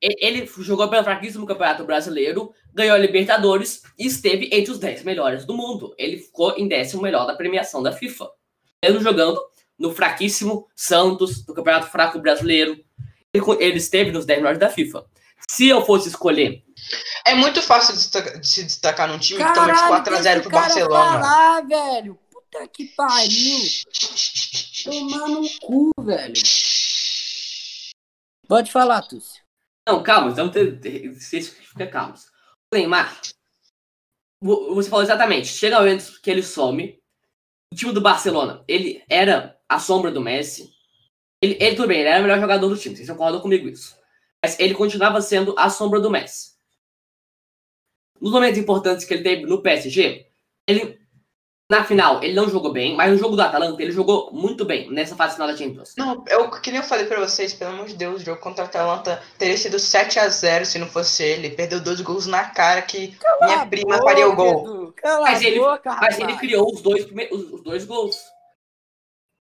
Ele 0.00 0.46
jogou 0.58 0.88
pelo 0.88 1.02
fraquíssimo 1.02 1.46
Campeonato 1.46 1.84
Brasileiro, 1.84 2.52
ganhou 2.74 2.94
a 2.94 2.98
Libertadores 2.98 3.82
e 3.98 4.06
esteve 4.06 4.50
entre 4.52 4.70
os 4.70 4.78
10 4.78 5.04
melhores 5.04 5.46
do 5.46 5.56
mundo. 5.56 5.94
Ele 5.96 6.18
ficou 6.18 6.54
em 6.58 6.68
décimo 6.68 7.00
melhor 7.02 7.26
da 7.26 7.34
premiação 7.34 7.82
da 7.82 7.92
FIFA. 7.92 8.28
Mesmo 8.84 9.00
jogando 9.00 9.40
no 9.78 9.92
fraquíssimo 9.94 10.68
Santos, 10.76 11.46
no 11.46 11.54
Campeonato 11.54 11.86
Fraco 11.86 12.18
Brasileiro, 12.18 12.78
ele, 13.32 13.78
esteve 13.78 14.12
nos 14.12 14.26
10 14.26 14.38
melhores 14.40 14.58
da 14.58 14.68
FIFA. 14.68 15.04
Se 15.48 15.66
eu 15.68 15.84
fosse 15.84 16.08
escolher, 16.08 16.62
É 17.26 17.34
muito 17.34 17.62
fácil 17.62 17.94
de, 17.94 18.46
se 18.46 18.64
destacar 18.64 19.08
num 19.08 19.18
time 19.18 19.42
que 19.42 19.54
toma 19.54 19.72
de 19.72 19.80
Caralho, 19.80 20.04
4x0 20.04 20.22
deixa 20.22 20.40
pro 20.40 20.50
Barcelona. 20.50 21.20
falar, 21.20 21.60
velho. 21.66 22.18
Puta 22.50 22.68
que 22.68 22.86
pariu. 22.96 23.58
Tomar 24.84 25.28
no 25.28 25.48
cu, 25.60 25.90
velho. 26.00 26.34
Pode 28.48 28.70
falar, 28.70 29.02
Tussio. 29.02 29.42
Não, 29.88 30.02
calma, 30.02 30.30
então 30.30 30.50
vocês 31.14 31.48
fica 31.48 31.86
calmos. 31.86 32.26
O 32.72 32.76
Neymar, 32.76 33.20
vo- 34.40 34.74
você 34.74 34.88
falou 34.90 35.04
exatamente, 35.04 35.46
chega 35.48 35.76
o 35.76 35.80
momento 35.80 36.20
que 36.20 36.30
ele 36.30 36.42
some. 36.42 37.00
O 37.72 37.76
time 37.76 37.92
do 37.92 38.00
Barcelona, 38.00 38.64
ele 38.68 39.04
era 39.08 39.58
a 39.68 39.78
sombra 39.78 40.10
do 40.10 40.20
Messi. 40.20 40.72
Ele, 41.42 41.56
ele 41.60 41.76
tudo 41.76 41.88
bem, 41.88 42.00
ele 42.00 42.08
era 42.08 42.20
o 42.20 42.22
melhor 42.22 42.40
jogador 42.40 42.68
do 42.68 42.76
time, 42.78 42.96
vocês 42.96 43.08
concordam 43.08 43.40
comigo 43.40 43.68
isso. 43.68 43.96
Mas 44.42 44.58
ele 44.58 44.74
continuava 44.74 45.20
sendo 45.20 45.54
a 45.58 45.68
sombra 45.68 46.00
do 46.00 46.10
Messi. 46.10 46.56
Nos 48.20 48.32
momentos 48.32 48.58
importantes 48.58 49.04
que 49.04 49.12
ele 49.14 49.22
teve 49.22 49.42
no 49.46 49.60
PSG, 49.62 50.26
ele, 50.66 50.98
na 51.68 51.84
final, 51.84 52.22
ele 52.22 52.32
não 52.34 52.48
jogou 52.48 52.72
bem, 52.72 52.94
mas 52.94 53.10
no 53.10 53.18
jogo 53.18 53.34
do 53.34 53.42
Atalanta, 53.42 53.82
ele 53.82 53.90
jogou 53.90 54.30
muito 54.32 54.64
bem 54.64 54.88
nessa 54.92 55.16
fase 55.16 55.34
final 55.34 55.48
da 55.48 55.56
Champions. 55.56 55.94
Não, 55.96 56.24
eu, 56.28 56.48
que 56.50 56.70
nem 56.70 56.80
eu 56.80 56.86
falei 56.86 57.06
pra 57.06 57.18
vocês, 57.18 57.52
pelo 57.54 57.72
amor 57.72 57.86
de 57.86 57.94
Deus, 57.94 58.22
o 58.22 58.24
jogo 58.24 58.40
contra 58.40 58.62
a 58.64 58.66
Atalanta 58.68 59.20
teria 59.36 59.56
sido 59.56 59.76
7x0 59.76 60.64
se 60.64 60.78
não 60.78 60.86
fosse 60.86 61.24
ele. 61.24 61.50
Perdeu 61.50 61.80
dois 61.80 62.00
gols 62.00 62.26
na 62.26 62.50
cara 62.50 62.82
que 62.82 63.08
minha 63.08 63.18
Cala 63.18 63.62
a 63.62 63.66
prima 63.66 63.98
faria 63.98 64.28
o 64.28 64.36
gol. 64.36 64.94
Mas 65.02 65.40
a 65.40 65.44
ele- 65.44 65.58
boca, 65.58 65.96
Mas 66.00 66.18
ele 66.20 66.36
criou 66.36 66.72
os 66.72 66.80
dois, 66.82 67.04
prime- 67.04 67.28
os, 67.32 67.52
os 67.52 67.62
dois 67.62 67.84
gols. 67.84 68.16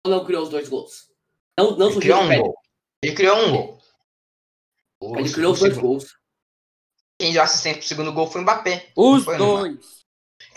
Ou 0.07 0.13
não 0.13 0.25
criou 0.25 0.43
os 0.45 0.49
dois 0.49 0.69
gols? 0.71 1.11
Não, 1.59 1.77
não 1.77 1.91
Ele 1.91 2.01
criou 2.01 2.21
um 2.23 2.39
gol. 2.39 2.55
Ele 3.03 3.15
criou 3.15 3.37
um 3.39 3.51
gol. 3.53 3.79
Ele 5.19 5.33
criou 5.33 5.53
os 5.53 5.59
dois 5.61 5.75
segundo- 5.75 5.87
gols. 5.91 6.15
Quem 7.21 7.33
deu 7.33 7.43
assistência 7.43 7.79
pro 7.79 7.89
segundo 7.89 8.13
gol 8.13 8.27
foi 8.31 8.41
o 8.41 8.45
Mbappé. 8.45 8.91
Os 8.97 9.25
dois. 9.25 9.96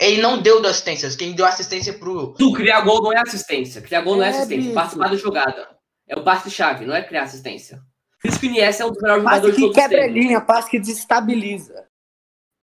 Ele 0.00 0.20
não 0.22 0.40
deu 0.40 0.60
duas 0.60 0.72
assistências. 0.72 1.14
Quem 1.14 1.32
deu 1.34 1.44
assistência 1.44 1.92
pro. 1.92 2.32
Tu 2.34 2.52
criar 2.54 2.80
gol 2.80 3.02
não 3.02 3.12
é 3.12 3.20
assistência. 3.20 3.82
Criar 3.82 4.00
gol 4.00 4.16
não 4.16 4.22
é 4.24 4.28
É, 4.28 4.30
assistência. 4.30 4.56
bicho. 4.62 4.74
Participar 4.74 5.08
da 5.10 5.16
jogada. 5.16 5.68
É 6.08 6.18
o 6.18 6.24
passe-chave, 6.24 6.86
não 6.86 6.94
é 6.94 7.02
criar 7.02 7.24
assistência. 7.24 7.82
Por 8.20 8.28
isso 8.28 8.40
que 8.40 8.46
o 8.46 8.50
Iniesta 8.50 8.82
é 8.82 8.86
um 8.86 8.90
dos 8.90 9.00
melhores 9.02 9.22
Passe 9.24 9.36
jogadores 9.36 9.56
de 9.56 9.60
que 9.62 9.66
todos 9.68 9.76
os 9.76 9.82
quebra 9.90 10.06
tempos. 10.06 10.22
linha, 10.22 10.40
passe 10.40 10.70
que 10.70 10.78
desestabiliza. 10.80 11.74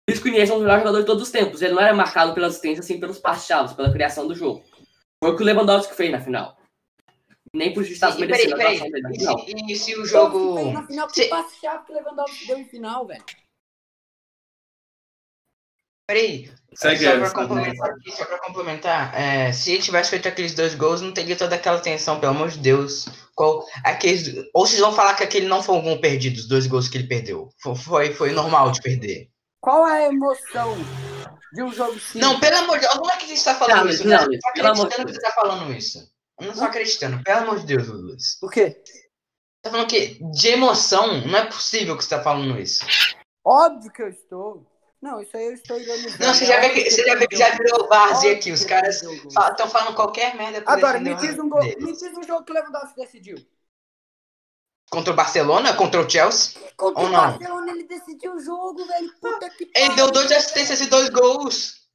Por 0.05 0.13
isso 0.13 0.21
que 0.23 0.29
o 0.29 0.31
Iniesta 0.31 0.53
é 0.53 0.55
um 0.55 0.59
dos 0.59 0.63
melhores 0.65 0.81
jogadores 0.83 1.05
de 1.05 1.07
todos 1.11 1.23
os 1.23 1.31
tempos. 1.31 1.61
Ele 1.61 1.73
não 1.73 1.81
era 1.81 1.93
marcado 1.93 2.33
pela 2.33 2.47
assistência, 2.47 2.79
assim, 2.81 2.99
pelos 2.99 3.19
passes-chaves, 3.19 3.73
pela 3.73 3.91
criação 3.91 4.27
do 4.27 4.33
jogo. 4.35 4.63
Foi 5.21 5.31
o 5.31 5.35
que 5.35 5.43
o 5.43 5.45
Lewandowski 5.45 5.93
fez 5.95 6.11
na 6.11 6.21
final. 6.21 6.57
Nem 7.53 7.73
por 7.73 7.83
justiça 7.83 8.11
peraí, 8.13 8.27
merecendo 8.27 8.55
a 8.55 8.65
atuação 8.65 8.89
dele 8.89 9.01
na 9.01 9.09
E 9.11 9.17
final. 9.19 9.39
se, 9.39 9.55
e 9.71 9.75
se 9.75 9.95
o 9.95 10.01
que 10.03 10.07
jogo. 10.07 10.71
na 10.71 10.85
final, 10.87 11.07
que 11.07 11.13
Se- 11.23 11.27
passe-chave 11.29 11.85
que 11.85 11.91
o 11.91 11.95
Lewandowski 11.95 12.47
deu 12.47 12.57
em 12.57 12.65
final, 12.65 13.05
velho. 13.07 13.23
Peraí. 16.07 16.49
Segue 16.73 17.03
só, 17.03 17.17
pra 17.17 17.31
complementar, 17.31 17.89
aqui, 17.89 18.11
só 18.11 18.25
pra 18.25 18.39
complementar, 18.39 19.19
é, 19.19 19.51
se 19.51 19.71
ele 19.71 19.81
tivesse 19.81 20.11
feito 20.11 20.27
aqueles 20.27 20.53
dois 20.53 20.75
gols, 20.75 21.01
não 21.01 21.11
teria 21.11 21.35
toda 21.35 21.55
aquela 21.55 21.79
tensão, 21.79 22.19
pelo 22.19 22.33
amor 22.33 22.49
de 22.49 22.59
Deus. 22.59 23.07
Qual, 23.35 23.65
aqueles, 23.83 24.45
ou 24.53 24.65
vocês 24.65 24.79
vão 24.79 24.93
falar 24.93 25.15
que 25.15 25.23
aquele 25.23 25.47
não 25.47 25.63
foi 25.63 25.75
um 25.75 25.81
gol 25.81 25.99
perdido, 25.99 26.37
os 26.37 26.47
dois 26.47 26.67
gols 26.67 26.87
que 26.87 26.97
ele 26.97 27.07
perdeu. 27.07 27.49
Foi, 27.83 28.13
foi, 28.13 28.31
normal 28.31 28.71
de 28.71 28.81
perder. 28.81 29.29
Qual 29.59 29.87
é 29.87 30.05
a 30.05 30.13
emoção 30.13 30.77
de 31.53 31.63
um 31.63 31.73
jogo 31.73 31.99
simples? 31.99 32.21
Não, 32.21 32.39
pelo 32.39 32.57
amor 32.57 32.75
de 32.75 32.81
Deus, 32.81 32.93
como 32.93 33.11
é 33.11 33.17
que 33.17 33.25
você 33.25 33.33
está 33.33 33.55
falando 33.55 33.83
Não, 33.83 33.89
isso? 33.89 34.07
não, 34.07 34.09
né? 34.09 34.23
Eu 34.23 34.29
não 34.29 34.39
tô 34.39 34.51
pelo 34.53 34.67
amor 34.67 34.87
de 34.87 34.93
acreditando 34.93 35.05
que 35.07 35.13
você 35.13 35.27
está 35.27 35.41
falando 35.41 35.73
isso. 35.73 36.13
Eu 36.39 36.47
não 36.47 36.53
tô 36.53 36.63
acreditando, 36.63 37.23
pelo 37.23 37.39
amor 37.39 37.59
de 37.59 37.65
Deus, 37.65 37.87
Luiz. 37.87 38.37
O 38.43 38.49
quê? 38.49 38.81
Você 38.85 39.09
tá 39.63 39.71
falando 39.71 39.89
que 39.89 40.19
de 40.31 40.47
emoção, 40.49 41.21
não 41.25 41.39
é 41.39 41.45
possível 41.45 41.97
que 41.97 42.03
você 42.03 42.09
tá 42.11 42.21
falando 42.21 42.59
isso. 42.59 42.85
Óbvio 43.43 43.91
que 43.91 44.03
eu 44.03 44.09
estou. 44.09 44.76
Não, 45.01 45.21
isso 45.21 45.37
aí 45.37 45.45
eu 45.45 45.53
estou 45.53 45.79
ironizando. 45.79 46.23
Não, 46.23 46.33
você 46.33 46.45
já 46.45 46.59
vê 46.59 46.69
que, 46.71 46.89
você 46.89 47.03
já 47.03 47.15
vê 47.15 47.27
que 47.27 47.35
já 47.35 47.49
virou 47.51 47.87
várzea 47.87 48.33
aqui. 48.33 48.51
Os 48.51 48.65
caras 48.65 49.01
estão 49.03 49.69
falando 49.69 49.95
qualquer 49.95 50.35
merda 50.35 50.63
Agora, 50.65 50.99
me 50.99 51.13
diz, 51.15 51.37
um 51.37 51.47
gol, 51.49 51.61
deles. 51.61 51.83
me 51.83 51.91
diz 51.93 52.17
um 52.17 52.23
jogo 52.23 52.43
que 52.43 52.51
o 52.51 52.55
Lewandowski 52.55 52.95
decidiu. 52.95 53.37
Contra 54.89 55.13
o 55.13 55.15
Barcelona, 55.15 55.75
contra 55.75 56.01
o 56.01 56.09
Chelsea. 56.09 56.59
Contra 56.75 57.03
Ou 57.03 57.09
o 57.09 57.11
não? 57.11 57.31
Barcelona, 57.31 57.71
ele 57.71 57.83
decidiu 57.83 58.33
o 58.35 58.39
jogo, 58.39 58.85
velho. 58.85 59.13
Puta 59.19 59.49
que 59.49 59.69
Ele 59.75 59.95
deu 59.95 60.09
dois 60.09 60.31
assistências 60.31 60.81
e 60.81 60.87
dois 60.87 61.09
gols. 61.09 61.87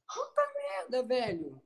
merda, 0.55 1.03
velho. 1.03 1.61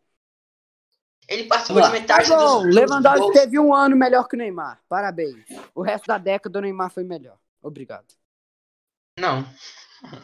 Ele 1.27 1.43
participou 1.43 1.81
de 1.81 1.87
lá. 1.87 1.93
Tá 1.93 1.99
metade 1.99 2.29
bom, 2.29 2.63
dos, 2.63 2.73
Lewandowski 2.73 3.19
gols. 3.19 3.33
teve 3.33 3.59
um 3.59 3.73
ano 3.73 3.95
melhor 3.95 4.27
que 4.27 4.35
o 4.35 4.39
Neymar. 4.39 4.81
Parabéns. 4.87 5.45
O 5.75 5.81
resto 5.81 6.07
da 6.07 6.17
década 6.17 6.57
o 6.57 6.61
Neymar 6.61 6.89
foi 6.89 7.03
melhor. 7.03 7.37
Obrigado. 7.61 8.05
Não. 9.19 9.41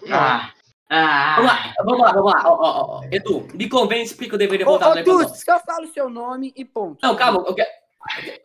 Não. 0.07 0.17
Ah. 0.17 0.53
Ah. 0.89 1.35
Vamos 1.37 1.51
lá, 1.51 1.73
vamos 1.83 1.99
lá, 1.99 2.11
vamos 2.11 2.33
lá. 2.33 2.41
Ó, 2.45 2.53
ó, 2.53 2.61
ó, 2.61 2.99
ó. 2.99 3.03
Edu, 3.11 3.47
me 3.53 3.67
convence 3.67 4.13
porque 4.15 4.33
eu 4.33 4.37
deveria 4.37 4.65
voltar 4.65 4.87
no 4.87 4.91
ô 4.91 4.95
Lewandowski. 4.95 5.49
Eu 5.49 5.59
falo 5.59 5.85
o 5.85 5.93
seu 5.93 6.09
nome 6.09 6.53
e 6.55 6.63
ponto. 6.65 6.99
Não, 7.01 7.15
calma. 7.15 7.43
Eu 7.45 7.55
quero... 7.55 7.69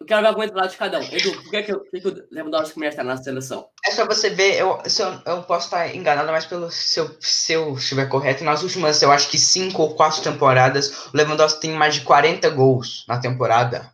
Eu 0.00 0.06
quero 0.06 0.20
ver 0.20 0.26
o 0.26 0.28
argumento 0.28 0.54
lá 0.54 0.66
de 0.66 0.76
cada 0.76 1.00
um. 1.00 1.02
Edu, 1.02 1.32
por 1.32 1.50
que, 1.50 1.62
que, 1.64 1.72
por 1.72 1.90
que, 1.90 2.00
que 2.00 2.08
o 2.08 2.28
Lewandowski 2.30 2.78
merece 2.78 2.94
estar 2.94 3.04
na 3.04 3.16
seleção? 3.16 3.68
É 3.84 3.90
só 3.90 4.06
você 4.06 4.30
ver, 4.30 4.56
eu, 4.56 4.80
eu, 4.98 5.34
eu 5.34 5.42
posso 5.42 5.66
estar 5.66 5.94
enganado, 5.94 6.30
mas 6.30 6.46
pelo, 6.46 6.70
se, 6.70 7.00
eu, 7.00 7.16
se 7.20 7.52
eu 7.54 7.74
estiver 7.74 8.08
correto, 8.08 8.44
nas 8.44 8.62
últimas, 8.62 9.02
eu 9.02 9.10
acho 9.10 9.28
que 9.28 9.36
cinco 9.36 9.82
ou 9.82 9.94
quatro 9.96 10.22
temporadas, 10.22 11.06
o 11.06 11.16
Lewandowski 11.16 11.60
tem 11.60 11.72
mais 11.72 11.96
de 11.96 12.02
40 12.02 12.48
gols 12.50 13.04
na 13.08 13.18
temporada. 13.18 13.92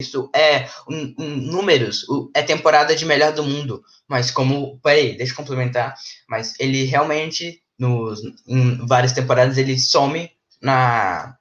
Isso 0.00 0.30
é 0.34 0.68
um, 0.88 1.14
um, 1.18 1.36
números, 1.36 2.04
é 2.34 2.42
temporada 2.42 2.94
de 2.94 3.04
melhor 3.04 3.32
do 3.32 3.44
mundo. 3.44 3.84
Mas 4.08 4.30
como. 4.30 4.80
Peraí, 4.80 5.16
deixa 5.16 5.32
eu 5.32 5.36
complementar. 5.36 5.94
Mas 6.28 6.58
ele 6.58 6.84
realmente, 6.84 7.61
nos, 7.82 8.20
em 8.46 8.86
várias 8.86 9.12
temporadas, 9.12 9.58
ele 9.58 9.76
some 9.76 10.30
na, 10.60 11.36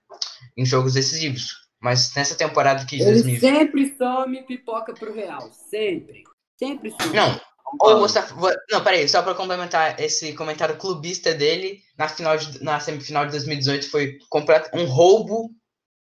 em 0.57 0.65
jogos 0.65 0.95
decisivos. 0.95 1.61
Mas 1.79 2.13
nessa 2.15 2.35
temporada 2.35 2.85
que. 2.85 2.95
Ele 2.95 3.05
2020... 3.05 3.39
sempre 3.39 3.95
some 3.95 4.43
pipoca 4.43 4.93
pro 4.93 5.13
Real. 5.13 5.51
Sempre. 5.51 6.23
Sempre 6.57 6.91
some. 6.91 7.15
Não. 7.15 7.39
Ou 7.79 7.99
Mustafa, 7.99 8.35
não, 8.69 8.83
peraí, 8.83 9.07
só 9.07 9.21
para 9.21 9.33
complementar 9.33 9.97
esse 9.97 10.33
comentário 10.33 10.75
clubista 10.75 11.33
dele, 11.33 11.81
na, 11.97 12.09
final 12.09 12.35
de, 12.35 12.61
na 12.61 12.81
semifinal 12.81 13.25
de 13.25 13.31
2018 13.31 13.89
foi 13.89 14.17
completo, 14.29 14.69
um 14.77 14.83
roubo 14.83 15.49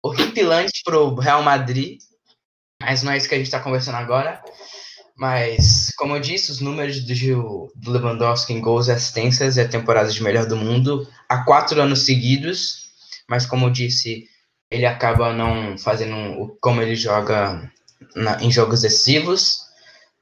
horripilante 0.03 0.81
pro 0.83 1.13
Real 1.13 1.43
Madrid, 1.43 1.99
mas 2.81 3.03
não 3.03 3.11
é 3.11 3.17
isso 3.17 3.29
que 3.29 3.35
a 3.35 3.37
gente 3.37 3.45
está 3.45 3.59
conversando 3.59 3.97
agora. 3.97 4.43
Mas, 5.21 5.91
como 5.97 6.15
eu 6.15 6.19
disse, 6.19 6.49
os 6.49 6.61
números 6.61 6.99
do, 6.99 7.71
do 7.75 7.91
Lewandowski 7.91 8.53
em 8.53 8.59
gols 8.59 8.87
e 8.87 8.91
assistências 8.91 9.55
é 9.55 9.61
a 9.61 9.69
temporada 9.69 10.09
de 10.09 10.23
melhor 10.23 10.47
do 10.47 10.57
mundo 10.57 11.07
há 11.29 11.43
quatro 11.43 11.79
anos 11.79 12.07
seguidos. 12.07 12.87
Mas, 13.29 13.45
como 13.45 13.67
eu 13.67 13.69
disse, 13.69 14.27
ele 14.71 14.83
acaba 14.83 15.31
não 15.31 15.77
fazendo 15.77 16.57
como 16.59 16.81
ele 16.81 16.95
joga 16.95 17.71
na, 18.15 18.41
em 18.41 18.51
jogos 18.51 18.81
decisivos, 18.81 19.59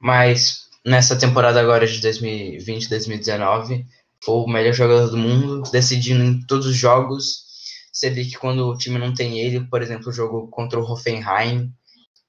mas 0.01 0.65
nessa 0.85 1.15
temporada 1.15 1.61
agora 1.61 1.87
de 1.87 2.01
2020, 2.01 2.89
2019, 2.89 3.85
foi 4.21 4.35
o 4.35 4.47
melhor 4.47 4.73
jogador 4.73 5.07
do 5.07 5.17
mundo, 5.17 5.63
decidindo 5.71 6.25
em 6.25 6.45
todos 6.45 6.67
os 6.67 6.75
jogos. 6.75 7.45
Você 7.93 8.09
vê 8.09 8.25
que 8.25 8.37
quando 8.37 8.67
o 8.67 8.77
time 8.77 8.99
não 8.99 9.13
tem 9.13 9.39
ele, 9.39 9.61
por 9.61 9.81
exemplo, 9.81 10.09
o 10.09 10.13
jogo 10.13 10.49
contra 10.49 10.77
o 10.77 10.83
Hoffenheim, 10.83 11.73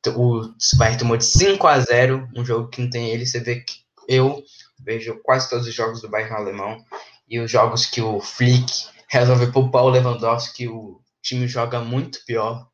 o 0.08 0.54
Bayern 0.76 0.98
tomou 0.98 1.16
de 1.16 1.24
5 1.24 1.66
a 1.66 1.78
0, 1.78 2.28
um 2.34 2.44
jogo 2.44 2.68
que 2.68 2.80
não 2.80 2.88
tem 2.88 3.10
ele, 3.10 3.26
você 3.26 3.40
vê 3.40 3.60
que 3.60 3.74
eu 4.08 4.42
vejo 4.78 5.20
quase 5.22 5.48
todos 5.48 5.66
os 5.66 5.74
jogos 5.74 6.00
do 6.00 6.08
Bayern 6.08 6.34
alemão 6.34 6.82
e 7.28 7.38
os 7.38 7.50
jogos 7.50 7.86
que 7.86 8.00
o 8.00 8.20
Flick 8.20 8.88
resolve 9.08 9.52
poupar 9.52 9.84
o 9.84 9.88
Lewandowski, 9.88 10.68
o 10.68 11.00
time 11.22 11.46
joga 11.46 11.80
muito 11.80 12.24
pior. 12.24 12.68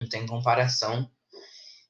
Não 0.00 0.08
tem 0.08 0.26
comparação. 0.26 1.10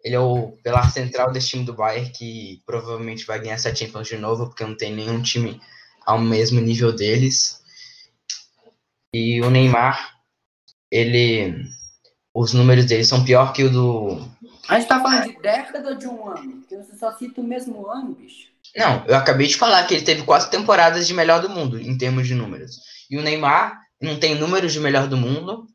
Ele 0.02 0.14
é 0.14 0.20
o 0.20 0.52
pilar 0.62 0.90
central 0.92 1.32
desse 1.32 1.48
time 1.48 1.64
do 1.64 1.74
Bayern 1.74 2.10
que 2.10 2.62
provavelmente 2.64 3.26
vai 3.26 3.40
ganhar 3.40 3.54
essa 3.54 3.74
Champions 3.74 4.08
de 4.08 4.16
novo, 4.16 4.46
porque 4.46 4.64
não 4.64 4.76
tem 4.76 4.94
nenhum 4.94 5.20
time 5.20 5.60
ao 6.04 6.18
mesmo 6.18 6.60
nível 6.60 6.94
deles. 6.94 7.60
E 9.12 9.40
o 9.42 9.50
Neymar, 9.50 10.16
ele 10.90 11.66
os 12.32 12.52
números 12.52 12.84
dele 12.84 13.02
são 13.02 13.24
pior 13.24 13.52
que 13.52 13.64
o 13.64 13.70
do 13.70 14.28
A 14.68 14.78
gente 14.78 14.88
tá 14.88 15.00
falando 15.00 15.28
de 15.28 15.40
década 15.40 15.90
ou 15.90 15.94
de 15.94 16.06
um 16.06 16.28
ano? 16.28 16.56
Porque 16.58 16.76
você 16.76 16.96
só 16.96 17.12
cita 17.12 17.40
o 17.40 17.44
mesmo 17.44 17.88
ano, 17.88 18.14
bicho. 18.14 18.48
Não, 18.74 19.04
eu 19.06 19.16
acabei 19.16 19.46
de 19.46 19.56
falar 19.56 19.86
que 19.86 19.94
ele 19.94 20.04
teve 20.04 20.22
quatro 20.22 20.50
temporadas 20.50 21.06
de 21.06 21.14
melhor 21.14 21.40
do 21.40 21.48
mundo 21.48 21.80
em 21.80 21.96
termos 21.96 22.26
de 22.26 22.34
números. 22.34 22.80
E 23.08 23.16
o 23.16 23.22
Neymar 23.22 23.80
não 24.00 24.18
tem 24.18 24.34
números 24.34 24.72
de 24.72 24.80
melhor 24.80 25.06
do 25.06 25.16
mundo 25.16 25.66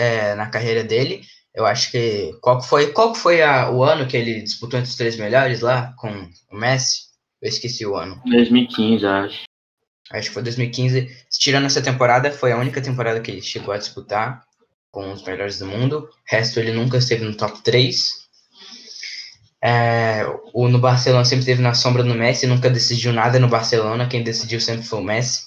é, 0.00 0.34
na 0.34 0.48
carreira 0.48 0.82
dele. 0.82 1.22
Eu 1.54 1.64
acho 1.64 1.90
que. 1.90 2.32
Qual 2.40 2.60
que 2.60 2.66
foi, 2.66 2.92
qual 2.92 3.12
que 3.12 3.18
foi 3.18 3.42
a, 3.42 3.70
o 3.70 3.82
ano 3.82 4.06
que 4.06 4.16
ele 4.16 4.42
disputou 4.42 4.78
entre 4.78 4.90
os 4.90 4.96
três 4.96 5.16
melhores 5.16 5.60
lá 5.60 5.94
com 5.96 6.10
o 6.50 6.56
Messi? 6.56 7.06
Eu 7.40 7.48
esqueci 7.48 7.86
o 7.86 7.96
ano. 7.96 8.20
2015, 8.24 9.06
acho. 9.06 9.44
Acho 10.10 10.28
que 10.28 10.34
foi 10.34 10.42
2015. 10.42 11.26
Tirando 11.30 11.66
essa 11.66 11.82
temporada, 11.82 12.30
foi 12.30 12.52
a 12.52 12.58
única 12.58 12.80
temporada 12.80 13.20
que 13.20 13.30
ele 13.30 13.42
chegou 13.42 13.72
a 13.72 13.78
disputar 13.78 14.45
com 14.96 15.12
os 15.12 15.22
melhores 15.24 15.58
do 15.58 15.66
mundo. 15.66 16.08
Resto 16.24 16.58
ele 16.58 16.72
nunca 16.72 16.96
esteve 16.96 17.22
no 17.22 17.36
top 17.36 17.62
3. 17.62 18.14
É, 19.62 20.24
o, 20.54 20.68
no 20.68 20.78
Barcelona 20.78 21.22
sempre 21.26 21.40
esteve 21.40 21.60
na 21.60 21.74
sombra 21.74 22.02
do 22.02 22.14
Messi, 22.14 22.46
nunca 22.46 22.70
decidiu 22.70 23.12
nada 23.12 23.38
no 23.38 23.46
Barcelona. 23.46 24.08
Quem 24.08 24.22
decidiu 24.22 24.58
sempre 24.58 24.86
foi 24.86 25.00
o 25.00 25.04
Messi. 25.04 25.42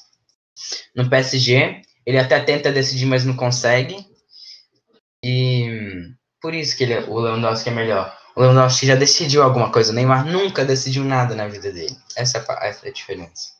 No 0.95 1.09
PSG, 1.09 1.81
ele 2.05 2.19
até 2.19 2.39
tenta 2.39 2.71
decidir, 2.71 3.07
mas 3.07 3.25
não 3.25 3.35
consegue. 3.35 3.97
E 5.25 6.11
por 6.39 6.53
isso 6.53 6.77
que 6.77 6.83
ele, 6.83 6.99
o 7.07 7.19
Lewandowski 7.19 7.69
é 7.69 7.73
melhor. 7.73 8.15
O 8.35 8.41
Lewandowski 8.41 8.85
já 8.85 8.93
decidiu 8.93 9.41
alguma 9.41 9.71
coisa. 9.71 9.91
O 9.91 9.95
Neymar 9.95 10.27
nunca 10.27 10.63
decidiu 10.63 11.03
nada 11.03 11.33
na 11.33 11.47
vida 11.47 11.71
dele. 11.71 11.97
Essa, 12.15 12.37
é 12.37 12.69
essa 12.69 12.85
é 12.85 12.89
a 12.89 12.93
diferença. 12.93 13.57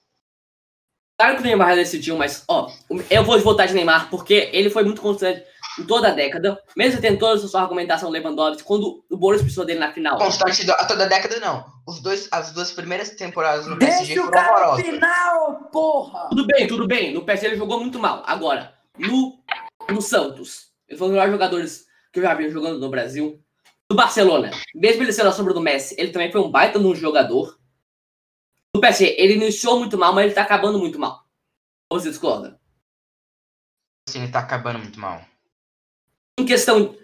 Claro 1.18 1.38
que 1.38 1.42
o 1.42 1.46
Neymar 1.46 1.76
decidiu, 1.76 2.16
mas, 2.16 2.44
ó, 2.48 2.72
eu 3.10 3.24
vou 3.24 3.40
votar 3.40 3.68
de 3.68 3.74
Neymar 3.74 4.08
porque 4.12 4.52
ele 4.54 4.70
foi 4.70 4.84
muito 4.84 5.02
constante 5.02 5.44
em 5.78 5.84
toda 5.84 6.10
a 6.10 6.12
década. 6.12 6.62
Mesmo 6.76 7.02
tendo 7.02 7.20
toda 7.20 7.44
a 7.44 7.48
sua 7.48 7.62
argumentação 7.62 8.10
Lewandowski, 8.10 8.64
quando 8.64 9.04
o 9.10 9.18
Boris 9.18 9.42
precisou 9.42 9.66
dele 9.66 9.80
na 9.80 9.92
final. 9.94 10.18
Constante 10.18 10.70
a 10.72 10.86
toda 10.86 11.04
a 11.04 11.08
década, 11.08 11.40
não. 11.40 11.66
Os 11.86 12.02
dois, 12.02 12.28
as 12.32 12.52
duas 12.52 12.72
primeiras 12.72 13.10
temporadas 13.12 13.68
no 13.68 13.78
Deixa 13.78 13.98
PSG 13.98 14.16
foram 14.16 14.40
horrorosas. 14.40 14.86
final, 14.86 15.56
porra! 15.72 16.30
Tudo 16.30 16.48
bem, 16.48 16.68
tudo 16.68 16.88
bem. 16.88 17.14
No 17.14 17.24
PSG 17.24 17.48
ele 17.48 17.58
jogou 17.58 17.80
muito 17.80 18.00
mal. 18.00 18.24
Agora, 18.26 18.74
no, 18.98 19.40
no 19.90 20.02
Santos, 20.02 20.72
ele 20.88 20.98
foi 20.98 21.08
um 21.08 21.10
dos 21.10 21.16
melhores 21.16 21.34
jogadores 21.34 21.86
que 22.12 22.20
eu 22.20 22.24
já 22.24 22.34
vi 22.34 22.50
jogando 22.50 22.80
no 22.80 22.90
Brasil. 22.90 23.40
No 23.90 23.96
Barcelona, 23.96 24.52
mesmo 24.76 25.02
ele 25.02 25.12
sendo 25.12 25.30
a 25.30 25.32
sombra 25.32 25.54
do 25.54 25.62
Messi, 25.62 25.96
ele 25.98 26.12
também 26.12 26.32
foi 26.32 26.42
um 26.42 26.52
baita 26.52 26.78
no 26.78 26.94
jogador. 26.94 27.58
No 28.76 28.80
PSG, 28.82 29.16
ele 29.18 29.34
iniciou 29.34 29.80
muito 29.80 29.98
mal, 29.98 30.14
mas 30.14 30.26
ele 30.26 30.36
tá 30.36 30.44
acabando 30.44 30.78
muito 30.78 31.00
mal. 31.00 31.24
Ou 31.92 32.00
você 32.00 32.10
discorda? 32.10 32.60
Sim, 34.08 34.24
ele 34.24 34.32
tá 34.32 34.40
acabando 34.40 34.78
muito 34.78 35.00
mal. 35.00 35.26
Em 36.40 36.46
questão. 36.46 36.96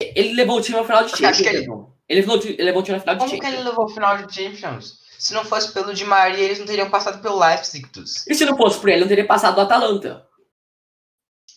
Ele 0.00 0.34
levou 0.34 0.58
o 0.58 0.60
time 0.60 0.78
ao 0.78 0.84
final 0.84 1.04
de 1.04 1.10
Champions. 1.10 1.40
Ele... 1.40 1.66
Ele, 2.08 2.20
levou, 2.20 2.36
ele 2.36 2.62
levou 2.62 2.80
o 2.80 2.84
time 2.84 2.96
ao 2.96 3.00
final 3.00 3.14
de 3.14 3.20
Como 3.20 3.30
Champions. 3.30 3.50
Como 3.50 3.54
que 3.54 3.60
ele 3.60 3.68
levou 3.68 3.84
o 3.84 3.88
final 3.88 4.16
de 4.16 4.34
Champions? 4.34 4.98
Se 5.18 5.34
não 5.34 5.44
fosse 5.44 5.72
pelo 5.72 5.92
Di 5.92 6.04
Maria, 6.04 6.44
eles 6.44 6.58
não 6.58 6.66
teriam 6.66 6.88
passado 6.88 7.20
pelo 7.20 7.38
Leipzig. 7.38 7.88
E 8.28 8.34
se 8.34 8.44
não 8.44 8.56
fosse 8.56 8.78
por 8.78 8.88
ele, 8.88 9.00
não 9.00 9.08
teria 9.08 9.26
passado 9.26 9.56
do 9.56 9.60
Atalanta. 9.62 10.24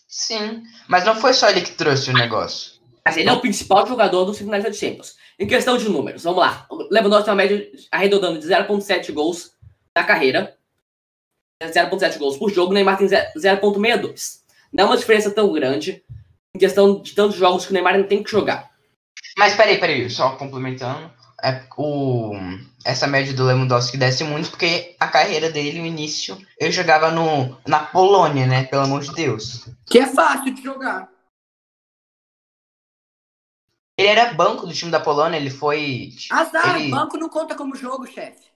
Sim, 0.08 0.63
mas 0.88 1.06
não 1.06 1.15
foi 1.15 1.34
só 1.34 1.50
ele 1.50 1.62
que 1.62 1.71
trouxe 1.71 2.10
o 2.10 2.13
negócio. 2.13 2.82
Mas 3.06 3.17
ele 3.17 3.30
é 3.30 3.34
o 3.34 3.39
principal 3.39 3.86
jogador 3.88 4.26
dos 4.26 4.38
finais 4.38 4.63
de 4.63 4.74
Champions. 4.74 5.15
Em 5.39 5.47
questão 5.47 5.78
de 5.78 5.88
números, 5.88 6.24
vamos 6.24 6.39
lá. 6.39 6.65
O 6.69 6.88
Lewandowski 6.91 7.26
tem 7.26 7.34
uma 7.34 7.38
média 7.38 7.71
arredondando 7.91 8.39
de 8.39 8.47
0.7 8.47 9.12
gols 9.13 9.54
na 9.95 10.04
carreira. 10.04 10.56
0.7 11.63 12.17
gols 12.17 12.38
por 12.38 12.52
jogo. 12.52 12.74
Neymar 12.74 12.97
tem 12.97 13.08
0.62. 13.08 14.41
Não 14.74 14.84
é 14.84 14.88
uma 14.88 14.97
diferença 14.97 15.32
tão 15.32 15.52
grande 15.52 16.04
em 16.56 16.60
questão 16.60 17.02
de 17.02 17.14
tantos 17.14 17.38
jogos 17.38 17.66
que 17.66 17.72
o 17.72 17.74
Neymar 17.74 17.98
não 17.98 18.08
tem 18.08 18.24
que 18.24 18.32
jogar. 18.32 18.72
Mas 19.38 19.56
peraí, 19.56 19.80
peraí, 19.80 20.10
só 20.10 20.36
complementando. 20.36 21.12
É, 21.44 21.66
o, 21.76 22.34
essa 22.86 23.08
média 23.08 23.34
do 23.34 23.44
Lewandowski 23.44 23.98
desce 23.98 24.24
muito 24.24 24.52
porque 24.52 24.96
a 25.00 25.08
carreira 25.08 25.50
dele, 25.50 25.80
no 25.80 25.86
início, 25.86 26.38
ele 26.60 26.72
jogava 26.72 27.10
no, 27.10 27.58
na 27.66 27.80
Polônia, 27.84 28.46
né? 28.46 28.64
Pelo 28.66 28.84
amor 28.84 29.02
de 29.02 29.14
Deus. 29.14 29.68
Que 29.88 30.00
é 30.00 30.08
fácil 30.08 30.54
de 30.54 30.62
jogar. 30.62 31.10
Ele 33.98 34.08
era 34.08 34.34
banco 34.34 34.68
do 34.68 34.74
time 34.74 34.92
da 34.92 35.00
Polônia, 35.00 35.38
ele 35.38 35.50
foi. 35.50 36.10
Azar, 36.32 36.80
ele... 36.80 36.92
banco 36.92 37.18
não 37.18 37.30
conta 37.30 37.56
como 37.56 37.76
jogo, 37.76 38.06
chefe. 38.08 38.52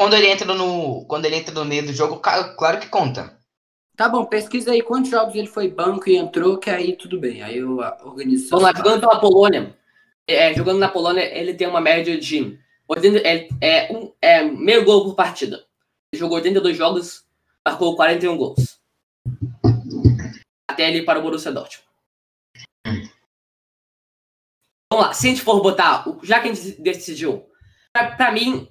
Quando 0.00 0.14
ele 0.14 0.28
entra 0.28 0.54
no. 0.54 1.04
Quando 1.06 1.24
ele 1.24 1.36
entra 1.36 1.54
no 1.54 1.64
meio 1.64 1.86
do 1.86 1.92
jogo, 1.92 2.20
claro 2.20 2.80
que 2.80 2.88
conta. 2.88 3.37
Tá 3.98 4.08
bom, 4.08 4.24
pesquisa 4.24 4.70
aí 4.70 4.80
quantos 4.80 5.10
jogos 5.10 5.34
ele 5.34 5.48
foi 5.48 5.68
banco 5.68 6.08
e 6.08 6.16
entrou, 6.16 6.56
que 6.56 6.70
aí 6.70 6.94
tudo 6.94 7.18
bem. 7.18 7.42
Aí 7.42 7.58
eu 7.58 7.78
organizo. 8.04 8.48
Vamos 8.48 8.62
lá, 8.62 8.72
jogando 8.72 9.00
pela 9.00 9.18
Polônia. 9.18 9.76
É, 10.24 10.54
jogando 10.54 10.78
na 10.78 10.88
Polônia, 10.88 11.22
ele 11.36 11.52
tem 11.52 11.66
uma 11.66 11.80
média 11.80 12.16
de 12.16 12.56
80, 12.86 13.18
é, 13.26 13.48
é, 13.60 13.92
um, 13.92 14.12
é 14.22 14.44
meio 14.44 14.84
gol 14.84 15.02
por 15.02 15.16
partida. 15.16 15.66
Ele 16.12 16.20
jogou 16.20 16.36
82 16.36 16.76
jogos, 16.76 17.26
marcou 17.66 17.96
41 17.96 18.36
gols. 18.36 18.78
Até 20.70 20.88
ele 20.88 21.02
para 21.02 21.18
o 21.18 21.22
Borussia 21.22 21.50
Dortmund. 21.50 21.88
Vamos 24.92 25.06
lá, 25.06 25.12
se 25.12 25.26
a 25.26 25.30
gente 25.30 25.42
for 25.42 25.60
botar, 25.60 26.04
já 26.22 26.38
que 26.38 26.48
a 26.48 26.54
gente 26.54 26.80
decidiu, 26.80 27.50
pra, 27.92 28.12
pra 28.12 28.30
mim, 28.30 28.68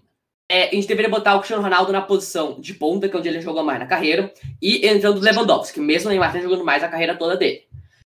é, 0.49 0.69
a 0.69 0.71
gente 0.71 0.87
deveria 0.87 1.09
botar 1.09 1.35
o 1.35 1.39
Cristiano 1.39 1.63
Ronaldo 1.63 1.91
na 1.91 2.01
posição 2.01 2.59
de 2.59 2.73
ponta, 2.73 3.09
que 3.09 3.15
é 3.15 3.19
onde 3.19 3.27
ele 3.27 3.41
jogou 3.41 3.63
mais 3.63 3.79
na 3.79 3.85
carreira, 3.85 4.33
e 4.61 4.87
entrando 4.87 5.17
o 5.17 5.21
Lewandowski, 5.21 5.79
mesmo 5.79 6.07
o 6.07 6.11
Neymar 6.11 6.31
tá 6.31 6.39
jogando 6.39 6.63
mais 6.63 6.83
a 6.83 6.87
carreira 6.87 7.15
toda 7.15 7.35
dele. 7.35 7.67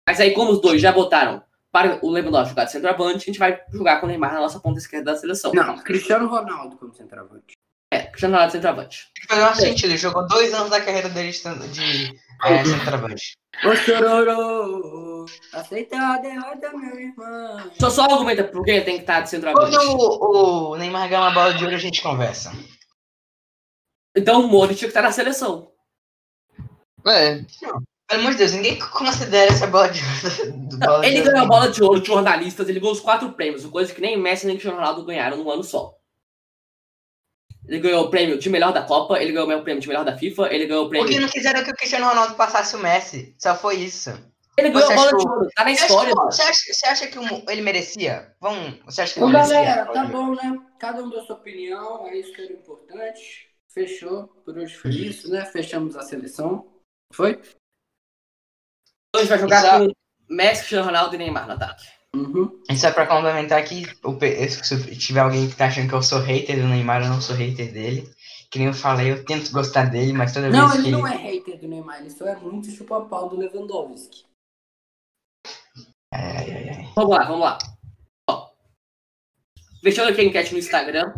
Mas 0.08 0.20
aí, 0.20 0.32
como 0.32 0.52
os 0.52 0.60
dois 0.60 0.80
já 0.80 0.92
botaram 0.92 1.42
para 1.72 1.98
o 2.02 2.10
Lewandowski 2.10 2.50
jogar 2.50 2.64
de 2.64 2.72
centroavante, 2.72 3.16
a 3.16 3.26
gente 3.26 3.38
vai 3.38 3.60
jogar 3.72 4.00
com 4.00 4.06
o 4.06 4.08
Neymar 4.08 4.32
na 4.32 4.40
nossa 4.40 4.60
ponta 4.60 4.78
esquerda 4.78 5.12
da 5.12 5.18
seleção. 5.18 5.52
Não, 5.52 5.78
Cristiano 5.78 6.28
Ronaldo 6.28 6.76
como 6.76 6.94
centroavante. 6.94 7.54
É, 7.92 8.02
Cristiano 8.02 8.34
Ronaldo 8.34 8.52
centroavante. 8.52 9.08
Faz 9.28 9.58
um 9.58 9.60
sentido, 9.60 9.90
ele 9.90 9.98
jogou 9.98 10.26
dois 10.26 10.54
anos 10.54 10.70
da 10.70 10.80
carreira 10.80 11.08
dele 11.08 11.32
de, 11.32 12.20
É, 12.44 12.64
centroavante. 12.64 13.36
Ô 13.64 13.76
chororô, 13.76 15.26
aceita 15.52 15.96
a 15.96 16.18
derrota, 16.18 16.72
meu 16.72 16.98
irmão. 16.98 17.70
Só 17.78 17.90
só 17.90 18.04
argumenta 18.04 18.44
por 18.44 18.64
que 18.64 18.70
ele 18.70 18.84
tem 18.84 18.94
que 18.96 19.02
estar 19.02 19.20
de 19.20 19.28
centroavante. 19.30 19.76
Quando 19.76 19.98
o, 19.98 20.70
o 20.72 20.76
Neymar 20.76 21.08
ganhar 21.08 21.22
uma 21.22 21.30
bola 21.34 21.52
de 21.52 21.62
ouro, 21.64 21.76
a 21.76 21.78
gente 21.78 22.02
conversa. 22.02 22.52
Então 24.16 24.40
o 24.40 24.48
Mori 24.48 24.74
tinha 24.74 24.88
que 24.88 24.96
estar 24.96 25.02
na 25.02 25.12
seleção. 25.12 25.70
É, 27.06 27.44
Pelo 28.08 28.20
amor 28.20 28.32
de 28.32 28.38
Deus, 28.38 28.52
ninguém 28.52 28.78
considera 28.78 29.52
essa 29.52 29.66
bola 29.66 29.88
de 29.88 30.00
ouro. 30.02 30.58
do 30.68 30.78
bola 30.78 31.04
Ele 31.06 31.20
de 31.20 31.26
ganhou 31.26 31.44
a 31.44 31.48
bola 31.48 31.70
de 31.70 31.82
ouro 31.82 32.00
de 32.00 32.06
jornalistas, 32.06 32.68
ele 32.68 32.80
ganhou 32.80 32.94
os 32.94 33.00
quatro 33.00 33.32
prêmios, 33.32 33.64
coisa 33.66 33.92
que 33.94 34.00
nem 34.00 34.18
Messi 34.18 34.46
nem 34.46 34.56
Cristiano 34.56 34.78
Ronaldo 34.78 35.04
ganharam 35.04 35.36
num 35.36 35.50
ano 35.50 35.62
só. 35.62 35.94
Ele 37.70 37.78
ganhou 37.78 38.04
o 38.06 38.10
prêmio 38.10 38.36
de 38.36 38.50
melhor 38.50 38.72
da 38.72 38.82
Copa, 38.82 39.22
ele 39.22 39.30
ganhou 39.30 39.48
o 39.60 39.62
prêmio 39.62 39.80
de 39.80 39.86
melhor 39.86 40.04
da 40.04 40.18
FIFA, 40.18 40.52
ele 40.52 40.66
ganhou 40.66 40.86
o 40.86 40.88
Porque 40.88 41.04
prêmio. 41.04 41.20
não 41.22 41.28
quiseram 41.28 41.62
que 41.62 41.70
o 41.70 41.74
Cristiano 41.76 42.06
Ronaldo 42.08 42.34
passasse 42.34 42.74
o 42.74 42.80
Messi. 42.80 43.32
Só 43.38 43.54
foi 43.54 43.76
isso. 43.76 44.10
Ele 44.58 44.70
ganhou 44.70 44.88
Você 44.88 44.92
a 44.92 44.96
bola 44.96 45.06
achou- 45.06 45.18
de 45.20 45.28
ouro, 45.28 45.48
tá 45.54 45.64
na 45.64 45.70
Você 45.76 45.82
história. 45.86 46.12
acha, 46.12 46.30
você 46.32 46.42
acha- 46.42 46.72
você 46.74 46.86
acha 46.86 47.06
que 47.06 47.18
ele 47.52 47.62
merecia? 47.62 48.34
Vamos, 48.40 48.80
você 48.84 49.02
acha 49.02 49.14
que 49.14 49.20
ele 49.20 49.32
merecia? 49.32 49.54
galera, 49.54 49.86
tá 49.86 50.04
bom, 50.04 50.34
né? 50.34 50.58
Cada 50.80 51.00
um 51.04 51.10
deu 51.10 51.22
sua 51.24 51.36
opinião, 51.36 52.08
é 52.08 52.16
isso 52.16 52.32
que 52.32 52.42
era 52.42 52.52
importante. 52.52 53.48
Fechou. 53.72 54.26
Por 54.44 54.58
hoje 54.58 54.74
foi 54.74 54.90
isso, 54.90 55.30
né? 55.30 55.44
Fechamos 55.46 55.96
a 55.96 56.02
seleção. 56.02 56.66
Foi? 57.12 57.40
A 59.14 59.18
gente 59.20 59.28
vai 59.28 59.38
jogar 59.38 59.58
Exato. 59.60 59.86
com 60.26 60.34
Messi, 60.34 60.58
Cristiano 60.62 60.86
Ronaldo 60.86 61.14
e 61.14 61.18
Neymar 61.18 61.46
no 61.46 61.52
ataque. 61.52 61.84
Uhum. 62.14 62.60
E 62.68 62.76
só 62.76 62.90
pra 62.90 63.06
complementar 63.06 63.58
aqui, 63.58 63.86
se 64.62 64.96
tiver 64.98 65.20
alguém 65.20 65.48
que 65.48 65.56
tá 65.56 65.66
achando 65.66 65.88
que 65.88 65.94
eu 65.94 66.02
sou 66.02 66.20
hater 66.20 66.60
do 66.60 66.66
Neymar, 66.66 67.02
eu 67.02 67.08
não 67.08 67.20
sou 67.20 67.36
hater 67.36 67.72
dele. 67.72 68.10
Que 68.50 68.58
nem 68.58 68.66
eu 68.68 68.74
falei, 68.74 69.12
eu 69.12 69.24
tento 69.24 69.52
gostar 69.52 69.84
dele, 69.90 70.12
mas 70.12 70.34
toda 70.34 70.50
Não, 70.50 70.68
vez 70.68 70.80
ele 70.80 70.84
que 70.84 70.90
não 70.90 71.06
é 71.06 71.16
hater 71.16 71.60
do 71.60 71.68
Neymar, 71.68 72.00
ele 72.00 72.10
só 72.10 72.26
é 72.26 72.34
muito 72.36 72.68
chupa-pau 72.70 73.28
do 73.28 73.36
Lewandowski. 73.36 74.24
Ai, 76.12 76.50
ai, 76.50 76.68
ai. 76.70 76.92
Vamos 76.96 77.16
lá, 77.16 77.24
vamos 77.24 77.40
lá. 77.40 77.58
Ó, 78.28 78.48
fechando 79.80 80.10
aqui 80.10 80.20
a 80.20 80.24
enquete 80.24 80.52
no 80.52 80.58
Instagram. 80.58 81.14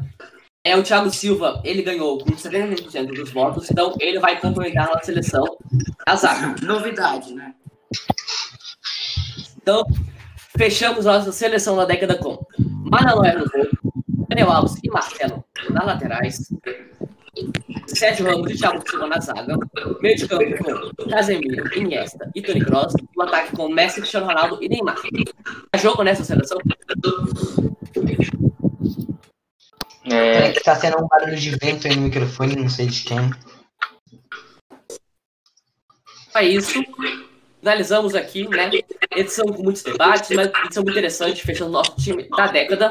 É 0.65 0.77
o 0.77 0.83
Thiago 0.83 1.11
Silva, 1.11 1.61
ele 1.65 1.83
ganhou 1.83 2.19
com 2.19 2.31
70% 2.31 3.07
dos 3.07 3.33
votos, 3.33 3.69
então 3.69 3.97
ele 3.99 4.21
vai 4.21 4.39
complementar 4.39 4.91
na 4.91 5.03
seleção 5.03 5.45
a 6.07 6.15
zaga. 6.15 6.55
Novidade, 6.65 7.33
né? 7.35 7.53
Então, 9.57 9.83
fechamos 10.57 11.05
nossa 11.05 11.33
seleção 11.33 11.77
da 11.77 11.85
década 11.85 12.17
com 12.19 12.45
Manoel 12.59 13.41
no 13.41 13.51
gol, 13.51 13.69
Daniel 14.29 14.51
Alves 14.51 14.77
e 14.83 14.91
Marcelo 14.91 15.45
nas 15.71 15.87
laterais, 15.87 16.53
Sérgio 17.87 18.27
Ramos 18.27 18.51
e 18.51 18.59
Thiago 18.59 18.83
Silva 18.89 19.07
na 19.07 19.19
zaga, 19.21 19.57
meio 20.01 20.17
de 20.17 20.29
campo 20.29 20.95
com 20.97 21.09
Casemiro, 21.09 21.79
Iniesta 21.79 22.31
e 22.35 22.43
Toni 22.43 22.65
Kroos, 22.65 22.95
e 22.95 23.19
o 23.19 23.23
ataque 23.23 23.57
com 23.57 23.69
Messi, 23.69 24.01
Cristiano 24.01 24.27
Ronaldo 24.27 24.59
e 24.63 24.69
Neymar. 24.69 24.97
É 25.73 25.79
jogo 25.79 26.03
nessa 26.03 26.25
seleção? 26.25 26.59
é, 30.05 30.33
Peraí 30.33 30.53
que 30.53 30.63
tá 30.63 30.77
tendo 30.77 31.03
um 31.03 31.09
barulho 31.09 31.37
de 31.37 31.51
vento 31.51 31.87
aí 31.87 31.97
no 31.97 32.03
microfone, 32.03 32.57
não 32.57 32.69
sei 32.69 32.87
de 32.87 33.03
quem. 33.03 33.31
É 36.35 36.45
isso. 36.45 36.83
Finalizamos 37.63 38.17
aqui, 38.17 38.49
né? 38.49 38.73
Edição 39.15 39.47
com 39.47 39.63
muitos 39.63 39.85
debates, 39.85 40.37
mas 40.37 40.49
edição 40.49 40.83
muito 40.83 40.91
interessante, 40.91 41.45
fechando 41.45 41.71
o 41.71 41.73
nosso 41.73 41.95
time 41.95 42.29
da 42.29 42.49
década. 42.49 42.91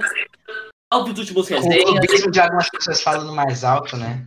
Óbvio 0.94 1.14
dos 1.14 1.20
últimos 1.24 1.50
resenhas. 1.50 1.84
clubismo 1.84 2.32
de 2.32 2.40
algumas 2.40 2.70
pessoas 2.70 3.02
falando 3.02 3.34
mais 3.34 3.66
alto, 3.66 3.98
né? 3.98 4.26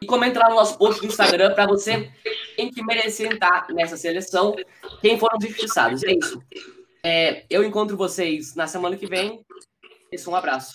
E 0.00 0.06
comenta 0.06 0.40
lá 0.40 0.48
no 0.48 0.56
nosso 0.56 0.76
post 0.76 1.00
do 1.00 1.06
Instagram 1.06 1.54
para 1.54 1.68
você 1.68 2.10
quem 2.56 2.72
que 2.72 2.84
merecia 2.84 3.32
estar 3.32 3.68
nessa 3.70 3.96
seleção, 3.96 4.56
quem 5.00 5.16
foram 5.16 5.38
os 5.38 5.44
injustiçados. 5.44 6.02
É 6.02 6.10
isso. 6.10 6.42
É, 7.04 7.44
eu 7.48 7.62
encontro 7.62 7.96
vocês 7.96 8.56
na 8.56 8.66
semana 8.66 8.96
que 8.96 9.06
vem. 9.06 9.44
Esse 10.10 10.28
um 10.28 10.34
abraço. 10.34 10.74